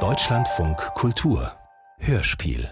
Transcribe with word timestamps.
Deutschlandfunk 0.00 0.76
Kultur 0.94 1.50
Hörspiel 1.96 2.68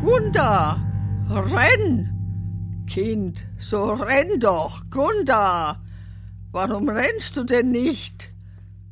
Gunda, 0.00 0.78
renn! 1.28 2.84
Kind, 2.86 3.44
so 3.58 3.94
renn 3.94 4.38
doch, 4.38 4.84
Gunda! 4.90 5.82
Warum 6.52 6.88
rennst 6.88 7.36
du 7.36 7.42
denn 7.42 7.70
nicht? 7.70 8.32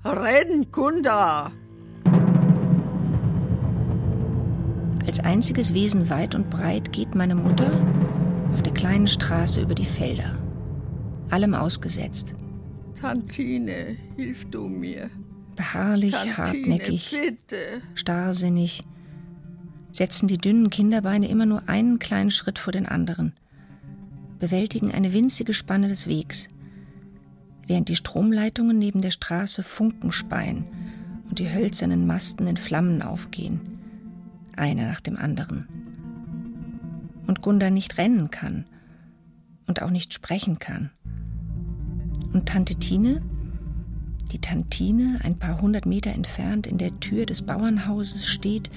Renn, 0.05 0.73
Gunda! 0.73 1.53
Als 5.07 5.21
einziges 5.21 5.73
Wesen 5.75 6.11
weit 6.11 6.35
und 6.35 6.51
breit 6.51 6.91
geht 6.91 7.15
meine 7.15 7.37
Mutter 7.37 7.71
auf 8.53 8.63
der 8.63 8.75
kleinen 8.75 9.07
Straße 9.07 9.61
über 9.61 9.77
die 9.77 9.87
Felder. 9.87 10.40
Allem 11.31 11.55
ausgesetzt. 11.55 12.35
Tantine, 13.01 13.97
hilf 14.17 14.45
du 14.51 14.69
mir. 14.69 15.11
Beharrlich, 15.57 16.13
Tantine, 16.13 16.37
hartnäckig, 16.37 17.11
bitte. 17.11 17.83
starrsinnig, 17.95 18.85
setzen 19.93 20.29
die 20.29 20.39
dünnen 20.39 20.71
Kinderbeine 20.71 21.29
immer 21.29 21.47
nur 21.47 21.69
einen 21.69 21.99
kleinen 21.99 22.31
Schritt 22.31 22.59
vor 22.59 22.73
den 22.73 22.87
anderen, 22.87 23.35
bewältigen 24.39 24.93
eine 24.93 25.13
winzige 25.13 25.55
Spanne 25.55 25.89
des 25.89 26.07
Wegs, 26.07 26.49
während 27.67 27.89
die 27.89 27.97
Stromleitungen 27.97 28.79
neben 28.79 29.01
der 29.01 29.11
Straße 29.11 29.63
Funken 29.63 30.13
speien 30.13 30.65
und 31.29 31.39
die 31.39 31.51
hölzernen 31.53 32.07
Masten 32.07 32.47
in 32.47 32.57
Flammen 32.57 33.03
aufgehen, 33.03 33.61
einer 34.57 34.89
nach 34.89 35.01
dem 35.01 35.17
anderen. 35.17 35.69
Und 37.27 37.43
Gunda 37.43 37.71
nicht 37.71 37.99
rennen 37.99 38.31
kann 38.31 38.65
und 39.67 39.83
auch 39.83 39.91
nicht 39.91 40.13
sprechen 40.13 40.59
kann. 40.59 40.91
Und 42.33 42.47
Tante 42.47 42.77
Tine, 42.77 43.23
die 44.33 44.39
Tantine, 44.39 45.19
ein 45.23 45.39
paar 45.39 45.61
hundert 45.61 45.87
Meter 45.87 46.13
entfernt 46.13 46.67
in 46.67 46.79
der 46.79 46.99
Tür 47.01 47.27
des 47.27 47.43
Bauernhauses 47.43 48.27
steht 48.27 48.71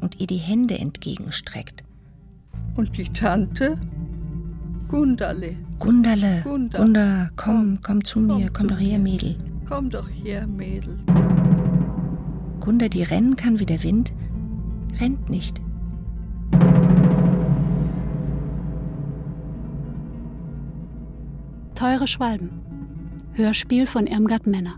und 0.00 0.20
ihr 0.20 0.26
die 0.26 0.36
Hände 0.36 0.78
entgegenstreckt. 0.78 1.84
Und 2.74 2.96
die 2.96 3.08
Tante? 3.08 3.78
Gundale, 4.88 5.56
Gundale, 5.78 6.40
Gunda, 6.42 6.78
Gunda, 6.78 7.30
komm, 7.36 7.54
komm, 7.54 7.80
komm 7.82 8.04
zu 8.04 8.20
mir, 8.20 8.50
komm 8.50 8.68
doch 8.68 8.78
her, 8.78 8.98
mir. 8.98 9.12
Mädel. 9.12 9.36
komm 9.68 9.90
doch 9.90 10.08
her, 10.08 10.46
Mädel. 10.46 10.98
Gunda, 12.60 12.88
die 12.88 13.02
rennen 13.02 13.36
kann 13.36 13.58
wie 13.58 13.66
der 13.66 13.82
Wind, 13.82 14.12
rennt 14.98 15.28
nicht. 15.28 15.60
Teure 21.74 22.08
Schwalben. 22.08 22.67
Hörspiel 23.34 23.86
von 23.86 24.06
Irmgard 24.06 24.46
Männer. 24.46 24.74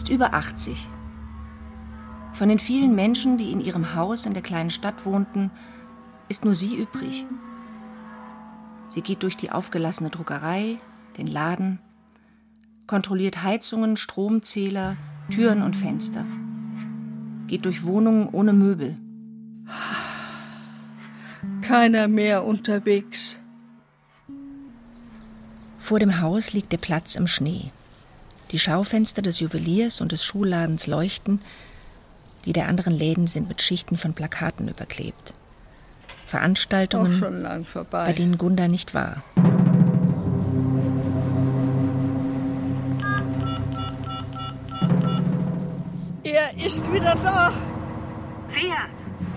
Ist 0.00 0.08
über 0.08 0.32
80. 0.32 0.88
Von 2.32 2.48
den 2.48 2.58
vielen 2.58 2.94
Menschen, 2.94 3.36
die 3.36 3.52
in 3.52 3.60
ihrem 3.60 3.94
Haus 3.94 4.24
in 4.24 4.32
der 4.32 4.42
kleinen 4.42 4.70
Stadt 4.70 5.04
wohnten, 5.04 5.50
ist 6.30 6.42
nur 6.42 6.54
sie 6.54 6.74
übrig. 6.74 7.26
Sie 8.88 9.02
geht 9.02 9.22
durch 9.22 9.36
die 9.36 9.52
aufgelassene 9.52 10.08
Druckerei, 10.08 10.78
den 11.18 11.26
Laden, 11.26 11.80
kontrolliert 12.86 13.42
Heizungen, 13.42 13.98
Stromzähler, 13.98 14.96
Türen 15.28 15.60
und 15.60 15.76
Fenster. 15.76 16.24
Geht 17.46 17.66
durch 17.66 17.84
Wohnungen 17.84 18.30
ohne 18.32 18.54
Möbel. 18.54 18.96
Keiner 21.60 22.08
mehr 22.08 22.46
unterwegs. 22.46 23.36
Vor 25.78 25.98
dem 25.98 26.22
Haus 26.22 26.54
liegt 26.54 26.72
der 26.72 26.78
Platz 26.78 27.16
im 27.16 27.26
Schnee. 27.26 27.70
Die 28.50 28.58
Schaufenster 28.58 29.22
des 29.22 29.40
Juweliers 29.40 30.00
und 30.00 30.12
des 30.12 30.24
Schuhladens 30.24 30.86
leuchten, 30.86 31.40
die 32.44 32.52
der 32.52 32.68
anderen 32.68 32.92
Läden 32.92 33.26
sind 33.26 33.48
mit 33.48 33.62
Schichten 33.62 33.96
von 33.96 34.14
Plakaten 34.14 34.68
überklebt. 34.68 35.34
Veranstaltungen, 36.26 37.18
schon 37.18 37.42
lang 37.42 37.64
vorbei. 37.64 38.06
bei 38.06 38.12
denen 38.12 38.38
Gunda 38.38 38.68
nicht 38.68 38.94
war. 38.94 39.22
er 46.22 46.66
ist 46.66 46.92
wieder 46.92 47.14
da. 47.14 47.52
Wer? 48.48 48.88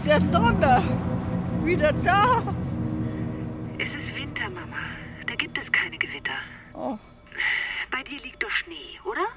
Der 0.06 0.20
Donner. 0.20 0.82
Wieder 1.64 1.92
da. 1.94 2.44
Es 3.78 3.96
ist 3.96 4.16
Winter, 4.16 4.50
Mama. 4.50 4.84
Da 5.28 5.36
gibt 5.36 5.58
es 5.58 5.72
keine 5.72 5.98
Gewitter. 5.98 6.38
Oh, 6.74 6.98
Bei 7.94 8.02
dir 8.02 8.20
liegt 8.22 8.42
doch 8.42 8.50
Schnee, 8.50 9.00
oder? 9.06 9.28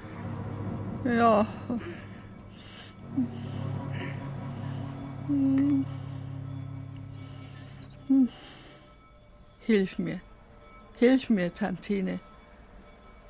ja. 1.05 1.45
Hilf 9.63 9.99
mir. 9.99 10.21
Hilf 10.97 11.29
mir, 11.29 11.53
Tantine. 11.53 12.19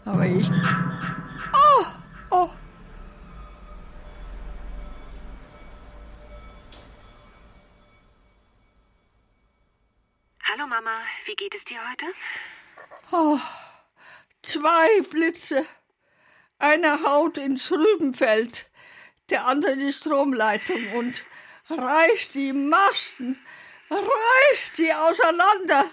Aber 0.05 0.25
ich. 0.25 0.49
Oh! 0.49 1.85
Oh! 2.29 2.49
Hallo, 10.43 10.67
Mama. 10.67 11.01
Wie 11.25 11.35
geht 11.35 11.53
es 11.53 11.65
dir 11.65 11.79
heute? 11.91 12.05
Oh, 13.11 13.37
zwei 14.41 15.01
Blitze. 15.09 15.65
Einer 16.59 17.03
haut 17.03 17.37
ins 17.37 17.71
Rübenfeld, 17.71 18.69
der 19.29 19.45
andere 19.45 19.73
in 19.73 19.79
die 19.79 19.93
Stromleitung 19.93 20.91
und 20.93 21.23
reißt 21.69 22.33
die 22.33 22.53
Masten, 22.53 23.39
reißt 23.89 24.77
sie 24.77 24.91
auseinander. 24.91 25.85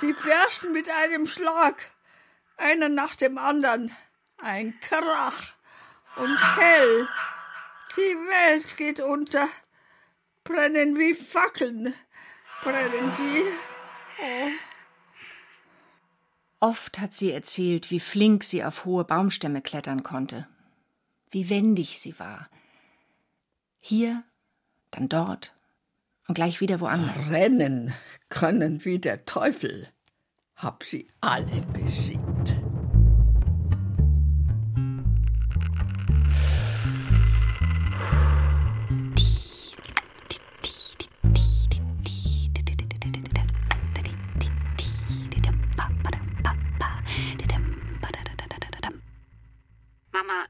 Sie 0.00 0.12
bersten 0.12 0.72
mit 0.72 0.88
einem 0.88 1.26
Schlag, 1.26 1.90
einer 2.56 2.88
nach 2.88 3.16
dem 3.16 3.36
anderen. 3.38 3.94
Ein 4.38 4.78
Krach 4.80 5.54
und 6.16 6.56
hell. 6.56 7.08
Die 7.96 8.00
Welt 8.00 8.76
geht 8.76 9.00
unter. 9.00 9.48
Brennen 10.44 10.98
wie 10.98 11.14
Fackeln. 11.14 11.94
Brennen 12.62 13.12
die. 13.18 13.44
Oh. 14.22 14.50
Oft 16.60 16.98
hat 16.98 17.14
sie 17.14 17.32
erzählt, 17.32 17.90
wie 17.90 18.00
flink 18.00 18.44
sie 18.44 18.64
auf 18.64 18.84
hohe 18.84 19.04
Baumstämme 19.04 19.60
klettern 19.60 20.02
konnte, 20.02 20.46
wie 21.30 21.50
wendig 21.50 22.00
sie 22.00 22.18
war. 22.18 22.48
Hier, 23.78 24.24
dann 24.90 25.08
dort 25.08 25.56
und 26.28 26.34
gleich 26.34 26.60
wieder 26.60 26.80
woanders. 26.80 27.30
Rennen 27.30 27.92
können 28.28 28.84
wie 28.84 28.98
der 28.98 29.24
Teufel. 29.24 29.88
Hab 30.56 30.84
sie 30.84 31.06
alle 31.20 31.62
besiegt. 31.72 32.56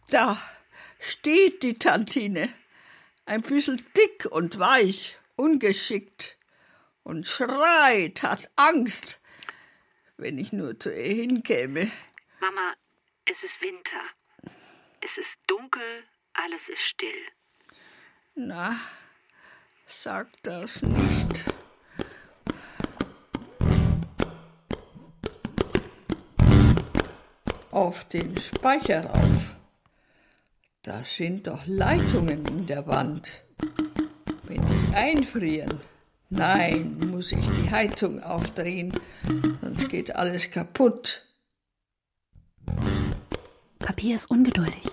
Da 0.08 0.41
steht 1.00 1.64
die 1.64 1.79
Tantine, 1.79 2.49
ein 3.25 3.43
bisschen 3.43 3.85
dick 3.97 4.26
und 4.31 4.58
weich, 4.61 5.19
ungeschickt, 5.35 6.37
und 7.03 7.26
schreit, 7.26 8.23
hat 8.23 8.50
Angst, 8.55 9.20
wenn 10.17 10.38
ich 10.38 10.53
nur 10.53 10.79
zu 10.79 10.93
ihr 10.93 11.14
hinkäme. 11.14 11.91
Mama, 12.41 12.75
es 13.25 13.43
ist 13.43 13.61
Winter. 13.61 14.00
Es 15.00 15.19
ist 15.19 15.38
dunkel, 15.49 16.05
alles 16.35 16.69
ist 16.69 16.82
still. 16.82 17.23
Na, 18.37 18.79
sag 19.87 20.29
das 20.43 20.82
nicht. 20.82 21.44
Auf 27.73 28.05
den 28.08 28.41
Speicher 28.41 29.05
rauf. 29.05 29.56
Da 30.86 31.02
sind 31.02 31.48
doch 31.48 31.66
Leitungen 31.66 32.46
in 32.46 32.66
der 32.66 32.86
Wand. 32.86 33.42
Wenn 34.44 34.64
die 34.64 34.94
einfrieren, 34.94 35.80
nein, 36.30 36.96
muss 37.10 37.32
ich 37.32 37.44
die 37.44 37.68
Heizung 37.68 38.22
aufdrehen, 38.22 38.92
sonst 39.60 39.88
geht 39.88 40.14
alles 40.14 40.48
kaputt. 40.48 41.26
Papier 43.80 44.14
ist 44.14 44.30
ungeduldig. 44.30 44.88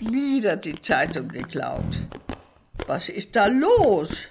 Wieder 0.00 0.58
die 0.58 0.82
Zeitung 0.82 1.28
geklaut. 1.28 1.96
Was 2.86 3.08
ist 3.08 3.34
da 3.36 3.46
los? 3.46 4.28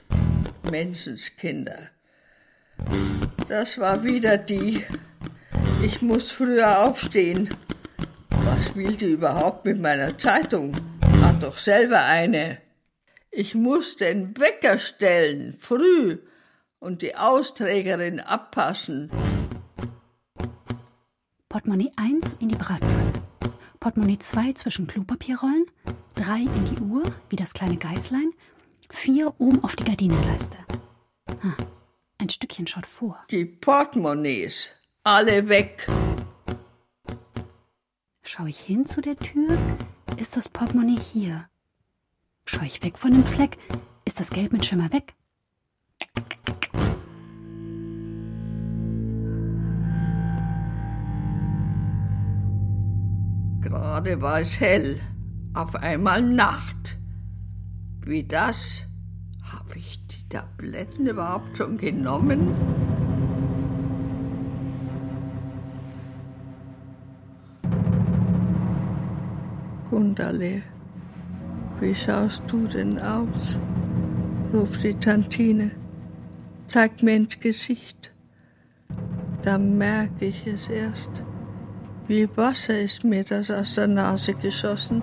Menschenskinder. 0.70 1.90
Das 3.48 3.80
war 3.80 4.04
wieder 4.04 4.38
die. 4.38 4.84
Ich 5.82 6.04
muss 6.04 6.32
früher 6.32 6.86
aufstehen. 6.86 7.50
Was 8.56 8.74
will 8.74 8.96
die 8.96 9.12
überhaupt 9.12 9.66
mit 9.66 9.82
meiner 9.82 10.18
Zeitung? 10.18 10.78
Hat 11.22 11.44
doch 11.44 11.58
selber 11.58 12.06
eine. 12.06 12.62
Ich 13.30 13.54
muss 13.54 13.98
den 13.98 14.38
Wecker 14.38 14.80
stellen, 14.80 15.58
früh, 15.60 16.20
und 16.80 17.02
die 17.02 17.18
Austrägerin 17.18 18.22
abpassen. 18.22 19.12
Portemonnaie 21.50 21.92
1 21.98 22.38
in 22.40 22.48
die 22.48 22.56
Bratpfanne. 22.56 23.12
Portemonnaie 23.82 24.20
2 24.20 24.54
zwischen 24.54 24.88
Klopapierrollen. 24.88 25.66
3 26.16 26.40
in 26.40 26.66
die 26.66 26.82
Uhr, 26.82 27.14
wie 27.30 27.36
das 27.36 27.54
kleine 27.54 27.76
Geißlein. 27.76 28.32
4 28.90 29.34
oben 29.38 29.66
auf 29.66 29.76
die 29.76 29.84
Gardinenleiste. 29.84 30.58
Ah, 31.28 31.58
ein 32.20 32.30
Stückchen 32.30 32.68
schaut 32.68 32.86
vor. 32.86 33.22
Die 33.32 33.44
Portemonnaies, 33.44 34.70
alle 35.04 35.50
weg. 35.50 35.90
Schaue 38.28 38.50
ich 38.50 38.60
hin 38.60 38.88
zu 38.88 39.02
der 39.02 39.16
Tür, 39.18 39.56
ist 40.18 40.36
das 40.36 40.50
Portemonnaie 40.50 41.00
hier. 41.00 41.46
Schaue 42.48 42.66
ich 42.66 42.82
weg 42.82 42.98
von 42.98 43.12
dem 43.12 43.24
Fleck, 43.24 43.60
ist 44.04 44.20
das 44.20 44.32
Geld 44.32 44.52
mit 44.52 44.66
Schimmer 44.66 44.92
weg. 44.92 45.14
Gerade 53.62 54.20
war 54.20 54.42
es 54.42 54.60
hell, 54.60 55.00
auf 55.54 55.76
einmal 55.76 56.24
Nacht. 56.24 56.98
Wie 58.02 58.24
das? 58.24 58.82
Habe 59.44 59.76
ich 59.78 60.00
die 60.08 60.28
Tabletten 60.30 61.06
überhaupt 61.06 61.56
schon 61.56 61.78
genommen? 61.78 62.95
Gundale, 69.96 70.62
wie 71.80 71.96
schaust 71.96 72.44
du 72.48 72.68
denn 72.68 73.00
aus? 73.00 73.56
ruft 74.54 74.84
die 74.84 74.94
Tantine, 74.94 75.72
zeigt 76.68 77.02
mir 77.02 77.16
ins 77.16 77.40
Gesicht. 77.40 78.12
Da 79.42 79.58
merke 79.58 80.26
ich 80.26 80.46
es 80.48 80.68
erst. 80.68 81.24
Wie 82.10 82.28
Wasser 82.36 82.78
ist 82.78 83.06
mir 83.06 83.24
das 83.24 83.50
aus 83.50 83.76
der 83.76 83.88
Nase 83.88 84.34
geschossen. 84.34 85.02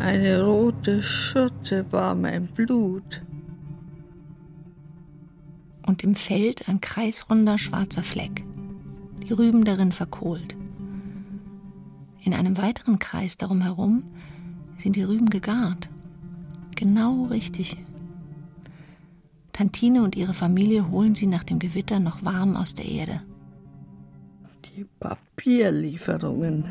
Eine 0.00 0.42
rote 0.42 1.02
Schürze 1.02 1.86
war 1.90 2.14
mein 2.14 2.46
Blut. 2.48 3.22
Und 5.86 6.04
im 6.04 6.14
Feld 6.14 6.68
ein 6.68 6.82
kreisrunder 6.82 7.56
schwarzer 7.56 8.02
Fleck. 8.02 8.44
Die 9.22 9.32
Rüben 9.32 9.64
darin 9.64 9.92
verkohlt. 9.92 10.57
In 12.20 12.34
einem 12.34 12.56
weiteren 12.56 12.98
Kreis 12.98 13.36
darum 13.36 13.62
herum 13.62 14.04
sind 14.76 14.96
die 14.96 15.02
Rüben 15.02 15.30
gegart. 15.30 15.88
Genau 16.74 17.24
richtig. 17.26 17.76
Tantine 19.52 20.02
und 20.02 20.16
ihre 20.16 20.34
Familie 20.34 20.88
holen 20.90 21.14
sie 21.14 21.26
nach 21.26 21.44
dem 21.44 21.58
Gewitter 21.58 21.98
noch 21.98 22.24
warm 22.24 22.56
aus 22.56 22.74
der 22.74 22.84
Erde. 22.84 23.22
Die 24.64 24.86
Papierlieferungen. 25.00 26.64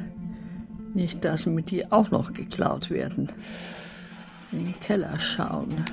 Nicht, 0.93 1.25
dass 1.25 1.45
mir 1.45 1.63
die 1.63 1.91
auch 1.91 2.11
noch 2.11 2.31
geklaut 2.31 2.89
werden. 2.89 3.27
In 4.51 4.65
den 4.65 4.79
Keller 4.79 5.19
schauen. 5.19 5.83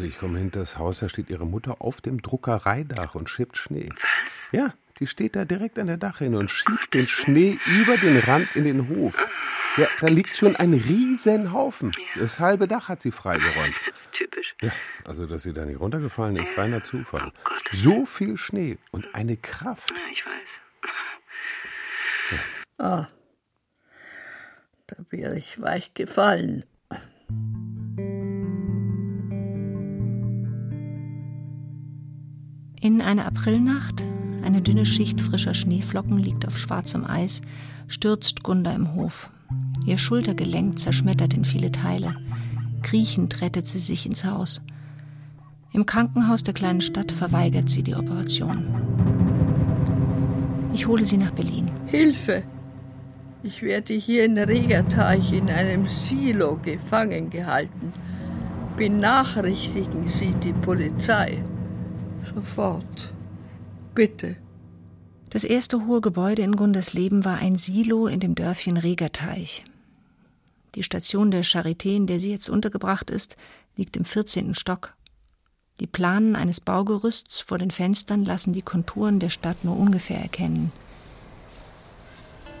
Also 0.00 0.08
ich 0.08 0.18
komme 0.18 0.38
hinter 0.38 0.60
das 0.60 0.78
Haus, 0.78 1.00
da 1.00 1.10
steht 1.10 1.28
ihre 1.28 1.44
Mutter 1.44 1.82
auf 1.82 2.00
dem 2.00 2.22
Druckereidach 2.22 3.14
und 3.14 3.28
schiebt 3.28 3.58
Schnee. 3.58 3.90
Was? 3.90 4.48
Ja, 4.50 4.72
die 4.98 5.06
steht 5.06 5.36
da 5.36 5.44
direkt 5.44 5.78
an 5.78 5.88
der 5.88 5.98
Dachrinne 5.98 6.38
und 6.38 6.50
schiebt 6.50 6.94
den 6.94 7.06
Schnee 7.06 7.58
über 7.66 7.98
den 7.98 8.16
Rand 8.16 8.56
in 8.56 8.64
den 8.64 8.88
Hof. 8.88 9.28
Ja, 9.76 9.88
da 10.00 10.06
liegt 10.06 10.34
schon 10.34 10.56
ein 10.56 10.72
Riesenhaufen. 10.72 11.92
Das 12.18 12.40
halbe 12.40 12.66
Dach 12.66 12.88
hat 12.88 13.02
sie 13.02 13.10
freigeräumt. 13.10 13.74
Das 13.90 14.00
ist 14.00 14.12
typisch. 14.12 14.54
Ja, 14.62 14.72
also 15.04 15.26
dass 15.26 15.42
sie 15.42 15.52
da 15.52 15.66
nicht 15.66 15.80
runtergefallen 15.80 16.36
ist, 16.36 16.56
reiner 16.56 16.82
Zufall. 16.82 17.26
Oh 17.26 17.40
Gott. 17.44 17.68
So 17.70 18.06
viel 18.06 18.38
Schnee 18.38 18.78
und 18.92 19.14
eine 19.14 19.36
Kraft. 19.36 19.90
Ja, 19.90 19.96
ich 20.10 20.24
weiß. 20.24 20.60
Ah, 22.78 23.08
da 24.86 24.96
wäre 25.10 25.36
ich 25.36 25.60
weich 25.60 25.92
gefallen. 25.92 26.64
In 32.82 33.02
einer 33.02 33.26
Aprilnacht, 33.26 34.02
eine 34.42 34.62
dünne 34.62 34.86
Schicht 34.86 35.20
frischer 35.20 35.52
Schneeflocken 35.52 36.16
liegt 36.16 36.46
auf 36.46 36.56
schwarzem 36.56 37.04
Eis, 37.04 37.42
stürzt 37.88 38.42
Gunda 38.42 38.72
im 38.72 38.94
Hof. 38.94 39.28
Ihr 39.84 39.98
Schultergelenk 39.98 40.78
zerschmettert 40.78 41.34
in 41.34 41.44
viele 41.44 41.72
Teile. 41.72 42.16
Kriechend 42.80 43.42
rettet 43.42 43.68
sie 43.68 43.80
sich 43.80 44.06
ins 44.06 44.24
Haus. 44.24 44.62
Im 45.72 45.84
Krankenhaus 45.84 46.42
der 46.42 46.54
kleinen 46.54 46.80
Stadt 46.80 47.12
verweigert 47.12 47.68
sie 47.68 47.82
die 47.82 47.94
Operation. 47.94 48.64
Ich 50.72 50.86
hole 50.86 51.04
sie 51.04 51.18
nach 51.18 51.32
Berlin. 51.32 51.70
Hilfe! 51.84 52.44
Ich 53.42 53.60
werde 53.60 53.92
hier 53.92 54.24
in 54.24 54.38
Regerteich 54.38 55.32
in 55.34 55.50
einem 55.50 55.84
Silo 55.84 56.58
gefangen 56.62 57.28
gehalten. 57.28 57.92
Benachrichtigen 58.78 60.08
Sie 60.08 60.32
die 60.42 60.54
Polizei. 60.54 61.44
Sofort. 62.34 63.12
Bitte. 63.94 64.36
Das 65.30 65.44
erste 65.44 65.86
hohe 65.86 66.00
Gebäude 66.00 66.42
in 66.42 66.56
Gundes 66.56 66.92
Leben 66.92 67.24
war 67.24 67.38
ein 67.38 67.56
Silo 67.56 68.06
in 68.06 68.20
dem 68.20 68.34
Dörfchen 68.34 68.76
Regerteich. 68.76 69.64
Die 70.74 70.82
Station 70.82 71.30
der 71.30 71.44
Charité, 71.44 71.96
in 71.96 72.06
der 72.06 72.20
sie 72.20 72.30
jetzt 72.30 72.48
untergebracht 72.48 73.10
ist, 73.10 73.36
liegt 73.76 73.96
im 73.96 74.04
14. 74.04 74.54
Stock. 74.54 74.94
Die 75.80 75.86
Planen 75.86 76.36
eines 76.36 76.60
Baugerüsts 76.60 77.40
vor 77.40 77.58
den 77.58 77.70
Fenstern 77.70 78.24
lassen 78.24 78.52
die 78.52 78.62
Konturen 78.62 79.18
der 79.18 79.30
Stadt 79.30 79.64
nur 79.64 79.76
ungefähr 79.76 80.20
erkennen. 80.20 80.72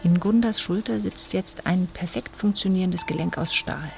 In 0.02 0.18
Gundas 0.18 0.60
Schulter 0.60 1.00
sitzt 1.00 1.34
jetzt 1.34 1.66
ein 1.66 1.86
perfekt 1.86 2.34
funktionierendes 2.34 3.04
Gelenk 3.04 3.36
aus 3.36 3.52
Stahl. 3.52 3.92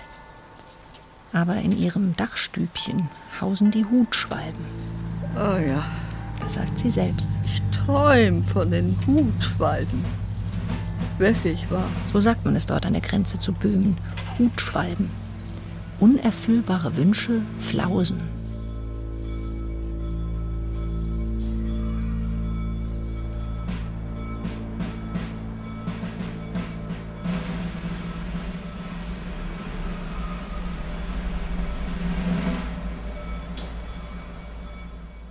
Aber 1.33 1.57
in 1.57 1.77
ihrem 1.77 2.17
Dachstübchen 2.17 3.09
hausen 3.41 3.71
die 3.71 3.85
Hutschwalben. 3.85 4.65
Oh 5.35 5.59
ja, 5.59 5.83
Das 6.41 6.55
sagt 6.55 6.79
sie 6.79 6.91
selbst. 6.91 7.31
ich 7.45 7.63
träum 7.85 8.45
von 8.45 8.71
den 8.71 8.97
Hutschwalben. 9.07 10.05
Wirklich 11.19 11.71
wahr. 11.71 11.89
So 12.13 12.21
sagt 12.21 12.45
man 12.45 12.57
es 12.57 12.67
dort 12.67 12.87
an 12.87 12.93
der 12.95 13.03
Grenze 13.03 13.39
zu 13.39 13.53
Böhmen. 13.53 13.97
Hutschwalben. 14.39 15.11
Unerfüllbare 16.01 16.97
Wünsche, 16.97 17.41
Flausen. 17.61 18.21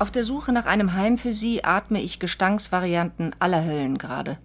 Auf 0.02 0.10
der 0.10 0.24
Suche 0.24 0.52
nach 0.52 0.66
einem 0.66 0.94
Heim 0.94 1.20
für 1.20 1.32
sie 1.32 1.64
atme 1.64 2.02
ich 2.02 2.18
Gestanksvarianten 2.18 3.36
aller 3.38 3.64
Höllengrade. 3.64 4.40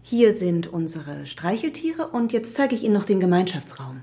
Hier 0.00 0.32
sind 0.32 0.66
unsere 0.66 1.26
Streicheltiere 1.26 2.08
und 2.08 2.32
jetzt 2.32 2.56
zeige 2.56 2.74
ich 2.74 2.82
Ihnen 2.82 2.94
noch 2.94 3.04
den 3.04 3.20
Gemeinschaftsraum. 3.20 4.02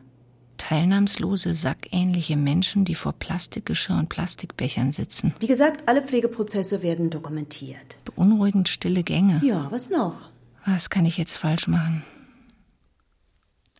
Teilnahmslose, 0.57 1.55
sackähnliche 1.55 2.37
Menschen, 2.37 2.85
die 2.85 2.93
vor 2.93 3.13
Plastikgeschirr 3.13 3.97
und 3.97 4.09
Plastikbechern 4.09 4.91
sitzen. 4.91 5.33
Wie 5.39 5.47
gesagt, 5.47 5.89
alle 5.89 6.03
Pflegeprozesse 6.03 6.83
werden 6.83 7.09
dokumentiert. 7.09 7.97
Beunruhigend 8.05 8.69
stille 8.69 9.01
Gänge. 9.01 9.41
Ja, 9.43 9.71
was 9.71 9.89
noch? 9.89 10.29
Was 10.67 10.91
kann 10.91 11.07
ich 11.07 11.17
jetzt 11.17 11.35
falsch 11.35 11.67
machen? 11.67 12.03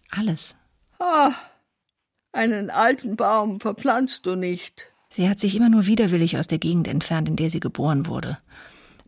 Alles. 0.09 0.55
Ah, 0.97 1.33
Einen 2.31 2.71
alten 2.71 3.15
Baum 3.15 3.59
verpflanzt 3.59 4.25
du 4.25 4.33
nicht. 4.35 4.87
Sie 5.15 5.29
hat 5.29 5.39
sich 5.39 5.55
immer 5.55 5.69
nur 5.69 5.85
widerwillig 5.85 6.39
aus 6.39 6.47
der 6.47 6.57
Gegend 6.57 6.87
entfernt, 6.87 7.29
in 7.29 7.35
der 7.35 7.51
sie 7.51 7.59
geboren 7.59 8.07
wurde. 8.07 8.35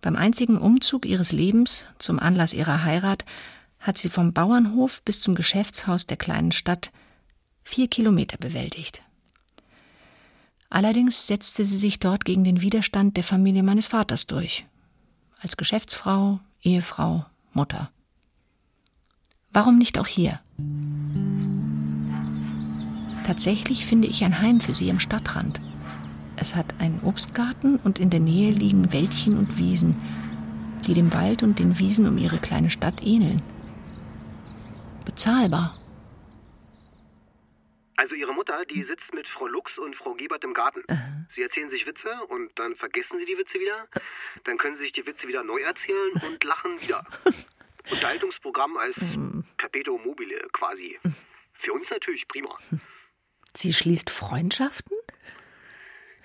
Beim 0.01 0.15
einzigen 0.15 0.59
Umzug 0.59 1.03
ihres 1.03 1.31
Lebens 1.31 1.87
zum 1.97 2.19
Anlass 2.19 2.53
ihrer 2.53 2.83
Heirat 2.83 3.25
hat 3.79 3.97
sie 3.97 4.09
vom 4.09 4.31
Bauernhof 4.31 5.01
bis 5.01 5.21
zum 5.21 5.33
Geschäftshaus 5.33 6.05
der 6.05 6.17
kleinen 6.17 6.51
Stadt 6.51 6.91
vier 7.63 7.87
Kilometer 7.87 8.37
bewältigt. 8.37 9.01
Allerdings 10.69 11.25
setzte 11.25 11.65
sie 11.65 11.77
sich 11.77 11.97
dort 11.97 12.23
gegen 12.23 12.43
den 12.43 12.61
Widerstand 12.61 13.17
der 13.17 13.23
Familie 13.23 13.63
meines 13.63 13.87
Vaters 13.87 14.27
durch. 14.27 14.67
Als 15.39 15.57
Geschäftsfrau, 15.57 16.39
Ehefrau, 16.61 17.25
Mutter. 17.51 17.89
Warum 19.51 19.79
nicht 19.79 19.97
auch 19.97 20.05
hier? 20.05 20.39
Tatsächlich 23.25 23.87
finde 23.87 24.07
ich 24.07 24.23
ein 24.23 24.39
Heim 24.39 24.59
für 24.59 24.75
sie 24.75 24.91
am 24.91 24.99
Stadtrand. 24.99 25.61
Es 26.37 26.55
hat 26.55 26.79
einen 26.79 27.01
Obstgarten 27.03 27.77
und 27.83 27.99
in 27.99 28.09
der 28.09 28.19
Nähe 28.19 28.51
liegen 28.51 28.91
Wäldchen 28.91 29.37
und 29.37 29.57
Wiesen, 29.57 29.95
die 30.85 30.93
dem 30.93 31.13
Wald 31.13 31.43
und 31.43 31.59
den 31.59 31.79
Wiesen 31.79 32.07
um 32.07 32.17
ihre 32.17 32.39
kleine 32.39 32.69
Stadt 32.69 33.03
ähneln. 33.03 33.41
Bezahlbar. 35.05 35.77
Also 37.97 38.13
Ihre 38.13 38.33
Mutter, 38.33 38.65
die 38.65 38.83
sitzt 38.83 39.13
mit 39.13 39.27
Frau 39.27 39.47
Lux 39.47 39.79
und 39.79 39.95
Frau 39.95 40.13
Gebert 40.13 40.43
im 40.43 40.53
Garten. 40.53 40.83
Sie 41.29 41.41
erzählen 41.41 41.69
sich 41.69 41.87
Witze 41.87 42.09
und 42.27 42.51
dann 42.59 42.75
vergessen 42.75 43.17
sie 43.19 43.25
die 43.25 43.37
Witze 43.37 43.59
wieder. 43.59 43.87
Dann 44.43 44.57
können 44.57 44.75
sie 44.75 44.83
sich 44.83 44.91
die 44.91 45.07
Witze 45.07 45.27
wieder 45.27 45.43
neu 45.43 45.59
erzählen 45.59 46.11
und 46.27 46.43
lachen 46.43 46.79
wieder. 46.81 47.05
Unterhaltungsprogramm 47.91 48.77
als 48.77 48.99
Perpetuum 49.57 50.03
mobile 50.03 50.35
quasi. 50.51 50.99
Für 51.53 51.73
uns 51.73 51.89
natürlich 51.89 52.27
prima. 52.27 52.53
Sie 53.55 53.73
schließt 53.73 54.09
Freundschaften? 54.09 54.97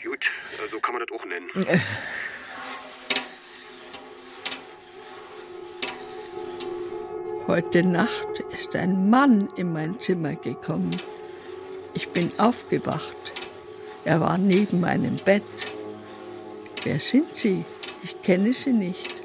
Gut, 0.03 0.31
so 0.71 0.81
kann 0.81 0.95
man 0.95 1.05
das 1.07 1.19
auch 1.19 1.25
nennen. 1.27 1.51
Heute 7.47 7.83
Nacht 7.83 8.43
ist 8.59 8.75
ein 8.77 9.11
Mann 9.11 9.49
in 9.57 9.73
mein 9.75 10.01
Zimmer 10.01 10.37
gekommen. 10.37 10.97
Ich 11.93 12.09
bin 12.09 12.31
aufgewacht. 12.39 13.33
Er 14.05 14.21
war 14.21 14.39
neben 14.39 14.81
meinem 14.81 15.17
Bett. 15.17 15.43
Wer 16.83 16.99
sind 16.99 17.37
Sie? 17.37 17.67
Ich 18.03 18.23
kenne 18.23 18.55
Sie 18.55 18.73
nicht. 18.73 19.23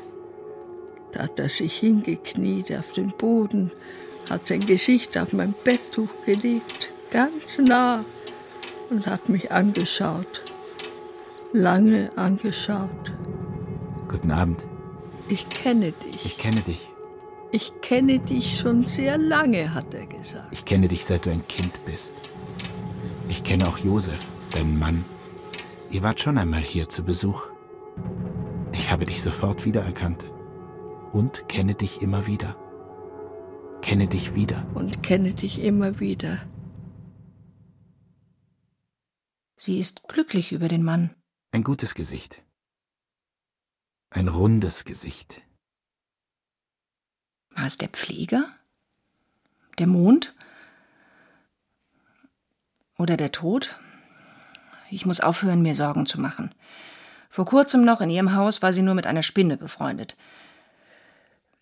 Da 1.13 1.23
hat 1.23 1.39
er 1.39 1.47
sich 1.47 1.77
hingekniet 1.77 2.75
auf 2.77 2.91
den 2.91 3.11
Boden, 3.11 3.71
hat 4.29 4.47
sein 4.47 4.59
Gesicht 4.59 5.17
auf 5.17 5.31
mein 5.31 5.53
Betttuch 5.63 6.09
gelegt, 6.25 6.89
ganz 7.11 7.59
nah, 7.59 8.03
und 8.89 9.07
hat 9.07 9.29
mich 9.29 9.51
angeschaut. 9.51 10.41
Lange 11.55 12.09
angeschaut. 12.17 13.13
Guten 14.09 14.29
Abend. 14.31 14.65
Ich 15.29 15.47
kenne 15.47 15.93
dich. 15.93 16.25
Ich 16.25 16.37
kenne 16.37 16.59
dich. 16.59 16.89
Ich 17.49 17.71
kenne 17.79 18.19
dich 18.19 18.59
schon 18.59 18.87
sehr 18.87 19.17
lange, 19.17 19.73
hat 19.73 19.93
er 19.93 20.05
gesagt. 20.05 20.49
Ich 20.51 20.65
kenne 20.65 20.89
dich, 20.89 21.05
seit 21.05 21.25
du 21.25 21.29
ein 21.29 21.47
Kind 21.47 21.85
bist. 21.85 22.13
Ich 23.29 23.45
kenne 23.45 23.69
auch 23.69 23.77
Josef, 23.77 24.19
deinen 24.53 24.77
Mann. 24.77 25.05
Ihr 25.89 26.03
wart 26.03 26.19
schon 26.19 26.37
einmal 26.37 26.59
hier 26.59 26.89
zu 26.89 27.03
Besuch. 27.03 27.43
Ich 28.73 28.91
habe 28.91 29.05
dich 29.05 29.21
sofort 29.21 29.63
wiedererkannt. 29.63 30.25
Und 31.13 31.47
kenne 31.47 31.75
dich 31.75 32.01
immer 32.01 32.27
wieder. 32.27 32.57
Kenne 33.81 34.07
dich 34.07 34.35
wieder. 34.35 34.65
Und 34.73 35.03
kenne 35.03 35.33
dich 35.33 35.63
immer 35.63 36.01
wieder. 36.01 36.39
Sie 39.55 39.79
ist 39.79 40.03
glücklich 40.09 40.51
über 40.51 40.67
den 40.67 40.83
Mann. 40.83 41.15
Ein 41.55 41.63
gutes 41.63 41.95
Gesicht. 41.95 42.41
Ein 44.09 44.27
rundes 44.27 44.83
Gesicht. 44.83 45.41
War 47.51 47.65
es 47.65 47.77
der 47.77 47.87
Pfleger? 47.87 48.53
Der 49.79 49.87
Mond? 49.87 50.33
Oder 52.97 53.15
der 53.15 53.31
Tod? 53.31 53.73
Ich 54.91 55.05
muss 55.05 55.21
aufhören, 55.21 55.61
mir 55.61 55.75
Sorgen 55.75 56.05
zu 56.05 56.19
machen. 56.19 56.53
Vor 57.29 57.45
kurzem 57.45 57.85
noch 57.85 58.01
in 58.01 58.09
ihrem 58.09 58.35
Haus 58.35 58.61
war 58.61 58.73
sie 58.73 58.81
nur 58.81 58.93
mit 58.93 59.07
einer 59.07 59.23
Spinne 59.23 59.55
befreundet. 59.55 60.17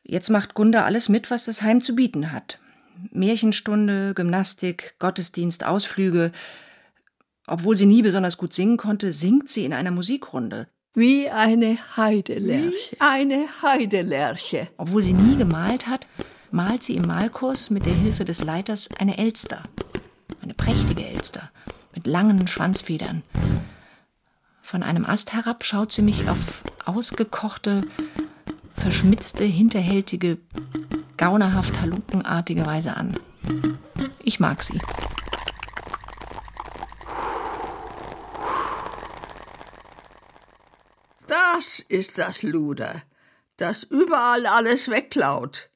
Jetzt 0.01 0.31
macht 0.31 0.55
Gunda 0.55 0.85
alles 0.85 1.07
mit, 1.07 1.29
was 1.29 1.45
das 1.45 1.61
Heim 1.61 1.81
zu 1.81 1.93
bieten 1.93 2.31
hat. 2.31 2.59
Märchenstunde, 3.11 4.15
Gymnastik, 4.15 4.95
Gottesdienst, 4.97 5.63
Ausflüge. 5.63 6.31
Obwohl 7.47 7.75
sie 7.75 7.85
nie 7.85 8.01
besonders 8.01 8.37
gut 8.37 8.53
singen 8.53 8.77
konnte, 8.77 9.11
singt 9.11 9.49
sie 9.49 9.65
in 9.65 9.73
einer 9.73 9.91
Musikrunde. 9.91 10.67
Wie 10.93 11.29
eine 11.29 11.77
Heidelerche. 11.97 12.71
Wie 12.71 13.01
eine 13.01 13.47
Heidelerche. 13.61 14.69
Obwohl 14.77 15.01
sie 15.01 15.13
nie 15.13 15.35
gemalt 15.35 15.87
hat, 15.87 16.07
malt 16.51 16.83
sie 16.83 16.95
im 16.95 17.07
Malkurs 17.07 17.69
mit 17.69 17.85
der 17.85 17.93
Hilfe 17.93 18.25
des 18.25 18.41
Leiters 18.41 18.89
eine 18.97 19.17
Elster. 19.17 19.63
Eine 20.41 20.53
prächtige 20.53 21.05
Elster 21.05 21.51
mit 21.93 22.07
langen 22.07 22.47
Schwanzfedern. 22.47 23.23
Von 24.61 24.83
einem 24.83 25.05
Ast 25.05 25.33
herab 25.33 25.65
schaut 25.65 25.91
sie 25.91 26.01
mich 26.01 26.29
auf 26.29 26.63
ausgekochte, 26.85 27.81
verschmitzte, 28.75 29.43
hinterhältige, 29.43 30.37
gaunerhaft 31.17 31.81
halunkenartige 31.81 32.65
Weise 32.65 32.95
an. 32.95 33.19
Ich 34.23 34.39
mag 34.39 34.63
sie. 34.63 34.79
Das 41.27 41.82
ist 41.93 42.17
das 42.17 42.41
Luder, 42.41 43.03
das 43.57 43.83
überall 43.83 44.47
alles 44.47 44.89
wegklaut. 44.89 45.69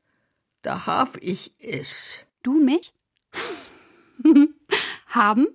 Da 0.63 0.87
hab 0.87 1.17
ich 1.21 1.53
es. 1.59 2.25
Du 2.41 2.59
mich? 2.59 2.91
Haben? 5.07 5.47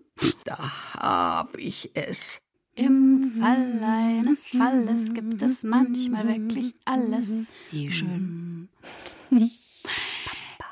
Da 0.44 0.94
hab 0.94 1.58
ich 1.58 1.90
es. 1.94 2.40
Im 2.76 3.32
Fall 3.40 3.82
eines 3.82 4.48
Falles 4.48 5.12
gibt 5.12 5.42
es 5.42 5.64
manchmal 5.64 6.28
wirklich 6.28 6.74
alles. 6.84 7.64
Wie 7.70 7.90
schön. 7.90 8.68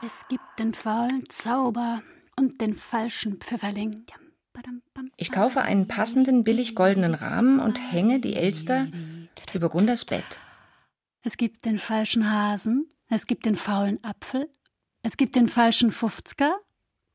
Es 0.02 0.26
gibt 0.28 0.59
den 0.59 0.73
faulen 0.73 1.28
Zauber 1.28 2.02
und 2.35 2.62
den 2.62 2.75
falschen 2.75 3.37
Pfifferling. 3.37 4.06
Ich 5.18 5.30
kaufe 5.30 5.61
einen 5.61 5.88
passenden 5.88 6.42
billig 6.42 6.75
goldenen 6.75 7.12
Rahmen 7.12 7.61
und 7.61 7.92
hänge 7.92 8.18
die 8.18 8.35
Elster 8.35 8.88
über 9.54 9.69
Gundas 9.69 10.04
Bett. 10.04 10.38
Es 11.23 11.37
gibt 11.37 11.64
den 11.64 11.78
falschen 11.78 12.30
Hasen, 12.30 12.90
es 13.09 13.26
gibt 13.26 13.45
den 13.45 13.57
faulen 13.57 14.02
Apfel, 14.02 14.49
es 15.02 15.16
gibt 15.16 15.37
den 15.37 15.49
falschen 15.49 15.90
Fufzka 15.90 16.59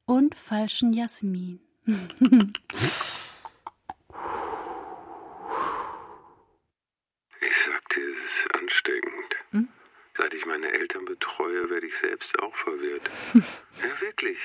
und 0.05 0.35
falschen 0.35 0.93
Jasmin. 0.93 1.59
Ich 1.85 1.95
sagte, 7.65 7.99
es 7.99 8.35
ist 8.35 8.55
ansteckend. 8.55 9.35
Hm? 9.51 9.67
Seit 10.17 10.33
ich 10.33 10.45
meine 10.45 10.71
Eltern 10.71 11.05
betreue, 11.05 11.69
werde 11.69 11.87
ich 11.87 11.97
selbst 11.97 12.37
auch 12.39 12.55
verwirrt. 12.55 13.09
ja, 13.33 14.01
wirklich. 14.01 14.37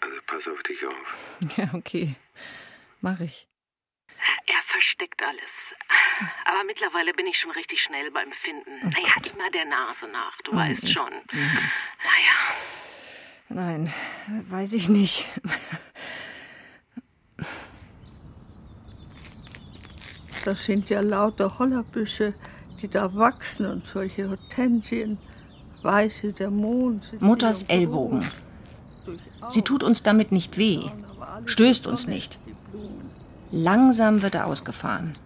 Also 0.00 0.18
pass 0.26 0.48
auf 0.48 0.62
dich 0.64 0.84
auf. 0.84 1.38
Ja, 1.56 1.70
okay. 1.74 2.16
Mach 3.00 3.20
ich. 3.20 3.48
Er 4.46 4.62
versteckt 4.66 5.22
alles. 5.22 5.74
Aber 6.44 6.64
mittlerweile 6.66 7.12
bin 7.14 7.26
ich 7.26 7.38
schon 7.38 7.50
richtig 7.52 7.82
schnell 7.82 8.10
beim 8.10 8.30
Finden. 8.32 8.70
naja, 8.82 9.14
immer 9.32 9.50
der 9.50 9.64
Nase 9.64 10.06
nach, 10.08 10.36
du 10.42 10.52
Oh, 10.52 10.56
weißt 10.56 10.88
schon. 10.88 11.12
Mhm. 11.32 11.58
Naja, 12.04 12.54
Nein, 13.50 13.92
weiß 14.48 14.72
ich 14.72 14.88
nicht. 14.88 15.26
Das 20.44 20.64
sind 20.64 20.90
ja 20.90 21.00
lauter 21.00 21.58
Hollerbüsche, 21.58 22.34
die 22.82 22.88
da 22.88 23.14
wachsen 23.14 23.66
und 23.66 23.86
solche 23.86 24.28
Hortensien. 24.28 25.18
Weiße 25.82 26.32
Dämonen. 26.32 27.00
sind 27.02 27.22
Mutters 27.22 27.62
Ellbogen. 27.64 28.26
Sie 29.50 29.62
tut 29.62 29.82
uns 29.82 30.02
damit 30.02 30.32
nicht 30.32 30.56
weh, 30.56 30.80
stößt 31.44 31.86
uns 31.86 32.06
nicht. 32.06 32.38
Langsam 33.50 34.22
wird 34.22 34.34
er 34.34 34.46
ausgefahren. 34.46 35.16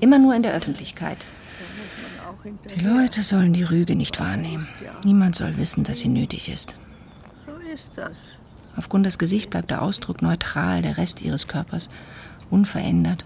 Immer 0.00 0.18
nur 0.18 0.34
in 0.34 0.42
der 0.42 0.54
Öffentlichkeit. 0.54 1.24
Die. 2.76 2.80
Leute 2.80 3.22
sollen 3.22 3.52
die 3.52 3.64
Rüge 3.64 3.96
nicht 3.96 4.20
wahrnehmen. 4.20 4.68
Niemand 5.04 5.34
soll 5.34 5.56
wissen, 5.56 5.84
dass 5.84 5.98
sie 5.98 6.08
nötig 6.08 6.48
ist. 6.48 6.76
So 7.46 7.52
ist 7.72 7.90
das. 7.96 8.12
Auf 8.76 8.88
Gundas 8.88 9.18
Gesicht 9.18 9.50
bleibt 9.50 9.70
der 9.70 9.82
Ausdruck 9.82 10.22
neutral, 10.22 10.82
der 10.82 10.98
Rest 10.98 11.20
ihres 11.20 11.48
Körpers 11.48 11.88
unverändert. 12.48 13.24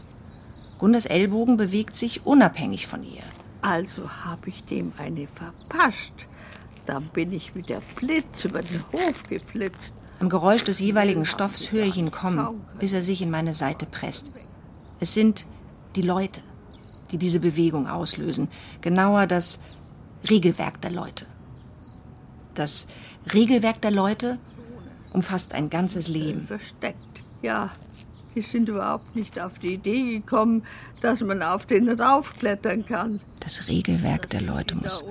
Gundas 0.78 1.07
Ellbogen 1.07 1.57
bewegt 1.57 1.95
sich 1.95 2.26
unabhängig 2.26 2.87
von 2.87 3.02
ihr. 3.02 3.23
Also 3.61 4.09
habe 4.25 4.49
ich 4.49 4.64
dem 4.64 4.92
eine 4.99 5.28
verpasst. 5.28 6.28
Dann 6.87 7.04
bin 7.04 7.33
ich 7.33 7.54
wie 7.54 7.62
der 7.62 7.81
Blitz 7.97 8.45
über 8.45 8.62
den 8.62 8.83
Hof 8.92 9.23
geflitzt. 9.28 9.95
Am 10.19 10.28
Geräusch 10.28 10.64
des 10.64 10.81
jeweiligen 10.81 11.25
Stoffs 11.25 11.71
höre 11.71 11.85
ich 11.85 11.97
ihn 11.97 12.11
kommen, 12.11 12.61
bis 12.78 12.92
er 12.92 13.02
sich 13.02 13.23
in 13.23 13.31
meine 13.31 13.54
Seite 13.54 13.87
presst. 13.87 14.33
Es 14.99 15.14
sind 15.14 15.47
die 15.97 16.02
Leute, 16.02 16.40
die 17.12 17.19
diese 17.19 17.40
Bewegung 17.40 17.87
auslösen. 17.87 18.49
Genauer 18.81 19.26
das 19.26 19.61
Regelwerk 20.28 20.81
der 20.81 20.90
Leute. 20.90 21.26
Das 22.54 22.87
Regelwerk 23.33 23.81
der 23.83 23.90
Leute 23.90 24.38
umfasst 25.12 25.52
ein 25.52 25.71
ganzes 25.71 26.09
Leben. 26.09 26.47
Versteckt, 26.47 27.23
ja. 27.42 27.71
Sie 28.35 28.40
sind 28.40 28.69
überhaupt 28.69 29.14
nicht 29.14 29.38
auf 29.38 29.59
die 29.59 29.75
Idee 29.75 30.21
gekommen, 30.21 30.64
dass 31.02 31.21
man 31.21 31.42
auf 31.42 31.66
den 31.66 31.88
raufklettern 31.88 32.87
kann. 32.87 33.21
Das 33.40 33.69
Regelwerk 33.69 34.31
der 34.31 34.40
Leute 34.40 34.75
muss 34.75 35.04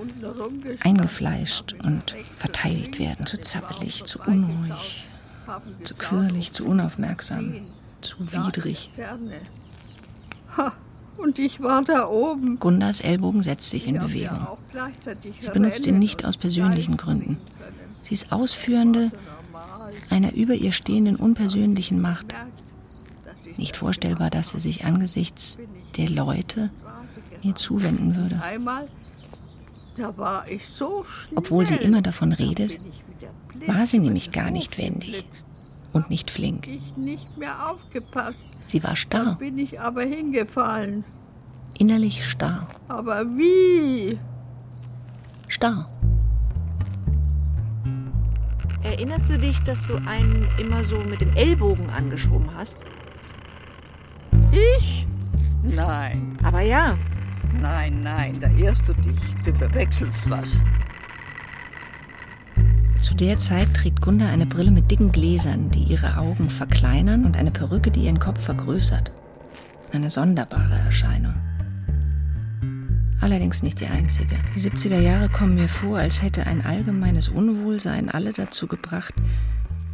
eingefleischt 0.82 1.74
und 1.84 2.16
verteidigt 2.36 2.98
werden. 2.98 3.26
Zu 3.26 3.40
zappelig, 3.40 4.04
zu 4.04 4.18
unruhig, 4.20 5.06
zu 5.84 5.94
quirlig, 5.94 6.52
zu 6.52 6.64
unaufmerksam, 6.64 7.60
zu 8.00 8.16
widrig. 8.32 8.90
Ha, 10.56 10.72
und 11.16 11.38
ich 11.38 11.60
war 11.60 11.82
da 11.82 12.08
oben. 12.08 12.58
Gundas 12.58 13.00
Ellbogen 13.00 13.42
setzt 13.42 13.70
sich 13.70 13.86
in 13.86 13.98
Bewegung. 13.98 14.46
Sie 15.40 15.50
benutzt 15.50 15.86
ihn 15.86 15.98
nicht 15.98 16.24
aus 16.24 16.36
persönlichen 16.36 16.96
Gründen. 16.96 17.38
Sie 18.02 18.14
ist 18.14 18.32
Ausführende 18.32 19.10
einer 20.10 20.32
über 20.34 20.54
ihr 20.54 20.72
stehenden 20.72 21.16
unpersönlichen 21.16 22.00
Macht. 22.00 22.34
Nicht 23.56 23.76
vorstellbar, 23.76 24.30
dass 24.30 24.50
sie 24.50 24.60
sich 24.60 24.84
angesichts 24.84 25.58
der 25.96 26.08
Leute 26.08 26.70
mir 27.42 27.54
zuwenden 27.54 28.16
würde. 28.16 28.40
Obwohl 31.34 31.66
sie 31.66 31.74
immer 31.76 32.00
davon 32.00 32.32
redet, 32.32 32.80
war 33.66 33.86
sie 33.86 33.98
nämlich 33.98 34.32
gar 34.32 34.50
nicht 34.50 34.78
wendig 34.78 35.24
und 35.92 36.10
nicht 36.10 36.30
flink. 36.30 36.68
Sie 38.66 38.82
war 38.82 38.96
starr. 38.96 39.36
bin 39.36 39.58
ich 39.58 39.80
aber 39.80 40.02
hingefallen. 40.02 41.04
Innerlich 41.78 42.24
starr. 42.28 42.68
Aber 42.88 43.24
wie? 43.36 44.18
Starr. 45.48 45.90
Erinnerst 48.82 49.30
du 49.30 49.38
dich, 49.38 49.58
dass 49.60 49.84
du 49.84 49.94
einen 50.06 50.48
immer 50.58 50.84
so 50.84 50.98
mit 50.98 51.20
dem 51.20 51.34
Ellbogen 51.36 51.88
angeschoben 51.90 52.54
hast? 52.54 52.84
Ich? 54.50 55.06
Nein. 55.62 56.36
Aber 56.42 56.60
ja. 56.62 56.96
Nein, 57.60 58.02
nein, 58.02 58.40
da 58.40 58.48
irrst 58.50 58.88
du 58.88 58.94
dich. 58.94 59.18
Du 59.44 59.54
verwechselst 59.54 60.28
was. 60.28 60.60
Zu 63.02 63.14
der 63.14 63.36
Zeit 63.36 63.74
trägt 63.74 64.00
Gunda 64.00 64.28
eine 64.28 64.46
Brille 64.46 64.70
mit 64.70 64.88
dicken 64.88 65.10
Gläsern, 65.10 65.72
die 65.72 65.82
ihre 65.82 66.18
Augen 66.18 66.48
verkleinern 66.48 67.26
und 67.26 67.36
eine 67.36 67.50
Perücke, 67.50 67.90
die 67.90 68.04
ihren 68.04 68.20
Kopf 68.20 68.44
vergrößert. 68.44 69.10
Eine 69.90 70.08
sonderbare 70.08 70.78
Erscheinung. 70.78 71.34
Allerdings 73.20 73.64
nicht 73.64 73.80
die 73.80 73.88
einzige. 73.88 74.36
Die 74.54 74.60
70er 74.60 75.00
Jahre 75.00 75.28
kommen 75.28 75.56
mir 75.56 75.68
vor, 75.68 75.98
als 75.98 76.22
hätte 76.22 76.46
ein 76.46 76.64
allgemeines 76.64 77.28
Unwohlsein 77.28 78.08
alle 78.08 78.32
dazu 78.32 78.68
gebracht, 78.68 79.14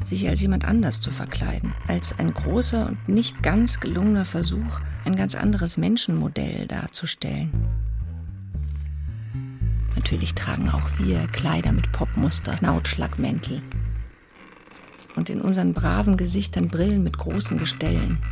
sich 0.04 0.28
als 0.28 0.42
jemand 0.42 0.66
anders 0.66 1.00
zu 1.00 1.10
verkleiden, 1.10 1.72
als 1.86 2.18
ein 2.18 2.34
großer 2.34 2.88
und 2.88 3.08
nicht 3.08 3.42
ganz 3.42 3.80
gelungener 3.80 4.26
Versuch, 4.26 4.80
ein 5.06 5.16
ganz 5.16 5.34
anderes 5.34 5.78
Menschenmodell 5.78 6.66
darzustellen. 6.66 7.52
Natürlich 9.96 10.34
tragen 10.34 10.70
auch 10.70 10.88
wir 10.98 11.26
Kleider 11.28 11.72
mit 11.72 11.90
Popmuster, 11.92 12.56
Knautschlagmäntel 12.56 13.62
und 15.16 15.30
in 15.30 15.40
unseren 15.40 15.74
braven 15.74 16.16
Gesichtern 16.16 16.68
Brillen 16.68 17.02
mit 17.02 17.18
großen 17.18 17.58
Gestellen. 17.58 18.22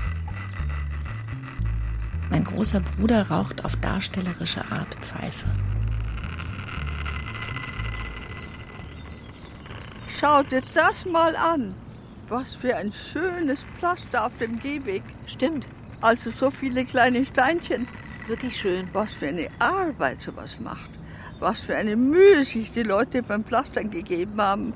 Mein 2.31 2.45
großer 2.45 2.81
Bruder 2.81 3.29
raucht 3.29 3.65
auf 3.65 3.77
darstellerische 3.77 4.65
Art 4.71 4.95
Pfeife. 5.01 5.47
Schau 10.09 10.43
dir 10.43 10.63
das 10.75 11.05
mal 11.05 11.37
an. 11.37 11.75
Was 12.29 12.57
für 12.57 12.77
ein 12.77 12.91
schönes 12.93 13.65
Pflaster 13.79 14.27
auf 14.27 14.37
dem 14.39 14.59
Gehweg. 14.59 15.03
Stimmt. 15.27 15.69
Also 16.01 16.31
so 16.31 16.51
viele 16.51 16.85
kleine 16.85 17.25
Steinchen. 17.25 17.87
Wirklich 18.27 18.57
schön. 18.57 18.89
Was 18.93 19.15
für 19.15 19.29
eine 19.29 19.49
Arbeit 19.59 20.23
sowas 20.23 20.59
macht. 20.59 20.91
Was 21.39 21.61
für 21.61 21.77
eine 21.77 21.97
Mühe 21.97 22.45
sich 22.45 22.71
die 22.71 22.83
Leute 22.83 23.23
beim 23.23 23.45
Pflastern 23.45 23.91
gegeben 23.91 24.41
haben. 24.41 24.73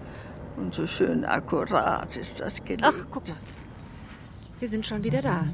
Und 0.56 0.74
so 0.74 0.86
schön 0.86 1.24
akkurat 1.24 2.16
ist 2.16 2.40
das 2.40 2.62
gelegt. 2.64 2.84
Ach, 2.84 3.06
guck 3.10 3.26
mal. 3.28 3.36
Wir 4.58 4.68
sind 4.68 4.86
schon 4.86 5.02
wieder 5.04 5.22
da. 5.22 5.44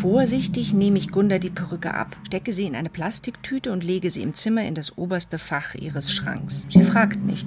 Vorsichtig 0.00 0.72
nehme 0.72 0.98
ich 0.98 1.12
Gunda 1.12 1.38
die 1.38 1.50
Perücke 1.50 1.94
ab, 1.94 2.16
stecke 2.26 2.52
sie 2.52 2.66
in 2.66 2.74
eine 2.74 2.88
Plastiktüte 2.88 3.70
und 3.70 3.84
lege 3.84 4.10
sie 4.10 4.22
im 4.22 4.34
Zimmer 4.34 4.64
in 4.64 4.74
das 4.74 4.98
oberste 4.98 5.38
Fach 5.38 5.76
ihres 5.76 6.12
Schranks. 6.12 6.66
Sie 6.68 6.82
fragt 6.82 7.24
nicht. 7.24 7.46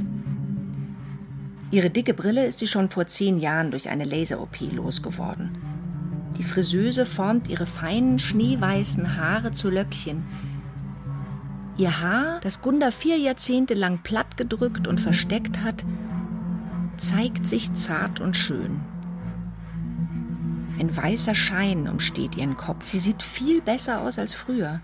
Ihre 1.71 1.89
dicke 1.89 2.13
Brille 2.13 2.45
ist 2.45 2.59
sie 2.59 2.67
schon 2.67 2.89
vor 2.89 3.07
zehn 3.07 3.39
Jahren 3.39 3.71
durch 3.71 3.89
eine 3.89 4.05
Laser-OP 4.05 4.71
losgeworden. 4.71 5.57
Die 6.37 6.43
Friseuse 6.43 7.05
formt 7.05 7.49
ihre 7.49 7.65
feinen, 7.65 8.19
schneeweißen 8.19 9.17
Haare 9.17 9.51
zu 9.51 9.69
Löckchen. 9.69 10.23
Ihr 11.77 11.99
Haar, 11.99 12.39
das 12.41 12.61
Gunda 12.61 12.89
vier 12.91 13.17
Jahrzehnte 13.17 13.73
lang 13.73 13.99
plattgedrückt 14.01 14.87
und 14.87 15.01
versteckt 15.01 15.61
hat, 15.61 15.83
zeigt 16.97 17.45
sich 17.45 17.73
zart 17.73 18.21
und 18.21 18.37
schön. 18.37 18.79
Ein 20.79 20.95
weißer 20.95 21.35
Schein 21.35 21.89
umsteht 21.89 22.37
ihren 22.37 22.55
Kopf. 22.55 22.89
Sie 22.89 22.99
sieht 22.99 23.21
viel 23.21 23.61
besser 23.61 24.01
aus 24.01 24.19
als 24.19 24.33
früher. 24.33 24.79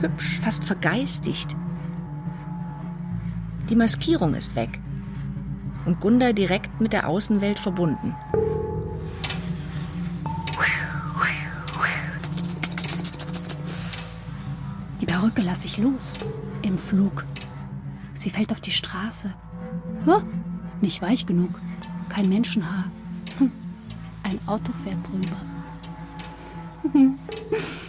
Hübsch, 0.00 0.40
fast 0.40 0.64
vergeistigt. 0.64 1.54
Die 3.68 3.76
Maskierung 3.76 4.34
ist 4.34 4.56
weg 4.56 4.78
und 5.84 6.00
Gunda 6.00 6.32
direkt 6.32 6.80
mit 6.80 6.92
der 6.92 7.08
Außenwelt 7.08 7.58
verbunden. 7.58 8.14
Perücke 15.18 15.40
lasse 15.40 15.64
ich 15.66 15.78
los. 15.78 16.12
Im 16.60 16.76
Flug. 16.76 17.24
Sie 18.12 18.28
fällt 18.28 18.52
auf 18.52 18.60
die 18.60 18.70
Straße. 18.70 19.32
Huh? 20.04 20.20
Nicht 20.82 21.00
weich 21.00 21.24
genug. 21.24 21.58
Kein 22.10 22.28
Menschenhaar. 22.28 22.90
Hm. 23.38 23.50
Ein 24.24 24.38
Auto 24.46 24.74
fährt 24.74 24.98
drüber. 25.08 25.40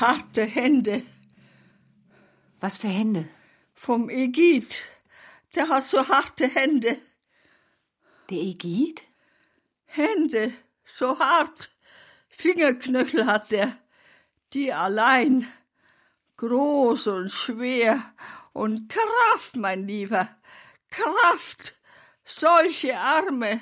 Harte 0.00 0.42
Hände 0.42 1.02
Was 2.60 2.76
für 2.76 2.88
Hände? 2.88 3.28
vom 3.76 4.08
Ägid. 4.10 4.82
Der 5.54 5.68
hat 5.68 5.86
so 5.86 6.08
harte 6.08 6.48
Hände. 6.48 6.98
Der 8.30 8.38
Ägid? 8.38 9.02
Hände, 9.84 10.52
so 10.84 11.18
hart. 11.18 11.70
Fingerknöchel 12.28 13.26
hat 13.26 13.52
er. 13.52 13.78
Die 14.52 14.72
allein. 14.72 15.46
Groß 16.36 17.06
und 17.06 17.30
schwer. 17.30 18.02
Und 18.52 18.90
Kraft, 18.90 19.56
mein 19.56 19.86
Lieber. 19.86 20.28
Kraft. 20.90 21.76
Solche 22.24 22.98
Arme. 22.98 23.60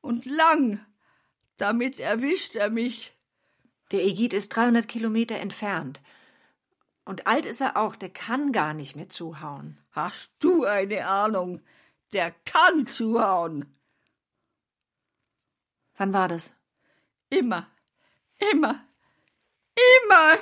Und 0.00 0.26
lang. 0.26 0.84
Damit 1.56 1.98
erwischt 1.98 2.54
er 2.54 2.70
mich. 2.70 3.15
Der 3.92 4.04
Ägid 4.04 4.34
ist 4.34 4.48
300 4.50 4.88
Kilometer 4.88 5.36
entfernt. 5.36 6.00
Und 7.04 7.26
alt 7.26 7.46
ist 7.46 7.60
er 7.60 7.76
auch, 7.76 7.94
der 7.94 8.10
kann 8.10 8.50
gar 8.50 8.74
nicht 8.74 8.96
mehr 8.96 9.08
zuhauen. 9.08 9.78
Hast 9.92 10.32
du 10.40 10.64
eine 10.64 11.06
Ahnung? 11.06 11.60
Der 12.12 12.32
kann 12.44 12.86
zuhauen. 12.86 13.72
Wann 15.96 16.12
war 16.12 16.28
das? 16.28 16.54
Immer. 17.30 17.68
Immer. 18.52 18.84
Immer. 20.04 20.38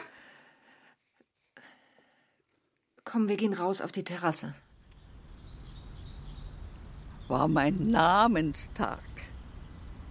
Komm, 3.04 3.28
wir 3.28 3.36
gehen 3.36 3.52
raus 3.52 3.80
auf 3.80 3.92
die 3.92 4.04
Terrasse. 4.04 4.54
War 7.28 7.48
mein 7.48 7.88
Namenstag. 7.88 9.02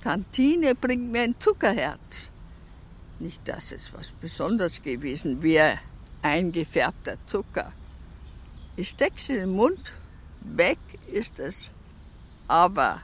Tantine 0.02 0.76
bringt 0.76 1.12
mir 1.12 1.22
ein 1.22 1.40
Zuckerherz. 1.40 2.33
Nicht, 3.24 3.48
dass 3.48 3.72
es 3.72 3.94
was 3.94 4.12
Besonderes 4.12 4.82
gewesen 4.82 5.42
wäre. 5.42 5.80
Eingefärbter 6.22 7.16
Zucker. 7.26 7.72
Ich 8.76 8.90
steck's 8.90 9.30
in 9.30 9.36
den 9.36 9.52
Mund, 9.52 9.94
weg 10.42 10.78
ist 11.08 11.40
es. 11.40 11.70
Aber 12.50 13.00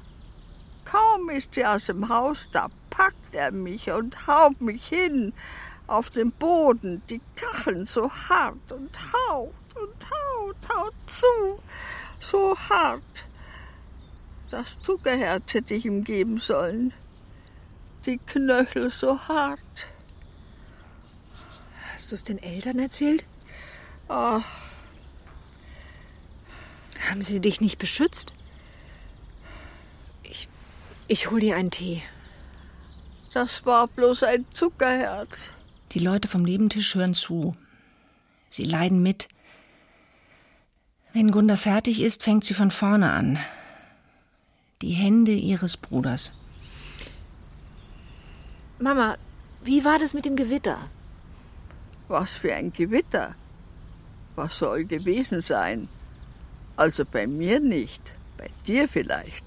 kaum 0.84 1.30
ist 1.30 1.56
sie 1.56 1.66
aus 1.66 1.86
dem 1.86 2.10
Haus, 2.10 2.50
da 2.52 2.68
packt 2.90 3.34
er 3.34 3.54
mich 3.54 3.90
und 3.92 4.28
haut 4.28 4.60
mich 4.60 4.90
hin 4.90 5.32
auf 5.88 6.10
den 6.10 6.34
Boden, 6.34 7.02
die 7.10 7.22
Kacheln 7.38 7.86
so 7.86 8.12
hart 8.12 8.74
und 8.74 9.00
haut 9.14 9.54
und 9.76 10.06
haut, 10.12 10.58
haut 10.68 10.94
zu, 11.06 11.64
so 12.20 12.58
hart. 12.58 13.26
Das 14.50 14.82
Zuckerherz 14.82 15.54
hätte 15.54 15.76
ich 15.76 15.86
ihm 15.86 16.04
geben 16.04 16.40
sollen. 16.40 16.92
Die 18.06 18.18
Knöchel 18.18 18.92
so 18.92 19.18
hart. 19.18 19.88
Hast 22.00 22.14
du 22.14 22.16
es 22.16 22.24
den 22.24 22.42
Eltern 22.42 22.80
erzählt? 22.80 23.26
Ach, 24.08 24.42
Haben 27.10 27.26
sie 27.26 27.42
dich 27.42 27.60
nicht 27.60 27.78
beschützt? 27.78 28.34
Ich, 30.24 30.48
ich 31.10 31.30
hol 31.30 31.42
dir 31.42 31.58
einen 31.58 31.72
Tee. 31.72 32.02
das 33.34 33.66
war 33.66 33.90
bloß 33.90 34.24
ein 34.24 34.46
Zuckerherz. 34.50 35.52
Die 35.92 36.00
Leute 36.00 36.30
vom 36.30 36.44
Nebentisch 36.44 36.96
hören 36.96 37.16
zu. 37.16 37.58
Sie 38.50 38.64
leiden 38.64 39.04
mit. 39.04 39.28
Wenn 41.12 41.32
Gunda 41.32 41.58
fertig 41.58 42.00
ist, 42.00 42.24
fängt 42.24 42.46
sie 42.46 42.54
von 42.54 42.72
vorne 42.72 43.12
an. 43.12 43.40
Die 44.82 44.94
Hände 44.94 45.34
ihres 45.34 45.76
Bruders. 45.76 46.32
Mama, 48.80 49.18
wie 49.66 49.84
war 49.84 50.00
das 50.00 50.14
mit 50.14 50.24
dem 50.24 50.38
Gewitter? 50.38 50.90
Was 52.10 52.40
für 52.40 52.56
ein 52.56 52.74
Gewitter. 52.74 53.36
Was 54.36 54.58
soll 54.58 54.86
gewesen 54.86 55.42
sein? 55.42 55.88
Also 56.76 57.06
bei 57.06 57.28
mir 57.28 57.60
nicht, 57.60 58.14
bei 58.36 58.50
dir 58.66 58.88
vielleicht. 58.88 59.46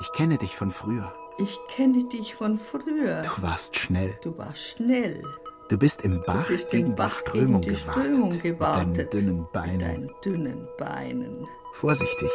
Ich 0.00 0.12
kenne 0.12 0.36
dich 0.36 0.56
von 0.56 0.72
früher. 0.72 1.12
Ich 1.38 1.56
kenne 1.68 2.04
dich 2.08 2.34
von 2.34 2.58
früher. 2.58 3.22
Du 3.22 3.42
warst 3.42 3.76
schnell. 3.76 4.18
Du 4.22 4.36
warst 4.36 4.78
schnell. 4.78 5.22
Du 5.68 5.76
bist 5.78 6.04
im 6.04 6.22
Bach 6.24 6.46
bist 6.48 6.70
gegen 6.70 6.88
im 6.88 6.92
die 6.92 6.96
Bach 6.96 7.10
Strömung 7.20 7.60
die 7.62 7.68
gewartet. 7.70 8.02
Strömung 8.04 8.28
Mit 8.28 8.42
gewartet. 8.42 9.14
deinen 9.14 9.20
dünnen 9.24 9.38
Mit 9.40 9.52
Beinen. 9.52 9.78
deinen 9.80 10.10
dünnen 10.24 10.68
Beinen. 10.78 11.46
Vorsichtig. 11.72 12.30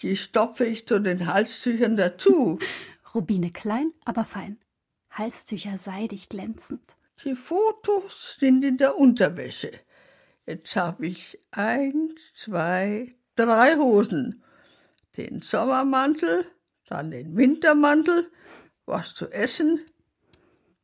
die 0.00 0.16
stopfe 0.16 0.64
ich 0.64 0.86
zu 0.86 1.00
den 1.00 1.26
Halstüchern 1.26 1.96
dazu. 1.96 2.58
Rubine 3.14 3.52
klein, 3.52 3.92
aber 4.04 4.24
fein. 4.24 4.58
Halstücher 5.10 5.78
seidig 5.78 6.28
glänzend. 6.28 6.96
Die 7.24 7.34
Fotos 7.34 8.36
sind 8.40 8.64
in 8.64 8.78
der 8.78 8.96
Unterwäsche. 8.96 9.72
Jetzt 10.46 10.74
habe 10.76 11.06
ich 11.06 11.38
eins, 11.50 12.32
zwei, 12.34 13.14
drei 13.36 13.76
Hosen. 13.76 14.42
Den 15.16 15.42
Sommermantel, 15.42 16.46
dann 16.90 17.10
den 17.10 17.36
Wintermantel, 17.36 18.30
was 18.84 19.14
zu 19.14 19.30
essen, 19.30 19.80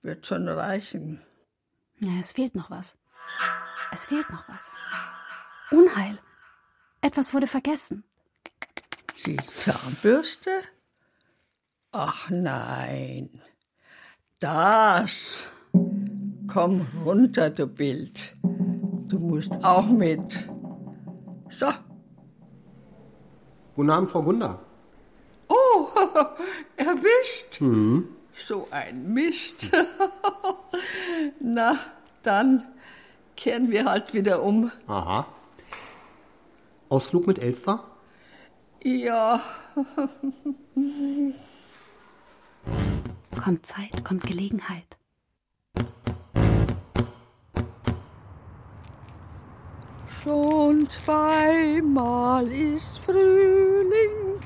wird 0.02 0.26
schon 0.26 0.48
reichen. 0.48 1.20
Ja, 1.98 2.12
es 2.20 2.32
fehlt 2.32 2.54
noch 2.54 2.70
was. 2.70 2.96
Es 3.92 4.06
fehlt 4.06 4.30
noch 4.30 4.48
was. 4.48 4.70
Unheil. 5.70 6.18
Etwas 7.00 7.34
wurde 7.34 7.46
vergessen. 7.48 8.04
Die 9.26 9.36
Zahnbürste? 9.36 10.50
Ach 11.90 12.30
nein. 12.30 13.42
Das. 14.38 15.44
Komm 16.46 16.86
runter, 17.04 17.50
du 17.50 17.66
Bild. 17.66 18.36
Du 19.08 19.18
musst 19.18 19.64
auch 19.64 19.86
mit. 19.86 20.48
So. 21.50 21.66
Guten 23.74 23.90
Abend, 23.90 24.10
Frau 24.10 24.22
Gunda. 24.22 24.65
Erwischt. 26.76 27.60
So 28.38 28.68
ein 28.70 29.12
Mist. 29.12 29.70
Na, 31.40 31.78
dann 32.22 32.64
kehren 33.36 33.70
wir 33.70 33.84
halt 33.84 34.14
wieder 34.14 34.42
um. 34.42 34.70
Aha. 34.86 35.26
Ausflug 36.88 37.26
mit 37.26 37.38
Elster? 37.38 37.82
Ja, 38.82 39.40
Kommt 43.42 43.66
Zeit, 43.66 44.04
kommt 44.04 44.22
Gelegenheit. 44.22 44.96
schon 50.26 50.88
zweimal 50.88 52.50
ist 52.50 52.98
Frühling 52.98 54.40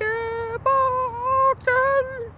geworden. 1.64 2.32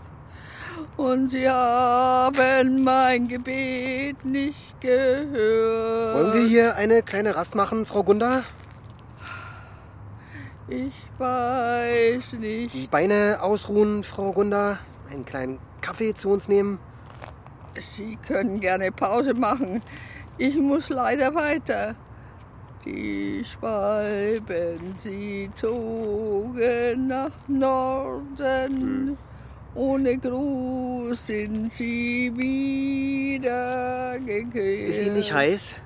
Und 0.97 1.31
sie 1.31 1.49
haben 1.49 2.85
mein 2.85 3.29
Gebet 3.29 4.25
nicht 4.25 4.81
gehört. 4.81 6.17
Wollen 6.17 6.35
wir 6.35 6.49
hier 6.49 6.77
eine 6.77 7.03
kleine 7.03 7.35
Rast 7.37 7.55
machen, 7.55 7.87
Frau 7.87 8.03
Gunda? 8.03 8.45
Ich 10.69 10.93
weiß 11.19 12.31
Die 12.33 12.37
nicht. 12.37 12.91
Beine 12.91 13.39
ausruhen, 13.43 14.05
Frau 14.05 14.33
Gunda? 14.33 14.79
Einen 15.11 15.25
kleinen 15.25 15.59
Kaffee 15.81 16.15
zu 16.15 16.31
uns 16.31 16.49
nehmen? 16.49 16.79
Sie 17.97 18.17
können 18.17 18.61
gerne 18.61 18.93
Pause 18.93 19.35
machen. 19.35 19.83
Ich 20.39 20.57
muss 20.57 20.89
leider 20.89 21.35
weiter. 21.35 21.95
Die 22.85 23.45
Schwalben, 23.45 24.95
sie 24.97 25.51
zogen 25.55 27.07
nach 27.07 27.31
Norden 27.49 29.17
ohne 29.75 30.19
Gruß 30.19 31.27
sind 31.27 31.73
sie 31.73 32.31
wieder 32.37 34.19
gekehrt. 34.21 34.89
Ist 34.89 35.01
Ihnen 35.01 35.15
nicht 35.15 35.33
heiß? 35.33 35.77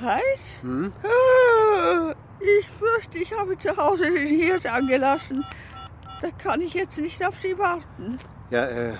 Heiß? 0.00 0.60
Hm? 0.62 0.92
Ah, 1.04 2.12
Ich 2.40 2.68
fürchte, 2.68 3.18
ich 3.18 3.32
habe 3.38 3.56
zu 3.56 3.76
Hause 3.76 4.04
den 4.10 4.26
Hirt 4.26 4.66
angelassen. 4.66 5.44
Da 6.20 6.28
kann 6.42 6.60
ich 6.60 6.74
jetzt 6.74 6.98
nicht 6.98 7.24
auf 7.24 7.38
Sie 7.38 7.56
warten. 7.56 8.18
Ja, 8.50 8.64
äh, 8.66 8.94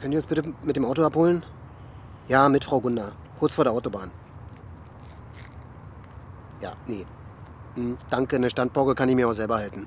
können 0.00 0.12
Sie 0.12 0.16
uns 0.16 0.26
bitte 0.26 0.54
mit 0.62 0.76
dem 0.76 0.84
Auto 0.86 1.04
abholen? 1.04 1.44
Ja, 2.26 2.48
mit 2.48 2.64
Frau 2.64 2.80
Gunda. 2.80 3.12
Kurz 3.38 3.54
vor 3.54 3.64
der 3.64 3.72
Autobahn. 3.74 4.10
Ja, 6.60 6.72
nee. 6.86 7.06
Hm, 7.74 7.98
danke, 8.10 8.36
eine 8.36 8.50
Standborge 8.50 8.94
kann 8.94 9.08
ich 9.08 9.14
mir 9.14 9.28
auch 9.28 9.32
selber 9.32 9.56
halten. 9.56 9.86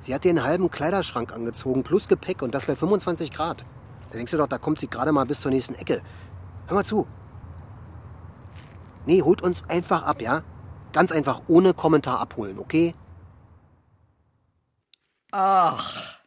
Sie 0.00 0.14
hat 0.14 0.26
einen 0.26 0.42
halben 0.42 0.70
Kleiderschrank 0.70 1.32
angezogen, 1.32 1.82
plus 1.82 2.08
Gepäck 2.08 2.42
und 2.42 2.54
das 2.54 2.66
bei 2.66 2.76
25 2.76 3.32
Grad. 3.32 3.64
Da 4.10 4.16
denkst 4.16 4.32
du 4.32 4.38
doch, 4.38 4.48
da 4.48 4.58
kommt 4.58 4.78
sie 4.78 4.88
gerade 4.88 5.12
mal 5.12 5.24
bis 5.24 5.40
zur 5.40 5.50
nächsten 5.50 5.74
Ecke. 5.74 6.02
Hör 6.66 6.74
mal 6.74 6.84
zu. 6.84 7.06
Nee, 9.06 9.22
holt 9.22 9.42
uns 9.42 9.62
einfach 9.68 10.02
ab, 10.02 10.20
ja? 10.22 10.42
Ganz 10.92 11.12
einfach, 11.12 11.42
ohne 11.48 11.74
Kommentar 11.74 12.20
abholen, 12.20 12.58
okay? 12.58 12.94
Ach, 15.30 16.20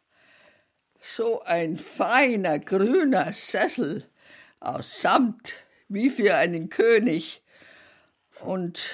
so 1.00 1.42
ein 1.44 1.76
feiner 1.76 2.58
grüner 2.58 3.32
Sessel 3.32 4.04
aus 4.60 5.00
Samt, 5.00 5.54
wie 5.88 6.10
für 6.10 6.34
einen 6.34 6.68
König. 6.68 7.42
Und, 8.40 8.90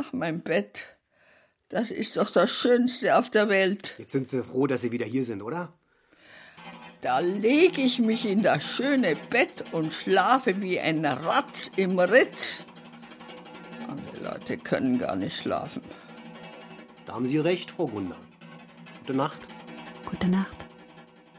ach, 0.00 0.12
mein 0.12 0.40
Bett, 0.42 0.96
das 1.68 1.90
ist 1.90 2.16
doch 2.16 2.30
das 2.30 2.50
Schönste 2.50 3.16
auf 3.16 3.30
der 3.30 3.48
Welt. 3.48 3.94
Jetzt 3.98 4.12
sind 4.12 4.28
Sie 4.28 4.42
froh, 4.42 4.66
dass 4.66 4.80
Sie 4.80 4.92
wieder 4.92 5.06
hier 5.06 5.24
sind, 5.24 5.42
oder? 5.42 5.72
Da 7.00 7.20
lege 7.20 7.80
ich 7.80 7.98
mich 7.98 8.26
in 8.26 8.42
das 8.42 8.62
schöne 8.62 9.16
Bett 9.30 9.64
und 9.72 9.94
schlafe 9.94 10.60
wie 10.60 10.78
ein 10.78 11.04
Ratz 11.04 11.70
im 11.76 11.98
Ritt. 11.98 12.64
Andere 13.88 14.34
Leute 14.34 14.58
können 14.58 14.98
gar 14.98 15.16
nicht 15.16 15.36
schlafen. 15.36 15.82
Da 17.06 17.14
haben 17.14 17.26
Sie 17.26 17.38
recht, 17.38 17.70
Frau 17.70 17.86
Gunda. 17.86 18.16
Gute 19.00 19.14
Nacht. 19.14 19.40
Gute 20.04 20.28
Nacht. 20.28 20.58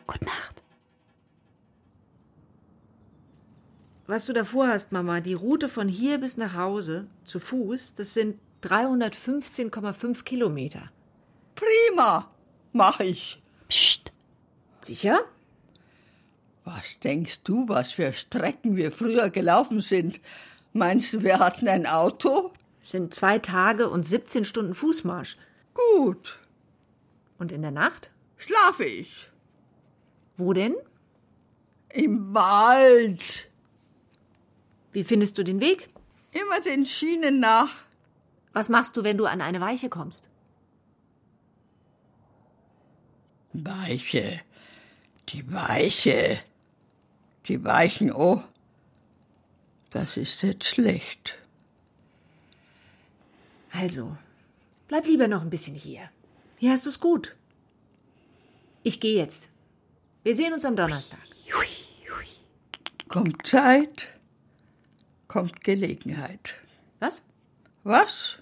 Gute 0.07 0.25
Nacht. 0.25 0.63
Was 4.07 4.25
du 4.25 4.33
davor 4.33 4.67
hast, 4.67 4.91
Mama, 4.91 5.21
die 5.21 5.35
Route 5.35 5.69
von 5.69 5.87
hier 5.87 6.17
bis 6.17 6.35
nach 6.37 6.55
Hause 6.55 7.07
zu 7.23 7.39
Fuß, 7.39 7.93
das 7.93 8.13
sind 8.13 8.39
315,5 8.63 10.23
Kilometer. 10.23 10.91
Prima, 11.55 12.31
mach 12.73 12.99
ich. 12.99 13.41
Psst. 13.67 14.11
Sicher? 14.81 15.21
Was 16.63 16.99
denkst 16.99 17.41
du, 17.43 17.67
was 17.67 17.93
für 17.93 18.13
Strecken 18.13 18.75
wir 18.75 18.91
früher 18.91 19.29
gelaufen 19.29 19.81
sind? 19.81 20.21
Meinst 20.73 21.13
du, 21.13 21.23
wir 21.23 21.39
hatten 21.39 21.67
ein 21.67 21.85
Auto? 21.85 22.51
Sind 22.83 23.13
zwei 23.13 23.39
Tage 23.39 23.89
und 23.89 24.07
17 24.07 24.45
Stunden 24.45 24.73
Fußmarsch. 24.73 25.37
Gut, 25.73 26.39
Und 27.39 27.51
in 27.51 27.61
der 27.61 27.71
Nacht? 27.71 28.11
schlafe 28.37 28.85
ich. 28.85 29.29
Wo 30.35 30.53
denn? 30.53 30.75
Im 31.89 32.33
Wald. 32.33 33.47
Wie 34.91 35.03
findest 35.03 35.37
du 35.37 35.43
den 35.43 35.59
Weg? 35.61 35.89
Immer 36.31 36.59
den 36.61 36.85
Schienen 36.85 37.39
nach. 37.39 37.69
Was 38.53 38.69
machst 38.69 38.97
du, 38.97 39.03
wenn 39.03 39.17
du 39.17 39.25
an 39.25 39.41
eine 39.41 39.61
Weiche 39.61 39.89
kommst? 39.89 40.29
Weiche. 43.53 44.41
Die 45.29 45.51
Weiche. 45.51 46.39
Die 47.47 47.63
Weichen, 47.63 48.11
oh. 48.11 48.43
Das 49.89 50.17
ist 50.17 50.41
jetzt 50.41 50.65
schlecht. 50.65 51.35
Also, 53.71 54.15
bleib 54.87 55.05
lieber 55.05 55.27
noch 55.27 55.41
ein 55.41 55.49
bisschen 55.49 55.75
hier. 55.75 56.09
Hier 56.57 56.71
hast 56.71 56.85
du's 56.85 56.99
gut. 56.99 57.35
Ich 58.83 58.99
gehe 58.99 59.17
jetzt. 59.17 59.49
Wir 60.23 60.35
sehen 60.35 60.53
uns 60.53 60.65
am 60.65 60.75
Donnerstag. 60.75 61.19
Kommt 63.07 63.45
Zeit, 63.45 64.13
kommt 65.27 65.63
Gelegenheit. 65.65 66.55
Was? 66.99 67.23
Was? 67.83 68.37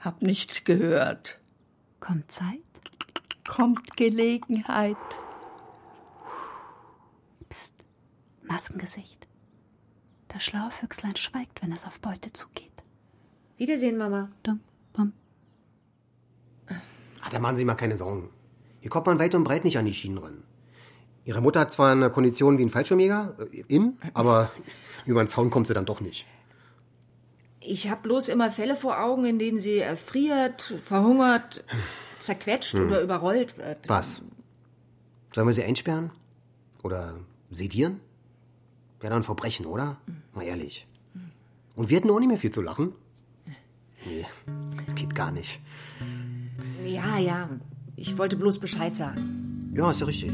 Hab 0.00 0.22
nichts 0.22 0.64
gehört. 0.64 1.36
Kommt 2.00 2.30
Zeit? 2.32 2.58
Kommt 3.46 3.96
Gelegenheit. 3.96 4.96
Psst. 7.48 7.84
Maskengesicht. 8.42 9.28
Das 10.28 10.42
schlaue 10.42 10.70
Füchslein 10.70 11.16
schweigt, 11.16 11.62
wenn 11.62 11.72
es 11.72 11.86
auf 11.86 12.00
Beute 12.00 12.32
zugeht. 12.32 12.70
Wiedersehen, 13.58 13.98
Mama. 13.98 14.30
Dum, 14.42 14.60
bum. 14.94 15.12
Ach, 17.20 17.28
da 17.28 17.38
machen 17.38 17.56
Sie 17.56 17.64
mal 17.64 17.74
keine 17.74 17.96
Sorgen. 17.96 18.30
Hier 18.80 18.90
kommt 18.90 19.06
man 19.06 19.18
weit 19.18 19.34
und 19.34 19.44
breit 19.44 19.64
nicht 19.64 19.76
an 19.76 19.84
die 19.84 19.92
Schienen 19.92 20.18
ran. 20.18 20.42
Ihre 21.26 21.42
Mutter 21.42 21.60
hat 21.60 21.72
zwar 21.72 21.92
eine 21.92 22.10
Kondition 22.10 22.56
wie 22.56 22.62
ein 22.62 22.70
Fallschirmjäger, 22.70 23.36
äh, 23.52 23.64
in, 23.68 23.98
aber 24.14 24.50
über 25.04 25.22
den 25.22 25.28
Zaun 25.28 25.50
kommt 25.50 25.66
sie 25.66 25.74
dann 25.74 25.84
doch 25.84 26.00
nicht. 26.00 26.26
Ich 27.62 27.90
habe 27.90 28.02
bloß 28.02 28.28
immer 28.28 28.50
Fälle 28.50 28.74
vor 28.74 29.02
Augen, 29.02 29.26
in 29.26 29.38
denen 29.38 29.58
sie 29.58 29.78
erfriert, 29.78 30.74
verhungert, 30.80 31.62
zerquetscht 32.18 32.74
oder 32.74 33.00
überrollt 33.02 33.58
wird. 33.58 33.88
Was? 33.88 34.22
Sollen 35.34 35.46
wir 35.46 35.54
sie 35.54 35.64
einsperren? 35.64 36.10
Oder 36.82 37.18
sedieren? 37.50 38.00
Wäre 39.00 39.12
dann 39.12 39.22
Verbrechen, 39.22 39.66
oder? 39.66 39.98
Mal 40.34 40.44
ehrlich. 40.44 40.86
Und 41.76 41.90
wir 41.90 41.98
hätten 41.98 42.10
auch 42.10 42.18
nicht 42.18 42.28
mehr 42.28 42.38
viel 42.38 42.50
zu 42.50 42.62
lachen. 42.62 42.92
Nee, 44.04 44.26
geht 44.94 45.14
gar 45.14 45.30
nicht. 45.30 45.60
Ja, 46.86 47.18
ja. 47.18 47.48
Ich 47.96 48.16
wollte 48.16 48.36
bloß 48.36 48.58
Bescheid 48.58 48.96
sagen. 48.96 49.72
Ja, 49.74 49.90
ist 49.90 50.00
ja 50.00 50.06
richtig. 50.06 50.30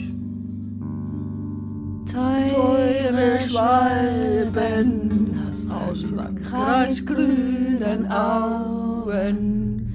Teure 2.10 3.40
Schwalben 3.48 5.15
aus 5.46 6.02
Frankreichs 6.02 7.06
grünen 7.06 8.10
Augen. 8.10 9.92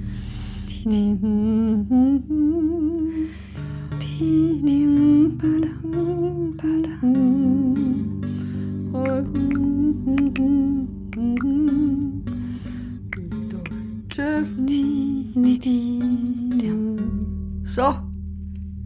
So, 17.64 17.94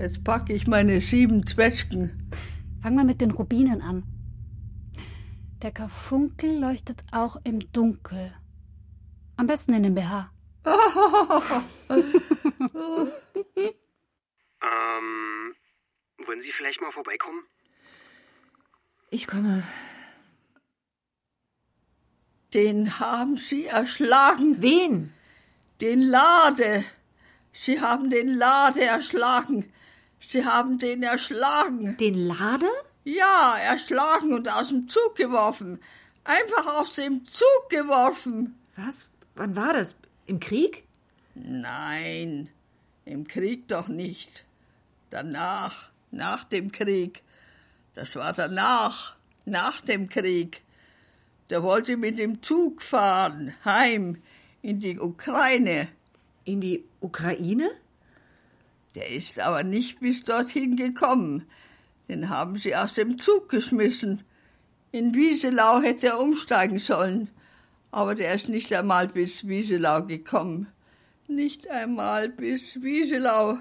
jetzt 0.00 0.24
packe 0.24 0.52
ich 0.52 0.66
meine 0.66 1.00
sieben 1.00 1.46
Zwetschgen. 1.46 2.10
Fang 2.80 2.94
mal 2.96 3.04
mit 3.04 3.20
den 3.20 3.30
Rubinen 3.30 3.80
an. 3.82 4.02
Der 5.62 5.72
Karfunkel 5.72 6.58
leuchtet 6.58 7.02
auch 7.12 7.36
im 7.44 7.60
Dunkel. 7.72 8.34
Am 9.36 9.46
besten 9.46 9.72
in 9.72 9.82
den 9.82 9.94
BH. 9.94 10.30
Ähm, 14.62 15.54
wollen 16.24 16.40
Sie 16.40 16.50
vielleicht 16.50 16.80
mal 16.80 16.90
vorbeikommen? 16.90 17.42
Ich 19.10 19.26
komme. 19.26 19.62
Den 22.54 22.98
haben 22.98 23.36
sie 23.36 23.66
erschlagen. 23.66 24.62
Wen? 24.62 25.12
Den 25.80 26.00
Lade. 26.00 26.84
Sie 27.52 27.80
haben 27.80 28.10
den 28.10 28.28
Lade 28.28 28.82
erschlagen. 28.82 29.72
Sie 30.18 30.44
haben 30.44 30.78
den 30.78 31.02
erschlagen. 31.02 31.96
Den 31.98 32.14
Lade? 32.14 32.68
Ja, 33.06 33.56
erschlagen 33.56 34.32
und 34.32 34.48
aus 34.48 34.70
dem 34.70 34.88
Zug 34.88 35.14
geworfen. 35.14 35.78
Einfach 36.24 36.66
aus 36.80 36.94
dem 36.94 37.24
Zug 37.24 37.70
geworfen. 37.70 38.58
Was? 38.74 39.08
Wann 39.36 39.54
war 39.54 39.72
das? 39.72 39.96
Im 40.26 40.40
Krieg? 40.40 40.82
Nein, 41.36 42.50
im 43.04 43.24
Krieg 43.28 43.68
doch 43.68 43.86
nicht. 43.86 44.44
Danach, 45.10 45.90
nach 46.10 46.42
dem 46.42 46.72
Krieg. 46.72 47.22
Das 47.94 48.16
war 48.16 48.32
danach, 48.32 49.16
nach 49.44 49.80
dem 49.82 50.08
Krieg. 50.08 50.62
Der 51.48 51.62
wollte 51.62 51.96
mit 51.96 52.18
dem 52.18 52.42
Zug 52.42 52.82
fahren, 52.82 53.54
heim, 53.64 54.20
in 54.62 54.80
die 54.80 54.98
Ukraine. 54.98 55.86
In 56.42 56.60
die 56.60 56.82
Ukraine? 57.00 57.70
Der 58.96 59.08
ist 59.10 59.38
aber 59.38 59.62
nicht 59.62 60.00
bis 60.00 60.24
dorthin 60.24 60.74
gekommen. 60.74 61.46
Den 62.08 62.28
haben 62.28 62.56
sie 62.56 62.76
aus 62.76 62.94
dem 62.94 63.18
Zug 63.18 63.48
geschmissen. 63.48 64.22
In 64.92 65.14
Wieselau 65.14 65.80
hätte 65.80 66.08
er 66.08 66.20
umsteigen 66.20 66.78
sollen. 66.78 67.30
Aber 67.90 68.14
der 68.14 68.34
ist 68.34 68.48
nicht 68.48 68.72
einmal 68.72 69.08
bis 69.08 69.48
Wieselau 69.48 70.02
gekommen. 70.02 70.68
Nicht 71.28 71.68
einmal 71.68 72.28
bis 72.28 72.82
Wieselau. 72.82 73.58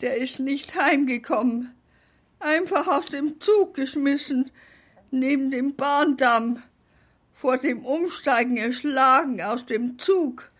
Der 0.00 0.16
ist 0.16 0.40
nicht 0.40 0.74
heimgekommen. 0.80 1.72
Einfach 2.40 2.88
aus 2.88 3.06
dem 3.06 3.40
Zug 3.40 3.74
geschmissen, 3.74 4.50
neben 5.10 5.50
dem 5.50 5.76
Bahndamm. 5.76 6.62
Vor 7.34 7.58
dem 7.58 7.84
Umsteigen 7.84 8.56
erschlagen 8.56 9.40
aus 9.42 9.66
dem 9.66 9.98
Zug. 9.98 10.50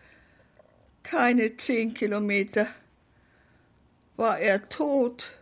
Keine 1.03 1.57
zehn 1.57 1.93
Kilometer. 1.93 2.67
War 4.15 4.39
er 4.39 4.67
tot. 4.69 5.40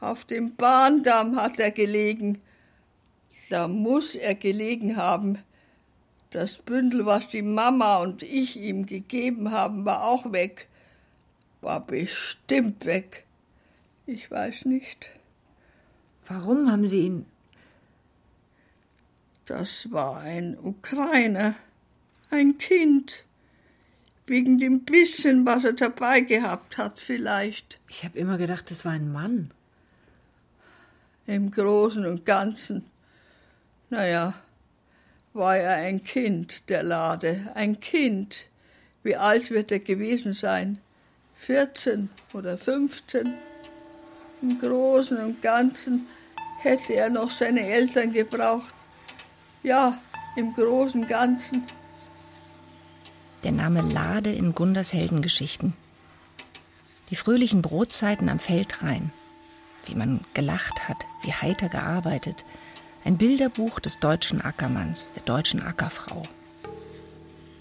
Auf 0.00 0.24
dem 0.24 0.56
Bahndamm 0.56 1.36
hat 1.36 1.58
er 1.58 1.70
gelegen. 1.70 2.40
Da 3.48 3.68
muss 3.68 4.14
er 4.14 4.34
gelegen 4.34 4.96
haben. 4.96 5.38
Das 6.30 6.58
Bündel, 6.58 7.06
was 7.06 7.28
die 7.28 7.42
Mama 7.42 7.98
und 7.98 8.22
ich 8.22 8.56
ihm 8.58 8.86
gegeben 8.86 9.52
haben, 9.52 9.84
war 9.84 10.04
auch 10.04 10.32
weg. 10.32 10.68
War 11.60 11.84
bestimmt 11.84 12.84
weg. 12.84 13.24
Ich 14.06 14.30
weiß 14.30 14.66
nicht. 14.66 15.10
Warum 16.26 16.70
haben 16.70 16.86
Sie 16.88 17.06
ihn? 17.06 17.26
Das 19.46 19.92
war 19.92 20.18
ein 20.18 20.58
Ukrainer. 20.58 21.54
Ein 22.30 22.58
Kind. 22.58 23.24
Wegen 24.26 24.58
dem 24.58 24.84
bisschen, 24.84 25.46
was 25.46 25.64
er 25.64 25.74
dabei 25.74 26.20
gehabt 26.20 26.78
hat, 26.78 26.98
vielleicht. 26.98 27.80
Ich 27.88 28.04
habe 28.04 28.18
immer 28.18 28.38
gedacht, 28.38 28.70
das 28.72 28.84
war 28.84 28.92
ein 28.92 29.12
Mann. 29.12 29.52
Im 31.26 31.50
Großen 31.50 32.06
und 32.06 32.24
Ganzen. 32.24 32.84
Naja, 33.90 34.34
war 35.32 35.56
er 35.56 35.76
ein 35.76 36.04
Kind, 36.04 36.68
der 36.68 36.82
Lade. 36.82 37.50
Ein 37.54 37.80
Kind. 37.80 38.48
Wie 39.02 39.16
alt 39.16 39.50
wird 39.50 39.70
er 39.70 39.80
gewesen 39.80 40.34
sein? 40.34 40.78
14 41.36 42.08
oder 42.32 42.56
15? 42.56 43.34
Im 44.42 44.58
Großen 44.58 45.16
und 45.18 45.42
Ganzen 45.42 46.06
hätte 46.60 46.94
er 46.94 47.10
noch 47.10 47.30
seine 47.30 47.66
Eltern 47.66 48.12
gebraucht. 48.12 48.72
Ja, 49.62 50.00
im 50.36 50.54
Großen 50.54 51.02
und 51.02 51.08
Ganzen 51.08 51.64
der 53.46 53.52
Name 53.52 53.80
Lade 53.80 54.32
in 54.32 54.56
Gunders 54.56 54.92
Heldengeschichten. 54.92 55.74
Die 57.10 57.14
fröhlichen 57.14 57.62
Brotzeiten 57.62 58.28
am 58.28 58.40
Feldrain, 58.40 59.12
wie 59.88 59.94
man 59.94 60.20
gelacht 60.34 60.88
hat, 60.88 61.06
wie 61.22 61.32
heiter 61.32 61.68
gearbeitet, 61.68 62.44
ein 63.04 63.16
Bilderbuch 63.16 63.78
des 63.80 63.98
deutschen 63.98 64.40
Ackermanns, 64.40 65.12
der 65.12 65.22
deutschen 65.22 65.62
Ackerfrau. 65.62 66.22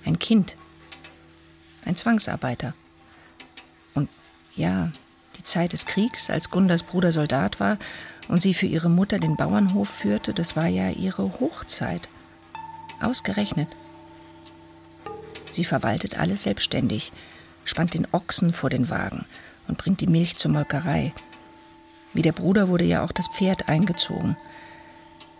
Ein 0.03 0.19
Kind, 0.19 0.55
ein 1.85 1.95
Zwangsarbeiter. 1.95 2.73
Und 3.93 4.09
ja, 4.55 4.91
die 5.37 5.43
Zeit 5.43 5.73
des 5.73 5.85
Kriegs, 5.85 6.29
als 6.29 6.49
Gunders 6.49 6.83
Bruder 6.83 7.11
Soldat 7.11 7.59
war 7.59 7.77
und 8.27 8.41
sie 8.41 8.53
für 8.53 8.65
ihre 8.65 8.89
Mutter 8.89 9.19
den 9.19 9.35
Bauernhof 9.35 9.89
führte, 9.89 10.33
das 10.33 10.55
war 10.55 10.67
ja 10.67 10.89
ihre 10.89 11.39
Hochzeit. 11.39 12.09
Ausgerechnet. 13.01 13.67
Sie 15.51 15.63
verwaltet 15.63 16.17
alles 16.17 16.43
selbstständig, 16.43 17.11
spannt 17.65 17.93
den 17.93 18.07
Ochsen 18.11 18.51
vor 18.51 18.69
den 18.69 18.89
Wagen 18.89 19.25
und 19.67 19.77
bringt 19.77 20.01
die 20.01 20.07
Milch 20.07 20.37
zur 20.37 20.51
Molkerei. 20.51 21.13
Wie 22.15 22.23
der 22.23 22.31
Bruder 22.31 22.69
wurde 22.69 22.85
ja 22.85 23.03
auch 23.03 23.11
das 23.11 23.27
Pferd 23.27 23.69
eingezogen. 23.69 24.37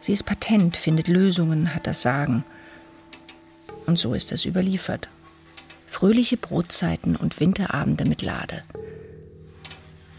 Sie 0.02 0.14
ist 0.14 0.24
patent, 0.24 0.78
findet 0.78 1.08
Lösungen, 1.08 1.74
hat 1.74 1.88
das 1.88 2.04
Sagen. 2.04 2.44
Und 3.88 3.98
so 3.98 4.14
ist 4.14 4.32
es 4.32 4.46
überliefert. 4.46 5.10
Fröhliche 5.88 6.38
Brotzeiten 6.38 7.16
und 7.16 7.40
Winterabende 7.40 8.06
mit 8.06 8.22
Lade. 8.22 8.64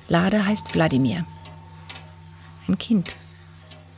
Lade 0.09 0.45
heißt 0.47 0.75
Wladimir. 0.75 1.25
Ein 2.66 2.79
Kind. 2.79 3.14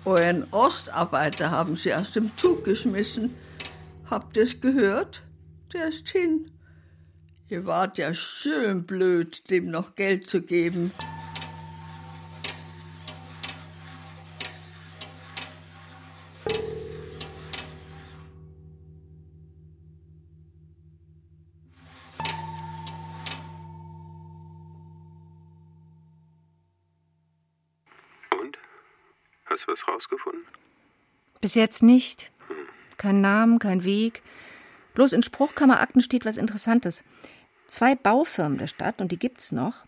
Euren 0.04 0.46
Ostarbeiter 0.50 1.50
haben 1.50 1.76
sie 1.76 1.94
aus 1.94 2.10
dem 2.10 2.30
Zug 2.36 2.64
geschmissen. 2.64 3.34
Habt 4.10 4.36
ihr 4.36 4.42
es 4.42 4.60
gehört? 4.60 5.22
der 5.72 5.88
ist 5.88 6.08
hin. 6.08 6.46
Ihr 7.48 7.66
wart 7.66 7.98
ja 7.98 8.12
schön 8.14 8.84
blöd, 8.84 9.48
dem 9.50 9.70
noch 9.70 9.94
Geld 9.94 10.28
zu 10.28 10.42
geben. 10.42 10.92
Hast 29.98 30.10
du 30.10 30.14
was 30.14 30.22
rausgefunden? 30.22 30.46
Bis 31.40 31.54
jetzt 31.54 31.82
nicht. 31.82 32.30
Kein 32.96 33.20
Namen, 33.20 33.58
kein 33.58 33.84
Weg. 33.84 34.22
Bloß 34.94 35.12
in 35.12 35.22
Spruchkammerakten 35.22 36.00
steht 36.00 36.24
was 36.24 36.36
Interessantes. 36.36 37.04
Zwei 37.66 37.94
Baufirmen 37.94 38.58
der 38.58 38.66
Stadt, 38.66 39.00
und 39.00 39.12
die 39.12 39.18
gibt's 39.18 39.52
noch, 39.52 39.86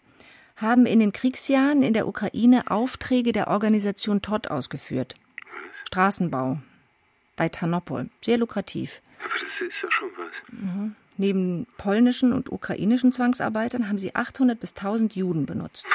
haben 0.56 0.86
in 0.86 1.00
den 1.00 1.12
Kriegsjahren 1.12 1.82
in 1.82 1.94
der 1.94 2.06
Ukraine 2.06 2.70
Aufträge 2.70 3.32
der 3.32 3.48
Organisation 3.48 4.20
Todd 4.20 4.48
ausgeführt. 4.48 5.14
Straßenbau 5.86 6.58
bei 7.36 7.48
Tarnopol. 7.48 8.10
Sehr 8.22 8.36
lukrativ. 8.38 9.00
Aber 9.24 9.34
das 9.34 9.60
ist 9.60 9.82
ja 9.82 9.90
schon 9.90 10.10
was. 10.16 10.30
Mhm. 10.52 10.96
Neben 11.16 11.66
polnischen 11.78 12.32
und 12.32 12.50
ukrainischen 12.50 13.12
Zwangsarbeitern 13.12 13.88
haben 13.88 13.98
sie 13.98 14.14
800 14.14 14.58
bis 14.58 14.74
1000 14.74 15.14
Juden 15.16 15.46
benutzt. 15.46 15.86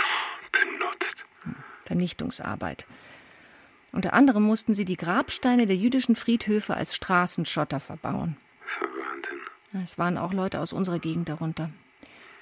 Benutzt? 0.51 1.25
Vernichtungsarbeit. 1.83 2.85
Unter 3.95 4.13
anderem 4.13 4.43
mussten 4.43 4.73
sie 4.73 4.83
die 4.83 4.97
Grabsteine 4.97 5.67
der 5.67 5.77
jüdischen 5.77 6.17
Friedhöfe 6.17 6.73
als 6.75 6.93
Straßenschotter 6.93 7.79
verbauen. 7.79 8.35
Es 9.83 9.97
waren 9.97 10.17
auch 10.17 10.33
Leute 10.33 10.59
aus 10.59 10.73
unserer 10.73 10.99
Gegend 10.99 11.29
darunter. 11.29 11.69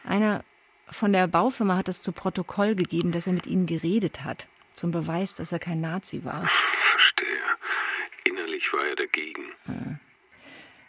Einer 0.04 0.44
von 0.90 1.14
der 1.14 1.28
Baufirma 1.28 1.78
hat 1.78 1.90
es 1.90 2.02
zu 2.02 2.12
Protokoll 2.12 2.74
gegeben, 2.74 3.12
dass 3.12 3.28
er 3.28 3.34
mit 3.34 3.46
ihnen 3.46 3.68
geredet 3.68 4.24
hat, 4.24 4.48
zum 4.74 4.90
Beweis, 4.90 5.36
dass 5.36 5.52
er 5.52 5.60
kein 5.60 5.80
Nazi 5.80 6.26
war. 6.26 6.48
Verstehe. 6.92 7.28
Innerlich 8.24 8.74
war 8.74 8.88
er 8.88 8.96
dagegen. 8.96 9.44
Hm. 9.66 10.00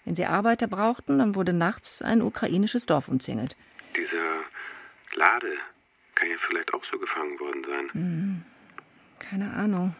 Wenn 0.06 0.14
sie 0.14 0.24
Arbeiter 0.24 0.66
brauchten, 0.66 1.18
dann 1.18 1.34
wurde 1.34 1.52
nachts 1.52 2.00
ein 2.00 2.22
ukrainisches 2.22 2.86
Dorf 2.86 3.08
umzingelt. 3.08 3.54
Dieser 3.96 4.40
Lade 5.14 5.52
kann 6.14 6.30
ja 6.30 6.36
vielleicht 6.38 6.72
auch 6.72 6.84
so 6.84 6.98
gefangen 6.98 7.38
worden 7.38 7.64
sein. 7.64 7.90
Hm. 7.92 8.42
Keine 9.18 9.52
Ahnung. 9.52 9.94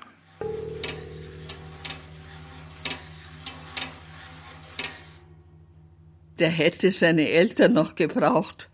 Der 6.39 6.51
hätte 6.51 6.91
seine 6.93 7.29
Eltern 7.29 7.73
noch 7.73 7.95
gebraucht. 7.95 8.69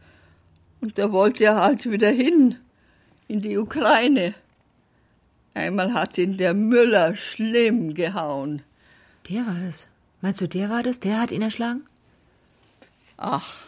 Und 0.81 0.99
da 0.99 1.13
wollte 1.13 1.45
er 1.45 1.57
halt 1.57 1.91
wieder 1.91 2.11
hin, 2.11 2.57
in 3.29 3.43
die 3.43 3.59
Ukraine. 3.59 4.35
Einmal 5.53 5.93
hat 5.93 6.17
ihn 6.17 6.39
der 6.39 6.55
Müller 6.55 7.17
schlimm 7.17 7.95
gehauen. 7.95 8.63
Der 9.29 9.47
war 9.47 9.59
das. 9.59 9.89
Meinst 10.21 10.41
du, 10.41 10.49
der 10.49 10.71
war 10.71 10.83
das? 10.83 11.01
Der 11.01 11.21
hat 11.21 11.31
ihn 11.31 11.43
erschlagen? 11.43 11.83
Ach, 13.17 13.67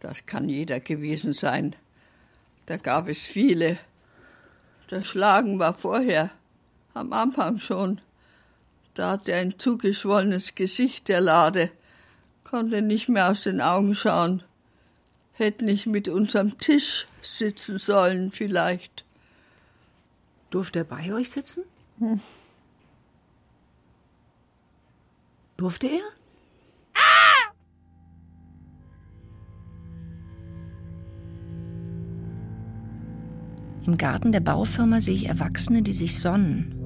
das 0.00 0.26
kann 0.26 0.48
jeder 0.48 0.80
gewesen 0.80 1.32
sein. 1.32 1.76
Da 2.66 2.76
gab 2.76 3.08
es 3.08 3.24
viele. 3.24 3.78
Das 4.88 5.06
Schlagen 5.06 5.58
war 5.58 5.74
vorher, 5.74 6.30
am 6.94 7.12
Anfang 7.12 7.58
schon. 7.58 8.00
Da 8.94 9.12
hatte 9.12 9.32
er 9.32 9.40
ein 9.40 9.58
zugeschwollenes 9.58 10.54
Gesicht, 10.54 11.08
der 11.08 11.20
Lade 11.20 11.70
konnte 12.44 12.82
nicht 12.82 13.08
mehr 13.08 13.32
aus 13.32 13.42
den 13.42 13.60
Augen 13.60 13.96
schauen. 13.96 14.44
Hätte 15.32 15.64
nicht 15.64 15.86
mit 15.86 16.08
uns 16.08 16.36
am 16.36 16.56
Tisch 16.58 17.06
sitzen 17.20 17.78
sollen, 17.78 18.30
vielleicht. 18.30 19.04
Durfte 20.50 20.80
er 20.80 20.84
bei 20.84 21.12
euch 21.12 21.32
sitzen? 21.32 21.64
Hm. 21.98 22.20
Durfte 25.56 25.88
er? 25.88 26.02
Im 33.86 33.98
Garten 33.98 34.30
der 34.30 34.40
Baufirma 34.40 35.00
sehe 35.00 35.14
ich 35.14 35.26
Erwachsene, 35.26 35.82
die 35.82 35.92
sich 35.92 36.20
sonnen. 36.20 36.83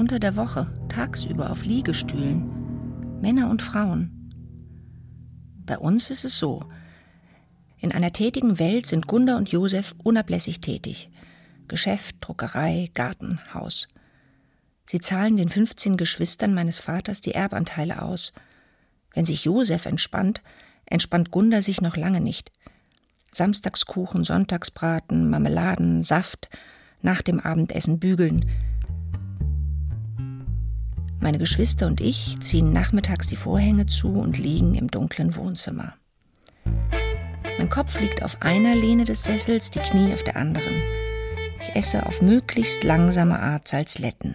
Unter 0.00 0.18
der 0.18 0.34
Woche, 0.34 0.66
tagsüber 0.88 1.50
auf 1.50 1.66
Liegestühlen. 1.66 3.20
Männer 3.20 3.50
und 3.50 3.60
Frauen. 3.60 4.32
Bei 5.66 5.76
uns 5.76 6.08
ist 6.08 6.24
es 6.24 6.38
so. 6.38 6.64
In 7.76 7.92
einer 7.92 8.10
tätigen 8.10 8.58
Welt 8.58 8.86
sind 8.86 9.08
Gunda 9.08 9.36
und 9.36 9.50
Josef 9.50 9.94
unablässig 10.02 10.62
tätig. 10.62 11.10
Geschäft, 11.68 12.16
Druckerei, 12.22 12.88
Garten, 12.94 13.40
Haus. 13.52 13.88
Sie 14.86 15.00
zahlen 15.00 15.36
den 15.36 15.50
15 15.50 15.98
Geschwistern 15.98 16.54
meines 16.54 16.78
Vaters 16.78 17.20
die 17.20 17.34
Erbanteile 17.34 18.00
aus. 18.00 18.32
Wenn 19.12 19.26
sich 19.26 19.44
Josef 19.44 19.84
entspannt, 19.84 20.40
entspannt 20.86 21.30
Gunda 21.30 21.60
sich 21.60 21.82
noch 21.82 21.98
lange 21.98 22.22
nicht. 22.22 22.52
Samstagskuchen, 23.32 24.24
Sonntagsbraten, 24.24 25.28
Marmeladen, 25.28 26.02
Saft, 26.02 26.48
nach 27.02 27.20
dem 27.20 27.38
Abendessen 27.38 27.98
bügeln. 27.98 28.50
Meine 31.22 31.36
Geschwister 31.36 31.86
und 31.86 32.00
ich 32.00 32.40
ziehen 32.40 32.72
nachmittags 32.72 33.26
die 33.26 33.36
Vorhänge 33.36 33.84
zu 33.84 34.08
und 34.08 34.38
liegen 34.38 34.74
im 34.74 34.90
dunklen 34.90 35.36
Wohnzimmer. 35.36 35.92
Mein 37.58 37.68
Kopf 37.68 38.00
liegt 38.00 38.22
auf 38.22 38.40
einer 38.40 38.74
Lehne 38.74 39.04
des 39.04 39.22
Sessels, 39.24 39.70
die 39.70 39.80
Knie 39.80 40.14
auf 40.14 40.22
der 40.22 40.36
anderen. 40.36 40.82
Ich 41.60 41.76
esse 41.76 42.06
auf 42.06 42.22
möglichst 42.22 42.84
langsame 42.84 43.38
Art 43.38 43.68
Salzletten. 43.68 44.34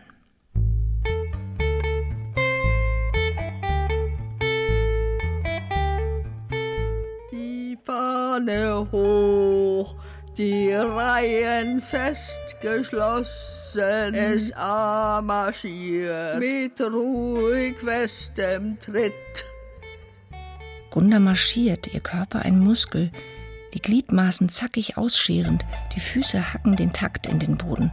Die 7.32 7.80
Fahne 7.84 8.88
hoch, 8.92 9.96
die 10.38 10.74
Reihen 10.74 11.82
festgeschlossen, 11.82 14.14
es 14.14 14.52
marschiert 15.24 16.40
mit 16.40 16.80
ruhig 16.82 17.78
festem 17.78 18.78
Tritt. 18.80 19.14
Gunda 20.92 21.20
marschiert, 21.20 21.94
ihr 21.94 22.00
Körper 22.00 22.44
ein 22.44 22.60
Muskel, 22.60 23.12
die 23.74 23.82
Gliedmaßen 23.82 24.50
zackig 24.50 24.98
ausscherend, 24.98 25.66
die 25.96 26.00
Füße 26.00 26.54
hacken 26.54 26.76
den 26.76 26.94
Takt 26.94 27.28
in 27.28 27.40
den 27.40 27.58
Boden. 27.58 27.92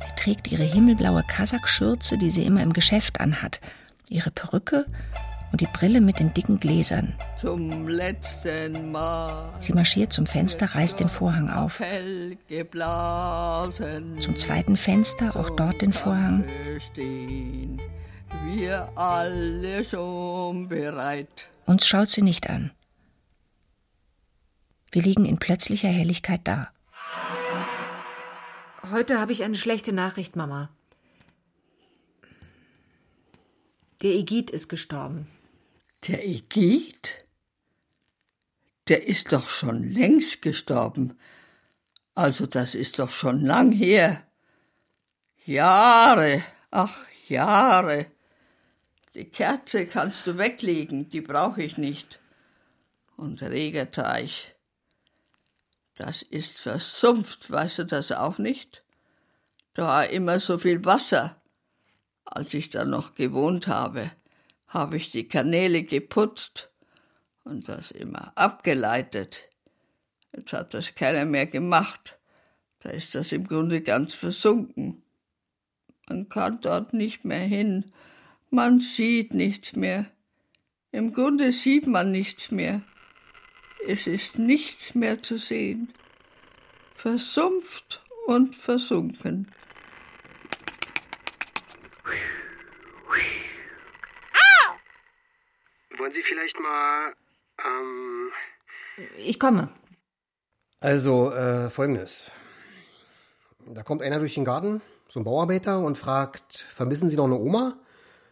Sie 0.00 0.14
trägt 0.16 0.52
ihre 0.52 0.64
himmelblaue 0.64 1.24
Kasachschürze, 1.26 2.18
die 2.18 2.30
sie 2.30 2.44
immer 2.44 2.62
im 2.62 2.72
Geschäft 2.72 3.20
anhat, 3.20 3.60
ihre 4.08 4.30
Perücke 4.30 4.86
und 5.52 5.60
die 5.60 5.66
Brille 5.66 6.00
mit 6.00 6.18
den 6.18 6.32
dicken 6.32 6.58
Gläsern. 6.58 7.14
Zum 7.38 7.86
letzten 7.86 8.90
Mal. 8.90 9.52
Sie 9.60 9.72
marschiert 9.72 10.12
zum 10.12 10.26
Fenster, 10.26 10.74
reißt 10.74 10.98
den 10.98 11.08
Vorhang 11.08 11.50
auf. 11.50 11.80
Zum 14.20 14.36
zweiten 14.36 14.76
Fenster, 14.76 15.36
auch 15.36 15.50
dort 15.50 15.82
den 15.82 15.92
Vorhang. 15.92 16.44
Stehen 16.92 17.80
wir 18.46 18.90
alle 18.96 19.84
schon 19.84 20.68
bereit. 20.68 21.48
Uns 21.66 21.86
schaut 21.86 22.08
sie 22.08 22.22
nicht 22.22 22.50
an. 22.50 22.72
Wir 24.90 25.02
liegen 25.02 25.24
in 25.24 25.38
plötzlicher 25.38 25.88
Helligkeit 25.88 26.40
da. 26.44 26.68
Heute 28.90 29.20
habe 29.20 29.32
ich 29.32 29.44
eine 29.44 29.56
schlechte 29.56 29.92
Nachricht, 29.92 30.34
Mama. 30.34 30.70
Der 34.02 34.10
Egid 34.10 34.50
ist 34.50 34.68
gestorben. 34.68 35.28
Der 36.08 36.26
Egid? 36.26 37.24
Der 38.88 39.06
ist 39.06 39.32
doch 39.32 39.48
schon 39.48 39.84
längst 39.84 40.42
gestorben. 40.42 41.16
Also 42.16 42.46
das 42.46 42.74
ist 42.74 42.98
doch 42.98 43.10
schon 43.10 43.44
lang 43.44 43.70
her. 43.70 44.26
Jahre, 45.44 46.42
ach 46.72 47.06
Jahre. 47.28 48.06
Die 49.14 49.26
Kerze 49.26 49.86
kannst 49.86 50.26
du 50.26 50.38
weglegen, 50.38 51.08
die 51.08 51.20
brauche 51.20 51.62
ich 51.62 51.78
nicht. 51.78 52.18
Und 53.16 53.40
Regerteich, 53.40 54.56
das 55.94 56.22
ist 56.22 56.58
versumpft, 56.58 57.48
weißt 57.48 57.78
du 57.78 57.86
das 57.86 58.10
auch 58.10 58.38
nicht? 58.38 58.82
Da 59.74 59.86
war 59.86 60.08
immer 60.08 60.40
so 60.40 60.58
viel 60.58 60.84
Wasser. 60.84 61.40
Als 62.24 62.52
ich 62.54 62.70
da 62.70 62.84
noch 62.84 63.14
gewohnt 63.14 63.68
habe, 63.68 64.10
habe 64.72 64.96
ich 64.96 65.10
die 65.10 65.28
Kanäle 65.28 65.82
geputzt 65.82 66.70
und 67.44 67.68
das 67.68 67.90
immer 67.90 68.32
abgeleitet. 68.36 69.48
Jetzt 70.34 70.52
hat 70.52 70.72
das 70.74 70.94
keiner 70.94 71.26
mehr 71.26 71.46
gemacht. 71.46 72.18
Da 72.80 72.90
ist 72.90 73.14
das 73.14 73.32
im 73.32 73.46
Grunde 73.46 73.82
ganz 73.82 74.14
versunken. 74.14 75.02
Man 76.08 76.28
kann 76.28 76.60
dort 76.62 76.94
nicht 76.94 77.24
mehr 77.24 77.44
hin. 77.44 77.92
Man 78.50 78.80
sieht 78.80 79.34
nichts 79.34 79.76
mehr. 79.76 80.06
Im 80.90 81.12
Grunde 81.12 81.52
sieht 81.52 81.86
man 81.86 82.10
nichts 82.10 82.50
mehr. 82.50 82.82
Es 83.86 84.06
ist 84.06 84.38
nichts 84.38 84.94
mehr 84.94 85.22
zu 85.22 85.38
sehen. 85.38 85.92
Versumpft 86.94 88.04
und 88.26 88.56
versunken. 88.56 89.50
Wollen 96.02 96.12
Sie 96.12 96.24
vielleicht 96.24 96.58
mal. 96.58 97.12
Ähm 97.64 98.32
ich 99.18 99.38
komme. 99.38 99.68
Also, 100.80 101.30
äh, 101.30 101.70
folgendes. 101.70 102.32
Da 103.68 103.84
kommt 103.84 104.02
einer 104.02 104.18
durch 104.18 104.34
den 104.34 104.44
Garten, 104.44 104.82
so 105.08 105.20
ein 105.20 105.24
Bauarbeiter, 105.24 105.78
und 105.78 105.96
fragt: 105.96 106.66
Vermissen 106.74 107.08
Sie 107.08 107.14
noch 107.14 107.26
eine 107.26 107.36
Oma? 107.36 107.78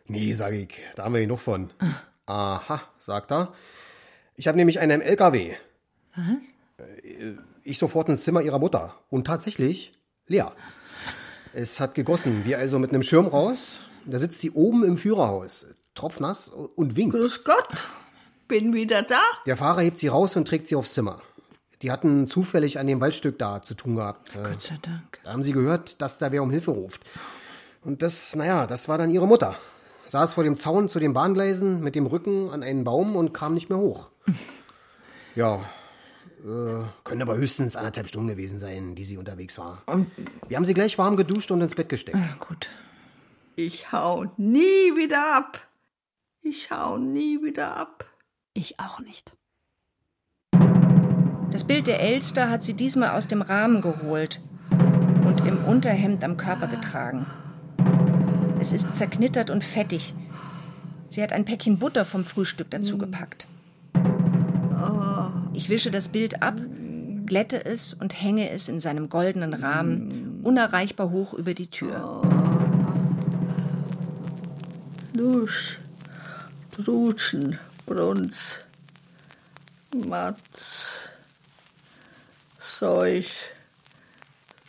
Nee, 0.06 0.32
sag 0.32 0.54
ich, 0.54 0.80
da 0.96 1.04
haben 1.04 1.14
wir 1.14 1.20
genug 1.20 1.38
von. 1.38 1.72
Aha, 2.26 2.80
sagt 2.98 3.30
er. 3.30 3.54
Ich 4.34 4.48
habe 4.48 4.58
nämlich 4.58 4.80
einen 4.80 5.00
im 5.00 5.06
LKW. 5.06 5.54
Was? 6.16 6.26
Ich 7.62 7.78
sofort 7.78 8.08
ins 8.08 8.24
Zimmer 8.24 8.42
ihrer 8.42 8.58
Mutter. 8.58 8.98
Und 9.10 9.28
tatsächlich 9.28 9.96
leer. 10.26 10.56
Es 11.52 11.78
hat 11.78 11.94
gegossen. 11.94 12.44
Wir 12.44 12.58
also 12.58 12.80
mit 12.80 12.90
einem 12.90 13.04
Schirm 13.04 13.28
raus. 13.28 13.78
Da 14.06 14.18
sitzt 14.18 14.40
sie 14.40 14.50
oben 14.50 14.82
im 14.82 14.98
Führerhaus, 14.98 15.68
tropfnass 16.00 16.48
und 16.48 16.96
winkt. 16.96 17.14
Grüß 17.14 17.44
Gott, 17.44 17.68
bin 18.48 18.74
wieder 18.74 19.02
da. 19.02 19.20
Der 19.46 19.56
Fahrer 19.56 19.82
hebt 19.82 19.98
sie 19.98 20.08
raus 20.08 20.36
und 20.36 20.48
trägt 20.48 20.66
sie 20.66 20.76
aufs 20.76 20.94
Zimmer. 20.94 21.20
Die 21.82 21.90
hatten 21.90 22.26
zufällig 22.26 22.78
an 22.78 22.86
dem 22.86 23.00
Waldstück 23.00 23.38
da 23.38 23.62
zu 23.62 23.74
tun 23.74 23.96
gehabt. 23.96 24.34
Gott 24.34 24.62
sei 24.62 24.78
Dank. 24.82 25.18
Da 25.24 25.32
haben 25.32 25.42
sie 25.42 25.52
gehört, 25.52 26.00
dass 26.02 26.18
da 26.18 26.30
wer 26.32 26.42
um 26.42 26.50
Hilfe 26.50 26.72
ruft. 26.72 27.02
Und 27.82 28.02
das, 28.02 28.34
naja, 28.34 28.66
das 28.66 28.88
war 28.88 28.98
dann 28.98 29.10
ihre 29.10 29.26
Mutter. 29.26 29.56
Saß 30.08 30.34
vor 30.34 30.44
dem 30.44 30.56
Zaun 30.56 30.88
zu 30.88 30.98
den 30.98 31.14
Bahngleisen 31.14 31.80
mit 31.80 31.94
dem 31.94 32.06
Rücken 32.06 32.50
an 32.50 32.62
einen 32.62 32.84
Baum 32.84 33.16
und 33.16 33.32
kam 33.32 33.54
nicht 33.54 33.70
mehr 33.70 33.78
hoch. 33.78 34.10
Ja, 35.36 35.60
äh, 36.44 36.82
können 37.04 37.22
aber 37.22 37.36
höchstens 37.36 37.76
anderthalb 37.76 38.08
Stunden 38.08 38.26
gewesen 38.26 38.58
sein, 38.58 38.96
die 38.96 39.04
sie 39.04 39.16
unterwegs 39.16 39.56
war. 39.58 39.80
Wir 40.48 40.56
haben 40.56 40.64
sie 40.64 40.74
gleich 40.74 40.98
warm 40.98 41.14
geduscht 41.14 41.52
und 41.52 41.60
ins 41.60 41.76
Bett 41.76 41.88
gesteckt. 41.88 42.16
Ah, 42.18 42.34
gut. 42.48 42.68
Ich 43.54 43.92
hau 43.92 44.24
nie 44.36 44.96
wieder 44.96 45.36
ab. 45.36 45.69
Ich 46.42 46.70
hau 46.70 46.96
nie 46.96 47.42
wieder 47.42 47.76
ab. 47.76 48.06
Ich 48.54 48.80
auch 48.80 49.00
nicht. 49.00 49.36
Das 51.50 51.64
Bild 51.64 51.86
der 51.86 52.00
Elster 52.00 52.48
hat 52.48 52.62
sie 52.62 52.72
diesmal 52.72 53.10
aus 53.10 53.28
dem 53.28 53.42
Rahmen 53.42 53.82
geholt 53.82 54.40
und 54.70 55.46
im 55.46 55.64
Unterhemd 55.64 56.24
am 56.24 56.38
Körper 56.38 56.66
getragen. 56.66 57.26
Es 58.58 58.72
ist 58.72 58.96
zerknittert 58.96 59.50
und 59.50 59.64
fettig. 59.64 60.14
Sie 61.10 61.22
hat 61.22 61.32
ein 61.32 61.44
Päckchen 61.44 61.78
Butter 61.78 62.06
vom 62.06 62.24
Frühstück 62.24 62.70
dazu 62.70 62.96
gepackt. 62.96 63.46
Ich 65.52 65.68
wische 65.68 65.90
das 65.90 66.08
Bild 66.08 66.42
ab, 66.42 66.58
glätte 67.26 67.62
es 67.64 67.92
und 67.92 68.18
hänge 68.22 68.48
es 68.48 68.68
in 68.68 68.80
seinem 68.80 69.10
goldenen 69.10 69.52
Rahmen 69.52 70.40
unerreichbar 70.42 71.10
hoch 71.10 71.34
über 71.34 71.52
die 71.52 71.68
Tür. 71.68 72.22
Lusch, 75.12 75.78
Trutschen, 76.84 77.58
Brunz, 77.86 78.58
Matz, 79.94 80.88
Seuch, 82.78 83.30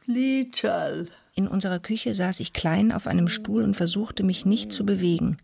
Lietscherl, 0.05 1.07
In 1.35 1.47
unserer 1.47 1.79
Küche 1.79 2.13
saß 2.13 2.41
ich 2.41 2.51
klein 2.51 2.91
auf 2.91 3.07
einem 3.07 3.29
Stuhl 3.29 3.63
und 3.63 3.75
versuchte 3.75 4.23
mich 4.23 4.45
nicht 4.45 4.73
zu 4.73 4.85
bewegen. 4.85 5.37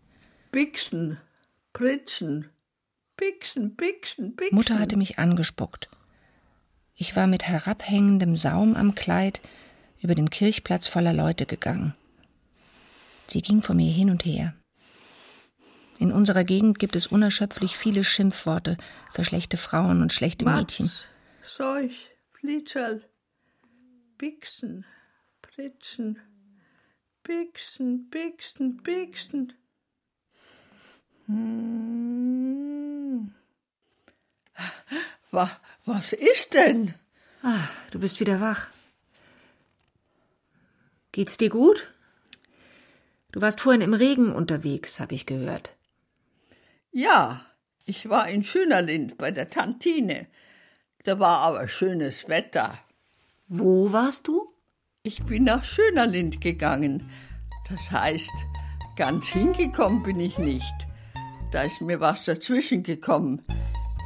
Bixen, 0.52 1.16
Pritschen, 1.72 2.50
Bixen, 3.16 3.74
Bixen, 3.74 4.36
Bixen. 4.36 4.54
Mutter 4.54 4.78
hatte 4.78 4.96
mich 4.96 5.18
angespuckt. 5.18 5.88
Ich 6.94 7.16
war 7.16 7.26
mit 7.26 7.44
herabhängendem 7.44 8.36
Saum 8.36 8.76
am 8.76 8.94
Kleid 8.94 9.40
über 10.02 10.14
den 10.14 10.28
Kirchplatz 10.28 10.86
voller 10.86 11.14
Leute 11.14 11.46
gegangen. 11.46 11.94
Sie 13.26 13.40
ging 13.40 13.62
vor 13.62 13.74
mir 13.74 13.90
hin 13.90 14.10
und 14.10 14.24
her. 14.24 14.54
In 15.98 16.12
unserer 16.12 16.44
Gegend 16.44 16.78
gibt 16.78 16.94
es 16.94 17.08
unerschöpflich 17.08 17.76
viele 17.76 18.04
Schimpfworte 18.04 18.76
für 19.12 19.24
schlechte 19.24 19.56
Frauen 19.56 20.00
und 20.00 20.12
schlechte 20.12 20.44
Mädchen. 20.44 20.86
Matz, 20.86 21.56
Seuch, 21.56 22.10
Lietscherl, 22.40 23.02
Bixen, 24.16 24.86
Pritschen, 25.42 26.20
Bixen, 27.24 28.08
Bixen, 28.10 28.76
Bixen. 28.76 29.52
Hm. 31.26 31.74
Was, 35.32 35.60
was 35.84 36.12
ist 36.12 36.54
denn? 36.54 36.94
Ah, 37.42 37.68
du 37.90 37.98
bist 37.98 38.20
wieder 38.20 38.40
wach. 38.40 38.68
Geht's 41.10 41.38
dir 41.38 41.50
gut? 41.50 41.92
Du 43.32 43.40
warst 43.40 43.60
vorhin 43.60 43.82
im 43.82 43.94
Regen 43.94 44.32
unterwegs, 44.32 45.00
habe 45.00 45.14
ich 45.14 45.26
gehört. 45.26 45.74
Ja, 46.90 47.40
ich 47.84 48.08
war 48.08 48.28
in 48.28 48.42
Schönerlind 48.42 49.18
bei 49.18 49.30
der 49.30 49.50
Tantine. 49.50 50.26
Da 51.04 51.18
war 51.18 51.40
aber 51.40 51.68
schönes 51.68 52.28
Wetter. 52.28 52.78
Wo 53.46 53.92
warst 53.92 54.28
du? 54.28 54.52
Ich 55.02 55.22
bin 55.24 55.44
nach 55.44 55.64
Schönerlind 55.64 56.40
gegangen. 56.40 57.10
Das 57.68 57.90
heißt, 57.90 58.32
ganz 58.96 59.28
hingekommen 59.28 60.02
bin 60.02 60.18
ich 60.18 60.38
nicht. 60.38 60.74
Da 61.52 61.62
ist 61.62 61.80
mir 61.80 62.00
was 62.00 62.24
dazwischen 62.24 62.82
gekommen. 62.82 63.42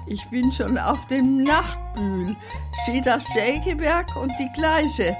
Ich 0.07 0.25
bin 0.31 0.51
schon 0.53 0.79
auf 0.79 1.07
dem 1.07 1.37
Nachtbühl, 1.37 2.37
sehe 2.87 3.03
das 3.03 3.25
Sägewerk 3.33 4.17
und 4.17 4.33
die 4.39 4.51
Gleise 4.55 5.17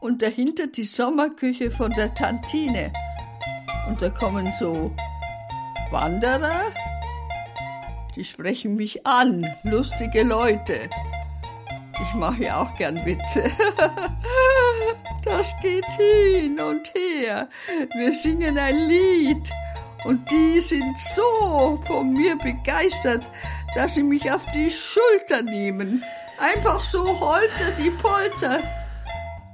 und 0.00 0.22
dahinter 0.22 0.66
die 0.66 0.84
Sommerküche 0.84 1.70
von 1.70 1.90
der 1.92 2.14
Tantine. 2.14 2.92
Und 3.88 4.00
da 4.00 4.10
kommen 4.10 4.52
so 4.58 4.94
Wanderer, 5.90 6.70
die 8.14 8.24
sprechen 8.24 8.76
mich 8.76 9.06
an, 9.06 9.46
lustige 9.64 10.22
Leute. 10.22 10.88
Ich 12.02 12.14
mache 12.14 12.44
ja 12.44 12.62
auch 12.62 12.74
gern 12.76 13.04
Witze. 13.04 13.50
Das 15.22 15.54
geht 15.60 15.84
hin 15.92 16.58
und 16.58 16.88
her. 16.94 17.48
Wir 17.94 18.12
singen 18.14 18.56
ein 18.56 18.88
Lied. 18.88 19.50
Und 20.04 20.30
die 20.30 20.60
sind 20.60 20.98
so 21.14 21.78
von 21.86 22.14
mir 22.14 22.36
begeistert, 22.36 23.30
dass 23.74 23.94
sie 23.94 24.02
mich 24.02 24.32
auf 24.32 24.46
die 24.52 24.70
Schulter 24.70 25.42
nehmen. 25.42 26.02
Einfach 26.38 26.82
so 26.82 27.20
holter 27.20 27.70
die 27.78 27.90
Polter. 27.90 28.60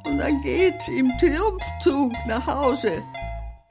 Und 0.04 0.18
dann 0.18 0.40
geht's 0.40 0.86
im 0.86 1.10
Triumphzug 1.18 2.12
nach 2.28 2.46
Hause. 2.46 3.02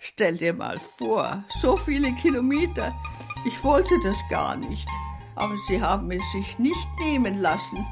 Stell 0.07 0.37
dir 0.37 0.53
mal 0.53 0.79
vor, 0.79 1.43
so 1.61 1.77
viele 1.77 2.13
Kilometer. 2.13 2.95
Ich 3.43 3.63
wollte 3.63 3.99
das 4.03 4.17
gar 4.29 4.55
nicht. 4.55 4.87
Aber 5.35 5.57
sie 5.67 5.81
haben 5.81 6.11
es 6.11 6.31
sich 6.31 6.59
nicht 6.59 6.87
nehmen 6.99 7.33
lassen. 7.33 7.83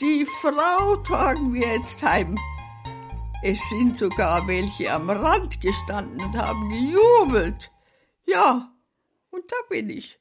Die 0.00 0.26
Frau 0.26 0.96
tragen 0.96 1.54
wir 1.54 1.68
jetzt 1.68 2.02
heim. 2.02 2.36
Es 3.44 3.60
sind 3.70 3.96
sogar 3.96 4.48
welche 4.48 4.90
am 4.90 5.08
Rand 5.08 5.60
gestanden 5.60 6.20
und 6.20 6.36
haben 6.36 6.68
gejubelt. 6.68 7.70
Ja, 8.26 8.72
und 9.30 9.44
da 9.52 9.56
bin 9.68 9.88
ich. 9.88 10.18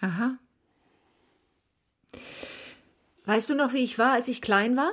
Aha. 0.00 0.38
Weißt 3.24 3.50
du 3.50 3.56
noch, 3.56 3.72
wie 3.72 3.82
ich 3.82 3.98
war, 3.98 4.12
als 4.12 4.28
ich 4.28 4.40
klein 4.40 4.76
war? 4.76 4.92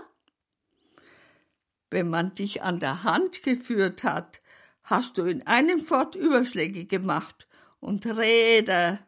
Wenn 1.91 2.09
man 2.09 2.33
dich 2.33 2.63
an 2.63 2.79
der 2.79 3.03
Hand 3.03 3.43
geführt 3.43 4.03
hat, 4.03 4.41
hast 4.85 5.17
du 5.17 5.25
in 5.25 5.45
einem 5.45 5.81
Fort 5.81 6.15
Überschläge 6.15 6.85
gemacht 6.85 7.47
und 7.79 8.05
Räder. 8.05 8.99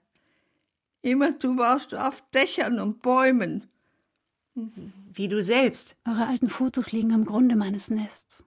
Immerzu 1.01 1.57
warst 1.57 1.93
du 1.93 1.97
auf 2.05 2.23
Dächern 2.31 2.79
und 2.79 3.01
Bäumen. 3.01 3.69
Wie 4.53 5.27
du 5.27 5.43
selbst. 5.43 5.99
Eure 6.07 6.27
alten 6.27 6.49
Fotos 6.49 6.91
liegen 6.91 7.13
am 7.13 7.25
Grunde 7.25 7.55
meines 7.55 7.89
Nests. 7.89 8.43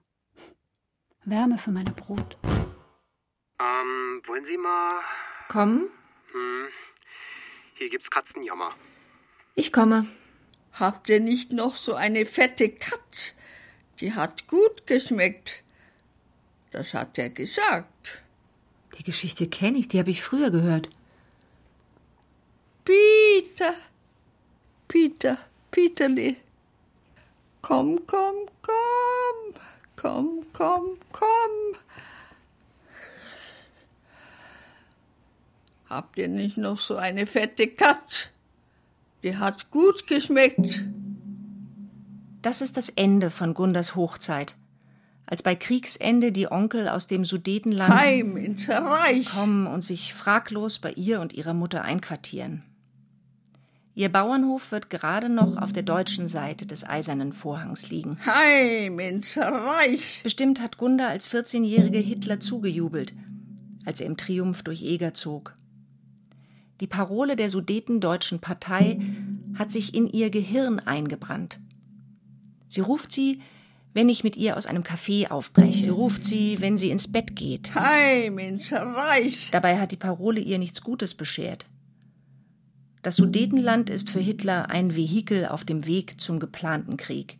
Wärme 1.23 1.57
für 1.57 1.71
meine 1.71 1.91
Brut. 1.91 2.37
Ähm, 2.43 4.21
wollen 4.25 4.45
Sie 4.45 4.57
mal. 4.57 4.99
Kommen? 5.47 5.89
Hm. 6.31 6.67
Hier 7.75 7.89
gibt's 7.89 8.11
Katzenjammer. 8.11 8.75
Ich 9.55 9.71
komme. 9.71 10.05
Habt 10.73 11.09
ihr 11.09 11.19
nicht 11.19 11.51
noch 11.53 11.75
so 11.75 11.93
eine 11.93 12.25
fette 12.25 12.69
Katz? 12.69 13.35
Die 13.99 14.13
hat 14.13 14.47
gut 14.47 14.87
geschmeckt. 14.87 15.63
Das 16.71 16.93
hat 16.93 17.17
er 17.17 17.29
gesagt. 17.29 18.23
Die 18.97 19.03
Geschichte 19.03 19.47
kenne 19.47 19.77
ich, 19.77 19.87
die 19.87 19.99
habe 19.99 20.09
ich 20.09 20.23
früher 20.23 20.51
gehört. 20.51 20.89
Peter, 22.83 23.73
Peter, 24.87 25.37
Peterli. 25.69 26.37
Komm, 27.61 28.07
komm, 28.07 28.35
komm, 28.61 29.61
komm, 29.95 30.45
komm, 30.51 30.97
komm. 31.11 31.77
Habt 35.89 36.17
ihr 36.17 36.27
nicht 36.27 36.57
noch 36.57 36.79
so 36.79 36.95
eine 36.95 37.27
fette 37.27 37.67
Katz? 37.67 38.29
Die 39.23 39.37
hat 39.37 39.69
gut 39.71 40.07
geschmeckt. 40.07 40.81
Das 42.41 42.61
ist 42.61 42.77
das 42.77 42.89
Ende 42.89 43.29
von 43.29 43.53
Gundas 43.53 43.95
Hochzeit. 43.95 44.55
Als 45.31 45.43
bei 45.43 45.55
Kriegsende 45.55 46.33
die 46.33 46.51
Onkel 46.51 46.89
aus 46.89 47.07
dem 47.07 47.23
Sudetenland 47.23 47.93
Heim 47.93 48.35
ins 48.35 48.67
Reich 48.67 49.27
kommen 49.27 49.65
und 49.65 49.81
sich 49.81 50.13
fraglos 50.13 50.79
bei 50.79 50.91
ihr 50.91 51.21
und 51.21 51.31
ihrer 51.31 51.53
Mutter 51.53 51.85
einquartieren. 51.85 52.63
Ihr 53.95 54.09
Bauernhof 54.09 54.73
wird 54.73 54.89
gerade 54.89 55.29
noch 55.29 55.55
auf 55.55 55.71
der 55.71 55.83
deutschen 55.83 56.27
Seite 56.27 56.65
des 56.65 56.83
eisernen 56.85 57.31
Vorhangs 57.31 57.89
liegen. 57.89 58.17
Heim 58.25 58.99
ins 58.99 59.37
Reich. 59.37 60.19
Bestimmt 60.21 60.59
hat 60.59 60.75
Gunda 60.75 61.07
als 61.07 61.29
14-jährige 61.29 61.99
Hitler 61.99 62.41
zugejubelt, 62.41 63.13
als 63.85 64.01
er 64.01 64.07
im 64.07 64.17
Triumph 64.17 64.63
durch 64.63 64.81
Eger 64.81 65.13
zog. 65.13 65.53
Die 66.81 66.87
Parole 66.87 67.37
der 67.37 67.49
Sudetendeutschen 67.49 68.41
Partei 68.41 68.99
hat 69.55 69.71
sich 69.71 69.95
in 69.95 70.07
ihr 70.07 70.29
Gehirn 70.29 70.79
eingebrannt. 70.79 71.61
Sie 72.67 72.81
ruft 72.81 73.13
sie, 73.13 73.39
wenn 73.93 74.09
ich 74.09 74.23
mit 74.23 74.37
ihr 74.37 74.57
aus 74.57 74.67
einem 74.67 74.83
Café 74.83 75.29
aufbreche. 75.29 75.83
Sie 75.83 75.89
ruft 75.89 76.23
sie, 76.23 76.61
wenn 76.61 76.77
sie 76.77 76.91
ins 76.91 77.11
Bett 77.11 77.35
geht. 77.35 77.75
Heim 77.75 78.37
ins 78.37 78.71
Reich. 78.71 79.49
Dabei 79.51 79.79
hat 79.79 79.91
die 79.91 79.97
Parole 79.97 80.39
ihr 80.39 80.59
nichts 80.59 80.81
Gutes 80.81 81.13
beschert. 81.13 81.65
Das 83.01 83.15
Sudetenland 83.15 83.89
ist 83.89 84.09
für 84.09 84.19
Hitler 84.19 84.69
ein 84.69 84.95
Vehikel 84.95 85.47
auf 85.47 85.65
dem 85.65 85.85
Weg 85.85 86.21
zum 86.21 86.39
geplanten 86.39 86.97
Krieg. 86.97 87.39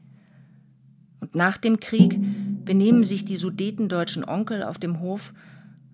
Und 1.19 1.35
nach 1.35 1.57
dem 1.57 1.79
Krieg 1.79 2.19
benehmen 2.65 3.03
sich 3.03 3.25
die 3.25 3.37
sudetendeutschen 3.37 4.25
Onkel 4.25 4.63
auf 4.63 4.79
dem 4.79 4.99
Hof, 4.99 5.33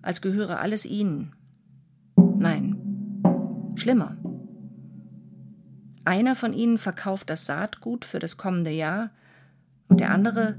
als 0.00 0.22
gehöre 0.22 0.58
alles 0.60 0.86
ihnen. 0.86 1.34
Nein, 2.16 2.76
schlimmer. 3.76 4.16
Einer 6.06 6.34
von 6.34 6.54
ihnen 6.54 6.78
verkauft 6.78 7.28
das 7.28 7.44
Saatgut 7.44 8.06
für 8.06 8.18
das 8.18 8.38
kommende 8.38 8.70
Jahr 8.70 9.10
und 9.88 10.00
der 10.00 10.10
andere 10.10 10.56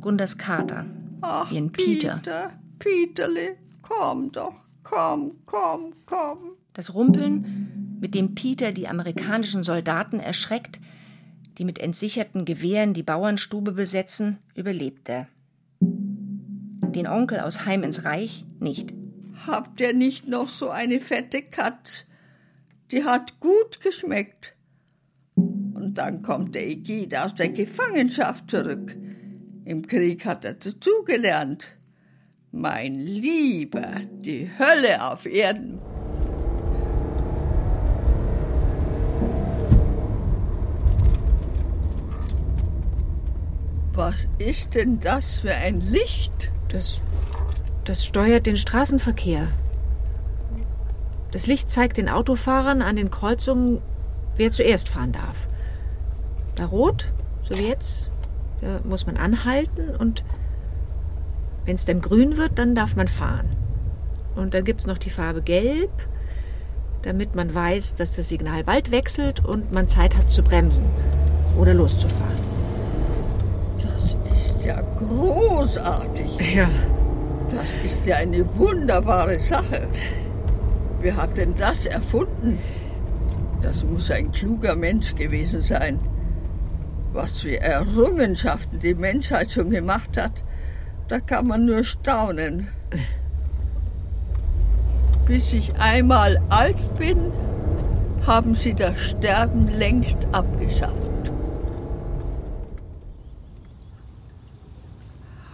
Gundas 0.00 0.38
Kater, 0.38 0.86
Ach, 1.20 1.50
ihren 1.50 1.72
Peter. 1.72 2.16
Peter, 2.16 2.52
Peterle, 2.78 3.56
komm 3.82 4.32
doch, 4.32 4.54
komm, 4.82 5.32
komm, 5.46 5.94
komm. 6.06 6.56
Das 6.72 6.94
Rumpeln, 6.94 7.98
mit 8.00 8.14
dem 8.14 8.34
Peter 8.34 8.72
die 8.72 8.88
amerikanischen 8.88 9.62
Soldaten 9.62 10.20
erschreckt, 10.20 10.80
die 11.58 11.64
mit 11.64 11.78
entsicherten 11.78 12.44
Gewehren 12.44 12.94
die 12.94 13.02
Bauernstube 13.02 13.72
besetzen, 13.72 14.38
überlebt 14.54 15.08
er. 15.08 15.28
Den 15.80 17.06
Onkel 17.06 17.40
aus 17.40 17.64
Heim 17.64 17.82
ins 17.82 18.04
Reich 18.04 18.44
nicht. 18.60 18.92
Habt 19.46 19.80
ihr 19.80 19.92
nicht 19.94 20.28
noch 20.28 20.48
so 20.48 20.68
eine 20.68 21.00
fette 21.00 21.42
Katz? 21.42 22.04
Die 22.90 23.04
hat 23.04 23.40
gut 23.40 23.80
geschmeckt. 23.80 24.53
Und 25.34 25.94
dann 25.94 26.22
kommt 26.22 26.54
der 26.54 26.66
Egid 26.66 27.16
aus 27.16 27.34
der 27.34 27.48
Gefangenschaft 27.48 28.50
zurück. 28.50 28.96
Im 29.64 29.86
Krieg 29.86 30.24
hat 30.26 30.44
er 30.44 30.54
dazugelernt. 30.54 31.76
Mein 32.52 32.94
Lieber, 32.94 34.00
die 34.20 34.48
Hölle 34.58 35.10
auf 35.10 35.26
Erden. 35.26 35.80
Was 43.94 44.26
ist 44.38 44.74
denn 44.74 44.98
das 44.98 45.40
für 45.40 45.54
ein 45.54 45.80
Licht? 45.80 46.50
Das, 46.68 47.00
das 47.84 48.04
steuert 48.04 48.46
den 48.46 48.56
Straßenverkehr. 48.56 49.48
Das 51.30 51.46
Licht 51.46 51.70
zeigt 51.70 51.96
den 51.96 52.08
Autofahrern 52.08 52.82
an 52.82 52.96
den 52.96 53.10
Kreuzungen, 53.10 53.80
wer 54.36 54.50
zuerst 54.50 54.88
fahren 54.88 55.12
darf. 55.12 55.48
Bei 56.56 56.64
Rot, 56.64 57.12
so 57.42 57.58
wie 57.58 57.68
jetzt, 57.68 58.10
da 58.60 58.80
muss 58.84 59.06
man 59.06 59.16
anhalten 59.16 59.90
und 59.96 60.24
wenn 61.64 61.76
es 61.76 61.84
dann 61.84 62.00
grün 62.00 62.36
wird, 62.36 62.58
dann 62.58 62.74
darf 62.74 62.94
man 62.96 63.08
fahren. 63.08 63.48
Und 64.36 64.54
dann 64.54 64.64
gibt 64.64 64.80
es 64.80 64.86
noch 64.86 64.98
die 64.98 65.10
Farbe 65.10 65.42
Gelb, 65.42 65.90
damit 67.02 67.34
man 67.34 67.54
weiß, 67.54 67.94
dass 67.94 68.16
das 68.16 68.28
Signal 68.28 68.64
bald 68.64 68.90
wechselt 68.90 69.44
und 69.44 69.72
man 69.72 69.88
Zeit 69.88 70.16
hat 70.16 70.30
zu 70.30 70.42
bremsen 70.42 70.86
oder 71.58 71.74
loszufahren. 71.74 72.36
Das 73.80 74.16
ist 74.36 74.64
ja 74.64 74.80
großartig. 74.98 76.54
Ja. 76.54 76.68
Das 77.48 77.76
ist 77.84 78.06
ja 78.06 78.16
eine 78.16 78.44
wunderbare 78.56 79.38
Sache. 79.40 79.86
Wer 81.00 81.16
hat 81.16 81.36
denn 81.36 81.54
das 81.54 81.86
erfunden? 81.86 82.58
Das 83.64 83.82
muss 83.82 84.10
ein 84.10 84.30
kluger 84.30 84.76
Mensch 84.76 85.14
gewesen 85.14 85.62
sein. 85.62 85.98
Was 87.14 87.40
für 87.40 87.58
Errungenschaften 87.58 88.78
die 88.78 88.92
Menschheit 88.92 89.52
schon 89.52 89.70
gemacht 89.70 90.18
hat, 90.18 90.44
da 91.08 91.18
kann 91.18 91.46
man 91.46 91.64
nur 91.64 91.82
staunen. 91.82 92.68
Bis 95.26 95.54
ich 95.54 95.74
einmal 95.76 96.42
alt 96.50 96.98
bin, 96.98 97.32
haben 98.26 98.54
sie 98.54 98.74
das 98.74 99.00
Sterben 99.00 99.66
längst 99.68 100.18
abgeschafft. 100.32 101.32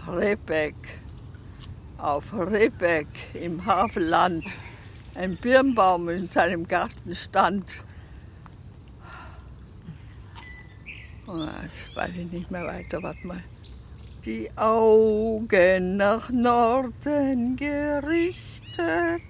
Rebek, 0.08 0.74
auf 1.96 2.24
Rebek 2.32 3.06
im 3.34 3.64
Havelland, 3.64 4.46
ein 5.14 5.36
Birnbaum 5.36 6.08
in 6.08 6.28
seinem 6.28 6.66
Garten 6.66 7.14
stand. 7.14 7.84
Oh, 11.19 11.19
jetzt 11.38 11.96
weiß 11.96 12.10
ich 12.16 12.32
nicht 12.32 12.50
mehr 12.50 12.66
weiter, 12.66 13.02
warte 13.02 13.26
mal. 13.26 13.42
Die 14.24 14.50
Augen 14.56 15.96
nach 15.96 16.30
Norden 16.30 17.56
gerichtet, 17.56 19.22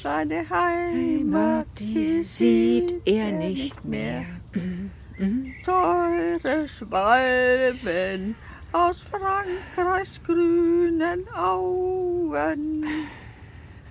seine 0.00 0.48
Heimat, 0.48 1.66
die 1.78 2.22
sieht 2.22 2.94
er 3.04 3.32
nicht 3.32 3.84
mehr. 3.84 4.24
Teure 5.64 6.68
Schwalben 6.68 8.36
aus 8.72 9.02
Frankreichs 9.02 10.22
grünen 10.22 11.28
Augen. 11.34 12.84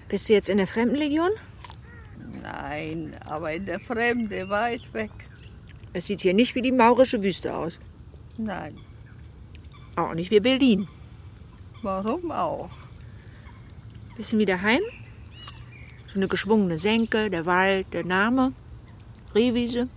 Bist 0.07 0.29
du 0.29 0.33
jetzt 0.33 0.49
in 0.49 0.57
der 0.57 0.67
Fremdenlegion? 0.67 1.29
Nein, 2.41 3.15
aber 3.25 3.53
in 3.53 3.65
der 3.65 3.79
Fremde, 3.79 4.49
weit 4.49 4.93
weg. 4.93 5.11
Es 5.93 6.05
sieht 6.05 6.21
hier 6.21 6.33
nicht 6.33 6.55
wie 6.55 6.61
die 6.61 6.71
maurische 6.71 7.23
Wüste 7.23 7.55
aus. 7.55 7.79
Nein. 8.37 8.77
Auch 9.95 10.13
nicht 10.13 10.31
wie 10.31 10.39
Berlin. 10.39 10.87
Warum 11.81 12.31
auch? 12.31 12.69
Bisschen 14.15 14.39
wie 14.39 14.45
daheim? 14.45 14.81
So 16.07 16.15
eine 16.15 16.27
geschwungene 16.27 16.77
Senke, 16.77 17.29
der 17.29 17.45
Wald, 17.45 17.87
der 17.93 18.05
Name, 18.05 18.53
Rehwiese. 19.33 19.87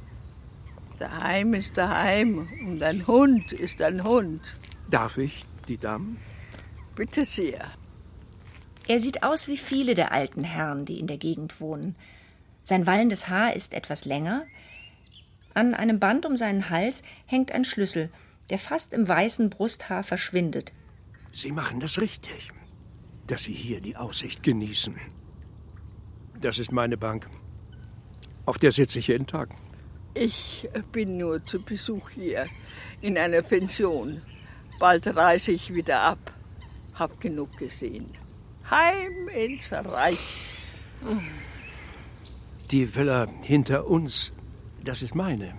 Daheim 0.99 1.55
ist 1.55 1.77
daheim 1.77 2.49
und 2.67 2.83
ein 2.83 3.07
Hund 3.07 3.53
ist 3.53 3.81
ein 3.83 4.05
Hund. 4.05 4.41
Darf 4.91 5.19
ich, 5.19 5.45
die 5.67 5.79
Dame? 5.79 6.17
Bitte 6.95 7.25
sehr. 7.25 7.65
Er 8.87 9.01
sieht 9.01 9.23
aus 9.23 9.49
wie 9.49 9.57
viele 9.57 9.95
der 9.95 10.13
alten 10.13 10.45
Herren, 10.45 10.85
die 10.85 11.01
in 11.01 11.07
der 11.07 11.19
Gegend 11.19 11.61
wohnen. 11.61 11.97
Sein 12.65 12.87
wallendes 12.87 13.29
Haar 13.29 13.57
ist 13.57 13.73
etwas 13.73 14.05
länger. 14.05 14.45
An 15.55 15.75
einem 15.75 15.99
Band 15.99 16.25
um 16.27 16.37
seinen 16.37 16.71
Hals 16.71 17.03
hängt 17.27 17.53
ein 17.53 17.65
Schlüssel, 17.65 18.11
der 18.51 18.59
fast 18.59 18.93
im 18.95 19.07
weißen 19.07 19.51
Brusthaar 19.51 20.03
verschwindet. 20.03 20.73
Sie 21.33 21.53
machen 21.53 21.81
das 21.81 22.01
richtig, 22.01 22.51
dass 23.27 23.45
Sie 23.45 23.53
hier 23.53 23.81
die 23.81 23.97
Aussicht 23.97 24.43
genießen. 24.43 24.95
Das 26.41 26.59
ist 26.59 26.73
meine 26.73 26.97
Bank. 26.97 27.29
Auf 28.45 28.59
der 28.59 28.73
sitze 28.73 28.99
ich 28.99 29.09
jeden 29.09 29.27
Tag. 29.27 29.51
Ich 30.15 30.69
bin 30.91 31.17
nur 31.17 31.45
zu 31.47 31.63
Besuch 31.63 32.11
hier 32.11 32.47
in 33.01 33.17
einer 33.17 33.43
Pension. 33.43 34.21
Bald 34.79 35.07
reise 35.07 35.53
ich 35.53 35.73
wieder 35.73 36.01
ab. 36.01 36.33
Hab 36.95 37.21
genug 37.21 37.57
gesehen. 37.57 38.07
Heim 38.71 39.29
ins 39.29 39.71
Reich. 39.73 40.19
Die 42.71 42.95
Villa 42.95 43.27
hinter 43.43 43.87
uns, 43.87 44.33
das 44.85 45.03
ist 45.03 45.15
meine. 45.15 45.55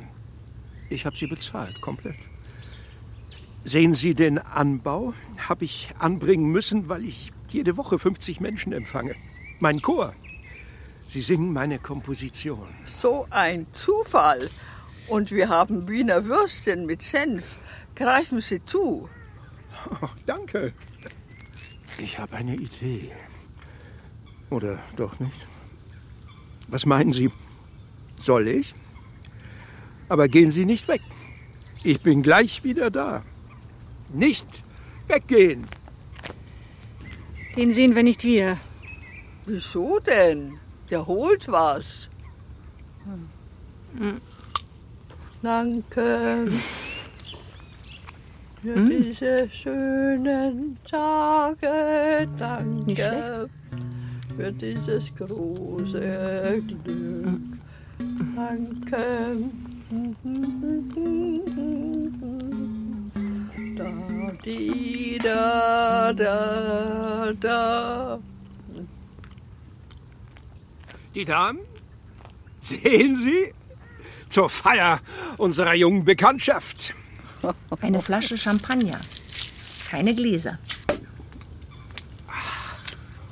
Ich 0.89 1.05
habe 1.05 1.15
sie 1.15 1.27
bezahlt, 1.27 1.81
komplett. 1.81 2.17
Sehen 3.63 3.95
Sie 3.95 4.13
den 4.13 4.39
Anbau? 4.39 5.13
Habe 5.47 5.63
ich 5.63 5.89
anbringen 5.97 6.51
müssen, 6.51 6.89
weil 6.89 7.05
ich 7.05 7.31
jede 7.49 7.77
Woche 7.77 7.97
50 7.97 8.41
Menschen 8.41 8.73
empfange. 8.73 9.15
Mein 9.59 9.81
Chor. 9.81 10.13
Sie 11.07 11.21
singen 11.21 11.53
meine 11.53 11.79
Komposition. 11.79 12.67
So 12.85 13.25
ein 13.29 13.67
Zufall. 13.71 14.49
Und 15.07 15.31
wir 15.31 15.49
haben 15.49 15.87
Wiener 15.87 16.25
Würstchen 16.25 16.85
mit 16.85 17.01
Senf. 17.01 17.55
Greifen 17.95 18.41
Sie 18.41 18.63
zu. 18.65 19.09
Oh, 20.01 20.09
danke. 20.25 20.73
Ich 21.97 22.19
habe 22.19 22.35
eine 22.35 22.55
Idee. 22.55 23.11
Oder 24.49 24.79
doch 24.95 25.19
nicht? 25.19 25.47
Was 26.67 26.85
meinen 26.85 27.11
Sie? 27.11 27.31
Soll 28.19 28.47
ich? 28.47 28.73
Aber 30.09 30.27
gehen 30.27 30.51
Sie 30.51 30.65
nicht 30.65 30.87
weg. 30.87 31.01
Ich 31.83 32.01
bin 32.01 32.21
gleich 32.23 32.63
wieder 32.63 32.89
da. 32.89 33.23
Nicht 34.13 34.63
weggehen. 35.07 35.65
Den 37.55 37.71
sehen 37.71 37.95
wir 37.95 38.03
nicht 38.03 38.23
wieder. 38.23 38.57
Wieso 39.45 39.99
denn? 39.99 40.59
Der 40.89 41.05
holt 41.05 41.47
was. 41.51 42.09
Hm. 43.97 44.21
Danke 45.41 46.45
für 48.61 48.75
hm? 48.75 48.89
diese 48.89 49.49
schönen 49.51 50.77
Tage. 50.89 52.29
Danke 52.37 53.49
für 54.35 54.51
dieses 54.51 55.13
große 55.15 56.63
Glück. 56.65 57.41
Danke. 58.35 59.37
Da, 59.93 59.99
di, 64.43 65.19
da, 65.21 66.11
da, 66.13 67.31
da. 67.39 68.19
Die 71.13 71.25
Damen? 71.25 71.59
Sehen 72.59 73.15
Sie? 73.15 73.53
Zur 74.29 74.49
Feier 74.49 74.99
unserer 75.37 75.75
jungen 75.75 76.03
Bekanntschaft. 76.03 76.95
Eine 77.79 78.01
Flasche 78.01 78.35
Champagner. 78.35 78.99
Keine 79.91 80.15
Gläser. 80.15 80.57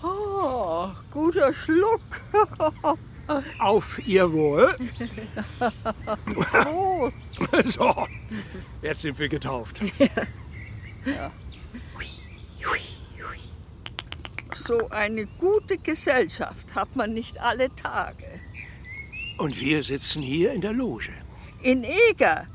Oh, 0.04 0.90
guter 1.10 1.54
Schluck. 1.56 2.02
Auf 3.60 4.06
Ihr 4.06 4.32
Wohl. 4.32 4.76
Oh. 6.66 7.12
So, 7.66 8.08
jetzt 8.82 9.02
sind 9.02 9.18
wir 9.18 9.28
getauft. 9.28 9.82
Ja. 11.06 11.32
So 14.54 14.90
eine 14.90 15.26
gute 15.26 15.78
Gesellschaft 15.78 16.76
hat 16.76 16.96
man 16.96 17.14
nicht 17.14 17.40
alle 17.40 17.74
Tage. 17.76 18.26
Und 19.38 19.60
wir 19.60 19.82
sitzen 19.82 20.22
hier 20.22 20.52
in 20.54 20.62
der 20.62 20.74
Loge. 20.74 21.10
In 21.64 21.84
Eger, 21.84 22.46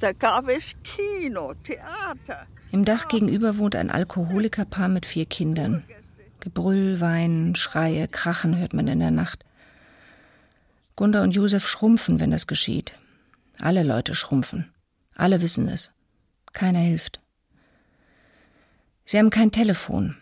da 0.00 0.12
gab 0.12 0.48
es 0.48 0.74
Kino, 0.82 1.52
Theater. 1.62 2.46
Im 2.72 2.84
Dach 2.84 3.08
gegenüber 3.08 3.58
wohnt 3.58 3.76
ein 3.76 3.90
Alkoholikerpaar 3.90 4.88
mit 4.88 5.04
vier 5.04 5.26
Kindern. 5.26 5.84
Gebrüll, 6.40 7.00
Weinen, 7.00 7.56
Schreie, 7.56 8.08
Krachen 8.08 8.56
hört 8.56 8.72
man 8.72 8.88
in 8.88 9.00
der 9.00 9.10
Nacht. 9.10 9.44
Gunda 11.00 11.22
und 11.22 11.30
Josef 11.30 11.66
schrumpfen, 11.66 12.20
wenn 12.20 12.30
das 12.30 12.46
geschieht. 12.46 12.92
Alle 13.58 13.84
Leute 13.84 14.14
schrumpfen. 14.14 14.68
Alle 15.16 15.40
wissen 15.40 15.66
es. 15.66 15.92
Keiner 16.52 16.80
hilft. 16.80 17.22
Sie 19.06 19.18
haben 19.18 19.30
kein 19.30 19.50
Telefon. 19.50 20.18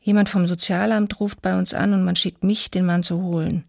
Jemand 0.00 0.30
vom 0.30 0.46
Sozialamt 0.46 1.20
ruft 1.20 1.42
bei 1.42 1.58
uns 1.58 1.74
an 1.74 1.92
und 1.92 2.02
man 2.02 2.16
schickt 2.16 2.42
mich, 2.44 2.70
den 2.70 2.86
Mann 2.86 3.02
zu 3.02 3.20
holen. 3.20 3.64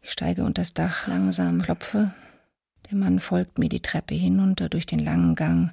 Ich 0.00 0.10
steige 0.10 0.42
unter 0.42 0.62
das 0.62 0.74
Dach, 0.74 1.06
langsam 1.06 1.62
klopfe. 1.62 2.10
Der 2.90 2.98
Mann 2.98 3.20
folgt 3.20 3.58
mir 3.58 3.68
die 3.68 3.78
Treppe 3.78 4.16
hinunter 4.16 4.68
durch 4.68 4.86
den 4.86 4.98
langen 4.98 5.36
Gang. 5.36 5.70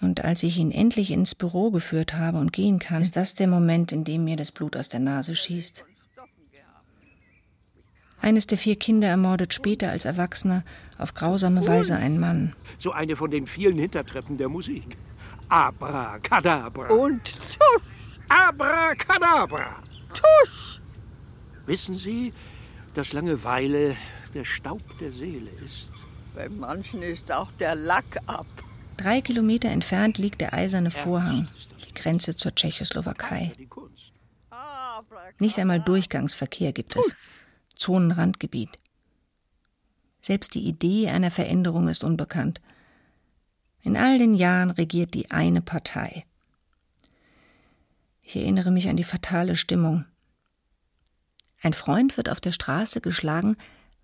Und 0.00 0.24
als 0.24 0.42
ich 0.42 0.56
ihn 0.56 0.72
endlich 0.72 1.12
ins 1.12 1.36
Büro 1.36 1.70
geführt 1.70 2.14
habe 2.14 2.38
und 2.38 2.52
gehen 2.52 2.80
kann, 2.80 3.02
ist 3.02 3.14
das 3.14 3.34
der 3.34 3.46
Moment, 3.46 3.92
in 3.92 4.02
dem 4.02 4.24
mir 4.24 4.34
das 4.34 4.50
Blut 4.50 4.76
aus 4.76 4.88
der 4.88 4.98
Nase 4.98 5.36
schießt. 5.36 5.84
Eines 8.20 8.46
der 8.46 8.58
vier 8.58 8.76
Kinder 8.76 9.08
ermordet 9.08 9.54
später 9.54 9.90
als 9.90 10.04
Erwachsener 10.04 10.64
auf 10.98 11.14
grausame 11.14 11.66
Weise 11.66 11.96
einen 11.96 12.18
Mann. 12.18 12.54
So 12.78 12.92
eine 12.92 13.16
von 13.16 13.30
den 13.30 13.46
vielen 13.46 13.78
Hintertreppen 13.78 14.38
der 14.38 14.48
Musik. 14.48 14.96
Abracadabra. 15.48 16.88
Und 16.88 17.24
tusch. 17.24 18.18
Abracadabra. 18.28 19.82
Tusch. 20.12 20.80
Wissen 21.66 21.94
Sie, 21.94 22.32
dass 22.94 23.12
Langeweile 23.12 23.96
der 24.34 24.44
Staub 24.44 24.82
der 24.98 25.12
Seele 25.12 25.50
ist? 25.64 25.90
Bei 26.34 26.48
manchen 26.48 27.02
ist 27.02 27.32
auch 27.32 27.50
der 27.52 27.74
Lack 27.74 28.18
ab. 28.26 28.46
Drei 28.96 29.20
Kilometer 29.20 29.68
entfernt 29.68 30.18
liegt 30.18 30.40
der 30.40 30.54
eiserne 30.54 30.90
Vorhang, 30.90 31.48
die 31.86 31.94
Grenze 31.94 32.34
zur 32.34 32.54
Tschechoslowakei. 32.54 33.52
Nicht 35.38 35.58
einmal 35.58 35.80
Durchgangsverkehr 35.80 36.72
gibt 36.72 36.96
es. 36.96 37.16
Zonenrandgebiet. 37.78 38.78
Selbst 40.20 40.54
die 40.54 40.66
Idee 40.66 41.08
einer 41.08 41.30
Veränderung 41.30 41.88
ist 41.88 42.04
unbekannt. 42.04 42.60
In 43.82 43.96
all 43.96 44.18
den 44.18 44.34
Jahren 44.34 44.70
regiert 44.70 45.14
die 45.14 45.30
eine 45.30 45.62
Partei. 45.62 46.26
Ich 48.20 48.36
erinnere 48.36 48.70
mich 48.70 48.88
an 48.90 48.96
die 48.96 49.04
fatale 49.04 49.56
Stimmung. 49.56 50.04
Ein 51.62 51.72
Freund 51.72 52.16
wird 52.16 52.28
auf 52.28 52.40
der 52.40 52.52
Straße 52.52 53.00
geschlagen, 53.00 53.56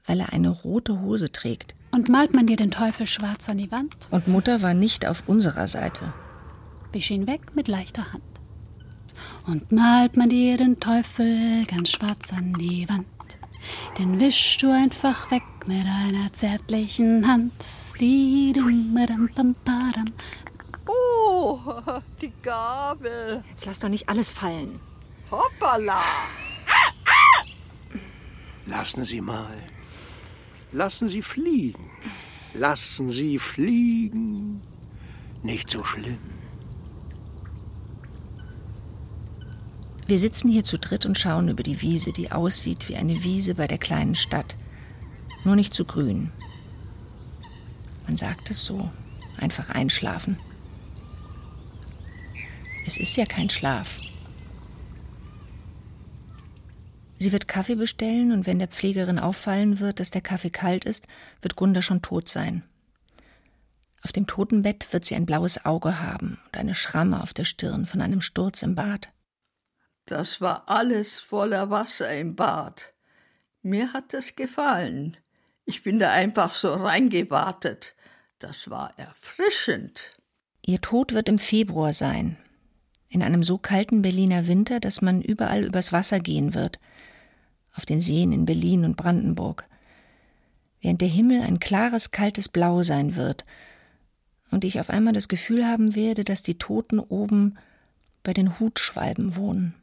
weil 0.07 0.21
er 0.21 0.33
eine 0.33 0.49
rote 0.49 1.01
Hose 1.01 1.31
trägt. 1.31 1.75
Und 1.91 2.09
malt 2.09 2.35
man 2.35 2.47
dir 2.47 2.57
den 2.57 2.71
Teufel 2.71 3.07
schwarz 3.07 3.49
an 3.49 3.59
die 3.59 3.71
Wand? 3.71 3.95
Und 4.11 4.27
Mutter 4.29 4.63
war 4.63 4.75
nicht 4.75 5.07
auf 5.07 5.25
unserer 5.29 5.67
Seite. 5.67 6.13
Wisch 6.93 7.11
ihn 7.11 7.27
weg 7.27 7.55
mit 7.55 7.69
leichter 7.69 8.13
Hand. 8.13 8.23
Und 9.47 9.71
malt 9.71 10.17
man 10.17 10.29
dir 10.29 10.57
den 10.57 10.81
Teufel 10.81 11.65
ganz 11.67 11.91
schwarz 11.91 12.33
an 12.33 12.55
die 12.55 12.89
Wand, 12.89 13.07
den 13.99 14.21
wischst 14.21 14.63
du 14.63 14.71
einfach 14.71 15.31
weg 15.31 15.43
mit 15.67 15.85
einer 15.85 16.33
zärtlichen 16.33 17.27
Hand. 17.27 17.53
Oh, 20.87 21.59
die 22.21 22.33
Gabel. 22.43 23.43
Jetzt 23.49 23.67
lass 23.67 23.79
doch 23.79 23.89
nicht 23.89 24.09
alles 24.09 24.31
fallen. 24.31 24.79
Hoppala. 25.31 26.03
Lassen 28.67 29.05
Sie 29.05 29.21
mal. 29.21 29.57
Lassen 30.73 31.09
Sie 31.09 31.23
fliegen. 31.23 31.91
Lassen 32.55 33.09
Sie 33.11 33.39
fliegen. 33.39 34.63
Nicht 35.43 35.71
so 35.71 35.85
schlimm. 35.85 36.19
Wir 40.07 40.19
sitzen 40.19 40.51
hier 40.51 40.65
zu 40.65 40.79
dritt 40.79 41.07
und 41.07 41.19
schauen 41.19 41.49
über 41.49 41.63
die 41.63 41.81
Wiese, 41.81 42.13
die 42.13 42.31
aussieht 42.31 42.89
wie 42.89 42.97
eine 42.97 43.25
Wiese 43.25 43.55
bei 43.55 43.67
der 43.67 43.79
kleinen 43.79 44.15
Stadt. 44.15 44.57
Nur 45.45 45.57
nicht 45.57 45.73
zu 45.73 45.85
grün. 45.85 46.31
Man 48.07 48.17
sagt 48.17 48.51
es 48.51 48.65
so. 48.65 48.91
Einfach 49.39 49.71
einschlafen. 49.71 50.39
Es 52.87 52.99
ist 52.99 53.17
ja 53.17 53.25
kein 53.25 53.49
Schlaf. 53.49 53.99
Sie 57.19 57.33
wird 57.33 57.49
Kaffee 57.49 57.77
bestellen 57.77 58.33
und 58.33 58.47
wenn 58.47 58.59
der 58.59 58.69
Pflegerin 58.69 59.19
auffallen 59.19 59.81
wird, 59.81 60.01
dass 60.01 60.11
der 60.11 60.21
Kaffee 60.21 60.51
kalt 60.51 60.85
ist, 60.85 61.07
wird 61.41 61.57
Gunda 61.57 61.81
schon 61.81 62.03
tot 62.03 62.29
sein. 62.29 62.63
Auf 64.03 64.13
dem 64.13 64.27
Totenbett 64.27 64.93
wird 64.93 65.07
sie 65.07 65.15
ein 65.15 65.25
blaues 65.25 65.65
Auge 65.65 66.01
haben 66.01 66.39
und 66.45 66.59
eine 66.59 66.75
Schramme 66.75 67.23
auf 67.23 67.33
der 67.33 67.47
Stirn 67.47 67.87
von 67.87 68.03
einem 68.03 68.21
Sturz 68.21 68.63
im 68.63 68.75
Bad. 68.75 69.09
Das 70.07 70.41
war 70.41 70.65
alles 70.67 71.21
voller 71.21 71.71
Wasser 71.71 72.15
im 72.15 72.37
Bad. 72.37 72.93
Mir 73.63 73.93
hat 73.95 74.13
es 74.13 74.37
gefallen. 74.37 75.17
Ich 75.65 75.83
bin 75.83 75.99
da 75.99 76.13
einfach 76.13 76.55
so 76.55 76.73
reingewartet. 76.73 77.95
Das 78.39 78.69
war 78.69 78.93
erfrischend. 78.99 80.11
Ihr 80.61 80.81
Tod 80.83 81.15
wird 81.15 81.31
im 81.31 81.39
Februar 81.39 81.95
sein. 81.95 82.37
In 83.09 83.23
einem 83.23 83.43
so 83.43 83.57
kalten 83.57 84.03
Berliner 84.03 84.47
Winter, 84.47 84.81
dass 84.81 85.01
man 85.01 85.23
überall 85.23 85.65
übers 85.65 85.93
Wasser 85.93 86.21
gehen 86.21 86.53
wird. 86.53 86.81
Auf 87.75 87.87
den 87.87 88.01
Seen 88.01 88.33
in 88.33 88.45
Berlin 88.45 88.85
und 88.85 88.97
Brandenburg. 88.97 89.67
Während 90.81 91.01
der 91.01 91.09
Himmel 91.09 91.41
ein 91.41 91.61
klares, 91.61 92.11
kaltes 92.11 92.51
Blau 92.51 92.83
sein 92.83 93.17
wird. 93.17 93.47
Und 94.51 94.65
ich 94.65 94.81
auf 94.81 94.91
einmal 94.91 95.15
das 95.15 95.29
Gefühl 95.29 95.67
haben 95.67 95.95
werde, 95.95 96.25
dass 96.25 96.43
die 96.43 96.59
Toten 96.59 96.99
oben 96.99 97.57
bei 98.23 98.35
den 98.35 98.61
Hutschwalben 98.61 99.37
wohnen. 99.37 99.75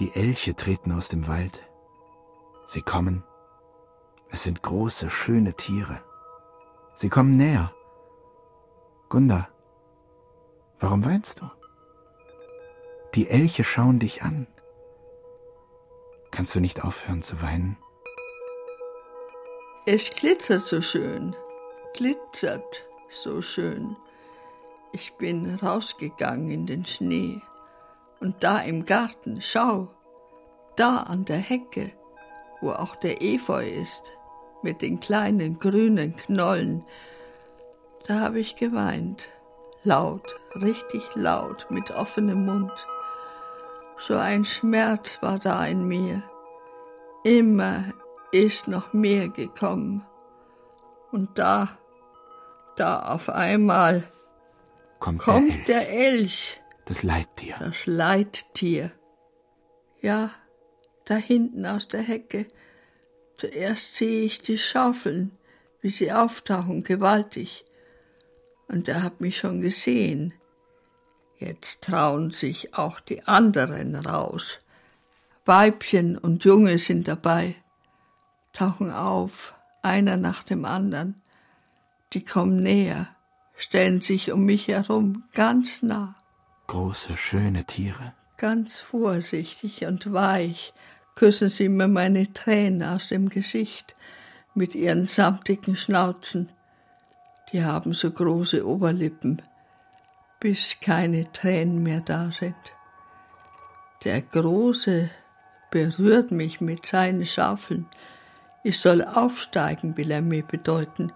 Die 0.00 0.14
Elche 0.14 0.56
treten 0.56 0.92
aus 0.92 1.08
dem 1.08 1.28
Wald. 1.28 1.62
Sie 2.66 2.80
kommen. 2.80 3.22
Es 4.30 4.44
sind 4.44 4.62
große, 4.62 5.10
schöne 5.10 5.52
Tiere. 5.52 6.02
Sie 6.94 7.10
kommen 7.10 7.36
näher. 7.36 7.74
Gunda, 9.10 9.48
warum 10.78 11.04
weinst 11.04 11.42
du? 11.42 11.50
Die 13.14 13.28
Elche 13.28 13.62
schauen 13.62 13.98
dich 13.98 14.22
an. 14.22 14.46
Kannst 16.30 16.54
du 16.54 16.60
nicht 16.60 16.82
aufhören 16.82 17.20
zu 17.20 17.42
weinen? 17.42 17.76
Es 19.84 20.08
glitzert 20.08 20.64
so 20.64 20.80
schön, 20.80 21.36
glitzert 21.92 22.86
so 23.10 23.42
schön. 23.42 23.96
Ich 24.92 25.12
bin 25.18 25.56
rausgegangen 25.56 26.50
in 26.50 26.66
den 26.66 26.86
Schnee. 26.86 27.42
Und 28.20 28.44
da 28.44 28.58
im 28.58 28.84
Garten, 28.84 29.40
schau, 29.40 29.88
da 30.76 30.98
an 30.98 31.24
der 31.24 31.38
Hecke, 31.38 31.90
wo 32.60 32.70
auch 32.70 32.96
der 32.96 33.22
Efeu 33.22 33.66
ist, 33.66 34.12
mit 34.62 34.82
den 34.82 35.00
kleinen 35.00 35.58
grünen 35.58 36.16
Knollen, 36.16 36.84
da 38.06 38.20
habe 38.20 38.40
ich 38.40 38.56
geweint, 38.56 39.28
laut, 39.82 40.38
richtig 40.54 41.02
laut, 41.14 41.66
mit 41.70 41.90
offenem 41.90 42.44
Mund. 42.44 42.72
So 43.98 44.16
ein 44.16 44.44
Schmerz 44.44 45.18
war 45.20 45.38
da 45.38 45.64
in 45.66 45.86
mir. 45.86 46.22
Immer 47.24 47.84
ist 48.32 48.68
noch 48.68 48.92
mehr 48.92 49.28
gekommen. 49.28 50.06
Und 51.10 51.38
da, 51.38 51.68
da 52.76 53.00
auf 53.14 53.28
einmal 53.28 54.04
kommt, 54.98 55.20
kommt 55.20 55.68
der, 55.68 55.88
Elch. 55.88 55.88
der 55.88 56.12
Elch 56.12 56.60
das 56.90 57.04
Leittier. 57.04 57.54
Das 57.60 57.86
Leittier. 57.86 58.90
Ja, 60.02 60.30
da 61.04 61.14
hinten 61.14 61.64
aus 61.64 61.86
der 61.86 62.02
Hecke. 62.02 62.48
Zuerst 63.36 63.94
sehe 63.94 64.24
ich 64.24 64.40
die 64.40 64.58
Schaufeln, 64.58 65.30
wie 65.80 65.90
sie 65.90 66.10
auftauchen, 66.10 66.82
gewaltig. 66.82 67.64
Und 68.66 68.88
er 68.88 69.04
hat 69.04 69.20
mich 69.20 69.38
schon 69.38 69.60
gesehen. 69.60 70.34
Jetzt 71.38 71.82
trauen 71.82 72.32
sich 72.32 72.74
auch 72.74 72.98
die 72.98 73.22
anderen 73.22 73.94
raus. 73.94 74.58
Weibchen 75.44 76.18
und 76.18 76.44
Junge 76.44 76.80
sind 76.80 77.06
dabei, 77.06 77.54
tauchen 78.52 78.90
auf, 78.90 79.54
einer 79.80 80.16
nach 80.16 80.42
dem 80.42 80.64
anderen. 80.64 81.22
Die 82.14 82.24
kommen 82.24 82.60
näher, 82.60 83.14
stellen 83.56 84.00
sich 84.00 84.32
um 84.32 84.44
mich 84.44 84.66
herum, 84.66 85.22
ganz 85.32 85.82
nah 85.82 86.19
große, 86.70 87.16
schöne 87.16 87.64
Tiere. 87.64 88.12
Ganz 88.36 88.78
vorsichtig 88.78 89.86
und 89.86 90.12
weich 90.12 90.72
küssen 91.16 91.48
sie 91.48 91.68
mir 91.68 91.88
meine 91.88 92.32
Tränen 92.32 92.84
aus 92.84 93.08
dem 93.08 93.28
Gesicht 93.28 93.96
mit 94.54 94.76
ihren 94.76 95.06
samtigen 95.06 95.74
Schnauzen. 95.74 96.48
Die 97.52 97.64
haben 97.64 97.92
so 97.92 98.12
große 98.12 98.64
Oberlippen, 98.64 99.42
bis 100.38 100.76
keine 100.80 101.24
Tränen 101.32 101.82
mehr 101.82 102.02
da 102.02 102.30
sind. 102.30 102.54
Der 104.04 104.22
Große 104.22 105.10
berührt 105.72 106.30
mich 106.30 106.60
mit 106.60 106.86
seinen 106.86 107.26
Schaufeln. 107.26 107.86
Ich 108.62 108.78
soll 108.78 109.02
aufsteigen, 109.02 109.96
will 109.96 110.12
er 110.12 110.22
mir 110.22 110.44
bedeuten. 110.44 111.12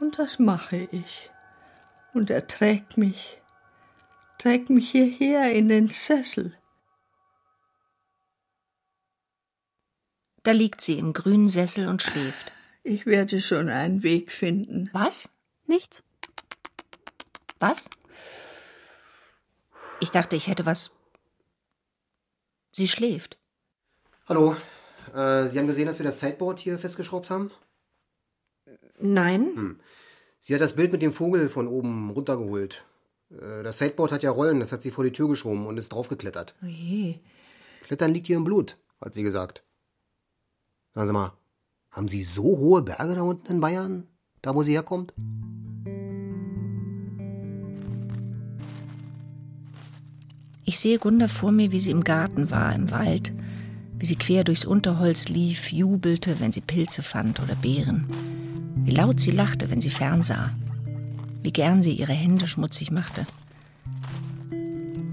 Und 0.00 0.18
das 0.18 0.38
mache 0.38 0.88
ich. 0.90 1.30
Und 2.14 2.30
er 2.30 2.46
trägt 2.46 2.96
mich 2.96 3.42
Zeig 4.38 4.68
mich 4.70 4.90
hierher 4.90 5.52
in 5.52 5.68
den 5.68 5.88
Sessel. 5.88 6.56
Da 10.42 10.52
liegt 10.52 10.82
sie 10.82 10.98
im 10.98 11.14
grünen 11.14 11.48
Sessel 11.48 11.88
und 11.88 12.02
schläft. 12.02 12.52
Ich 12.82 13.06
werde 13.06 13.40
schon 13.40 13.70
einen 13.70 14.02
Weg 14.02 14.30
finden. 14.30 14.90
Was? 14.92 15.34
Nichts. 15.66 16.02
Was? 17.58 17.88
Ich 20.00 20.10
dachte, 20.10 20.36
ich 20.36 20.48
hätte 20.48 20.66
was. 20.66 20.90
Sie 22.72 22.88
schläft. 22.88 23.38
Hallo. 24.28 24.54
Äh, 25.14 25.46
Sie 25.46 25.58
haben 25.58 25.66
gesehen, 25.66 25.86
dass 25.86 25.98
wir 25.98 26.04
das 26.04 26.20
Sideboard 26.20 26.58
hier 26.58 26.78
festgeschraubt 26.78 27.30
haben? 27.30 27.50
Nein. 28.98 29.54
Hm. 29.54 29.80
Sie 30.40 30.52
hat 30.52 30.60
das 30.60 30.76
Bild 30.76 30.92
mit 30.92 31.00
dem 31.00 31.14
Vogel 31.14 31.48
von 31.48 31.66
oben 31.66 32.10
runtergeholt. 32.10 32.84
Äh, 33.40 33.62
das 33.62 33.78
Sideboard 33.78 34.12
hat 34.12 34.22
ja 34.22 34.30
Rollen, 34.30 34.60
das 34.60 34.72
hat 34.72 34.82
sie 34.82 34.90
vor 34.90 35.04
die 35.04 35.12
Tür 35.12 35.28
geschoben 35.28 35.66
und 35.66 35.78
ist 35.78 35.92
draufgeklettert. 35.92 36.54
Oh 36.62 36.66
je. 36.66 37.16
Klettern 37.86 38.12
liegt 38.12 38.26
hier 38.26 38.36
im 38.36 38.44
Blut, 38.44 38.76
hat 39.00 39.14
sie 39.14 39.22
gesagt. 39.22 39.62
Sagen 40.94 41.08
Sie 41.08 41.12
mal, 41.12 41.32
haben 41.90 42.08
Sie 42.08 42.22
so 42.22 42.42
hohe 42.44 42.82
Berge 42.82 43.14
da 43.14 43.22
unten 43.22 43.52
in 43.52 43.60
Bayern, 43.60 44.06
da 44.42 44.54
wo 44.54 44.62
sie 44.62 44.72
herkommt? 44.72 45.12
Ich 50.66 50.78
sehe 50.78 50.98
Gunda 50.98 51.28
vor 51.28 51.52
mir, 51.52 51.72
wie 51.72 51.80
sie 51.80 51.90
im 51.90 52.04
Garten 52.04 52.50
war, 52.50 52.74
im 52.74 52.90
Wald, 52.90 53.32
wie 53.98 54.06
sie 54.06 54.16
quer 54.16 54.44
durchs 54.44 54.64
Unterholz 54.64 55.28
lief, 55.28 55.70
jubelte, 55.72 56.40
wenn 56.40 56.52
sie 56.52 56.62
Pilze 56.62 57.02
fand 57.02 57.40
oder 57.40 57.54
Beeren, 57.54 58.06
wie 58.84 58.92
laut 58.92 59.20
sie 59.20 59.30
lachte, 59.30 59.70
wenn 59.70 59.82
sie 59.82 59.90
fernsah 59.90 60.52
wie 61.44 61.52
gern 61.52 61.82
sie 61.82 61.92
ihre 61.92 62.14
Hände 62.14 62.48
schmutzig 62.48 62.90
machte. 62.90 63.26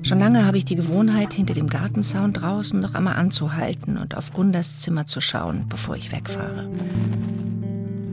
Schon 0.02 0.18
lange 0.18 0.46
habe 0.46 0.58
ich 0.58 0.66
die 0.66 0.76
Gewohnheit, 0.76 1.34
hinter 1.34 1.54
dem 1.54 1.68
Gartenzaun 1.68 2.34
draußen 2.34 2.80
noch 2.80 2.96
einmal 2.96 3.18
anzuhalten 3.18 3.98
und 3.98 4.16
auf 4.16 4.32
Gundas 4.34 4.80
Zimmer 4.80 5.06
zu 5.06 5.20
schauen, 5.22 5.66
bevor 5.68 5.96
ich 5.96 6.12
wegfahre. 6.12 6.70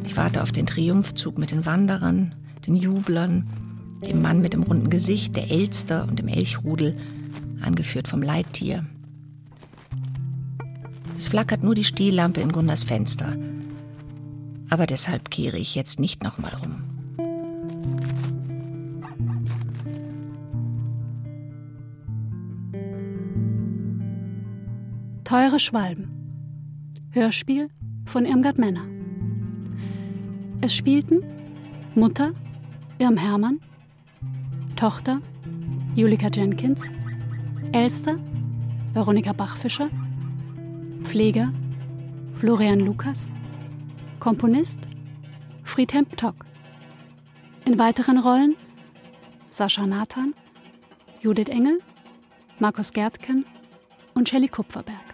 Ich 0.04 0.16
warte 0.16 0.42
auf 0.42 0.50
den 0.50 0.66
Triumphzug 0.66 1.38
mit 1.38 1.52
den 1.52 1.64
Wanderern, 1.64 2.34
den 2.66 2.74
Jublern, 2.74 3.48
dem 4.04 4.20
Mann 4.20 4.40
mit 4.40 4.52
dem 4.52 4.64
runden 4.64 4.90
Gesicht, 4.90 5.36
der 5.36 5.50
Elster 5.50 6.06
und 6.08 6.18
dem 6.18 6.28
Elchrudel, 6.28 6.96
angeführt 7.62 8.08
vom 8.08 8.20
Leittier. 8.20 8.84
Es 11.16 11.28
flackert 11.28 11.62
nur 11.62 11.74
die 11.74 11.84
Stehlampe 11.84 12.40
in 12.40 12.52
Gunnars 12.52 12.82
Fenster. 12.82 13.36
Aber 14.70 14.86
deshalb 14.86 15.30
kehre 15.30 15.56
ich 15.56 15.74
jetzt 15.74 16.00
nicht 16.00 16.22
nochmal 16.22 16.52
um. 16.64 16.87
Teure 25.28 25.60
Schwalben. 25.60 26.08
Hörspiel 27.10 27.68
von 28.06 28.24
Irmgard 28.24 28.56
Männer. 28.56 28.86
Es 30.62 30.74
spielten 30.74 31.22
Mutter 31.94 32.32
Irm 32.98 33.18
Hermann, 33.18 33.60
Tochter 34.74 35.20
Julika 35.94 36.28
Jenkins, 36.32 36.90
Elster 37.72 38.18
Veronika 38.94 39.34
Bachfischer, 39.34 39.90
Pfleger 41.02 41.52
Florian 42.32 42.80
Lukas, 42.80 43.28
Komponist 44.20 44.78
Friedhelm 45.62 46.06
Ptock. 46.06 46.46
In 47.66 47.78
weiteren 47.78 48.16
Rollen 48.16 48.56
Sascha 49.50 49.86
Nathan, 49.86 50.32
Judith 51.20 51.50
Engel, 51.50 51.80
Markus 52.60 52.90
Gärtken 52.94 53.44
und 54.14 54.26
Shelley 54.26 54.48
Kupferberg. 54.48 55.07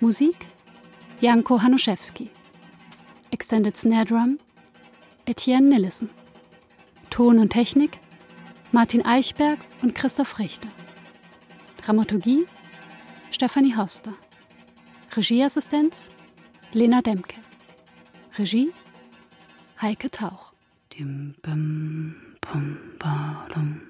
Musik 0.00 0.36
Janko 1.20 1.60
Hanuszewski. 1.60 2.30
Extended 3.32 3.76
Snare 3.76 4.04
Drum 4.04 4.38
Etienne 5.26 5.68
Nillison. 5.68 6.08
Ton 7.10 7.38
und 7.40 7.50
Technik 7.50 7.98
Martin 8.70 9.04
Eichberg 9.04 9.58
und 9.82 9.96
Christoph 9.96 10.38
Richter. 10.38 10.68
Dramaturgie 11.84 12.46
Stefanie 13.32 13.76
Hoster. 13.76 14.14
Regieassistenz 15.16 16.10
Lena 16.72 17.02
Demke. 17.02 17.36
Regie 18.38 18.72
Heike 19.82 20.10
Tauch. 20.10 20.52
Dim, 20.92 21.34
bam, 21.42 22.14
pum, 22.40 22.76
badum. 23.00 23.80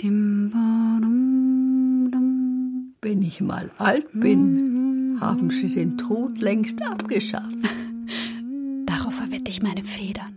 Dim, 0.00 0.50
badum, 0.50 2.10
dum. 2.10 2.94
Wenn 3.02 3.22
ich 3.22 3.40
mal 3.40 3.70
alt 3.78 4.08
bin, 4.12 4.89
haben 5.18 5.50
sie 5.50 5.68
den 5.68 5.98
Tod 5.98 6.38
längst 6.38 6.80
abgeschafft. 6.82 7.44
Darauf 8.86 9.14
verwette 9.14 9.50
ich 9.50 9.62
meine 9.62 9.82
Federn. 9.82 10.36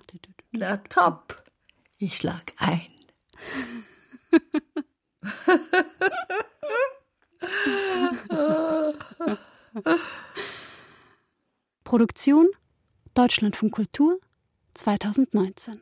Na 0.52 0.78
top, 0.78 1.44
ich 1.98 2.18
schlag 2.18 2.54
ein. 2.58 2.82
Produktion 11.84 12.48
Deutschlandfunk 13.14 13.74
Kultur 13.74 14.20
2019 14.74 15.82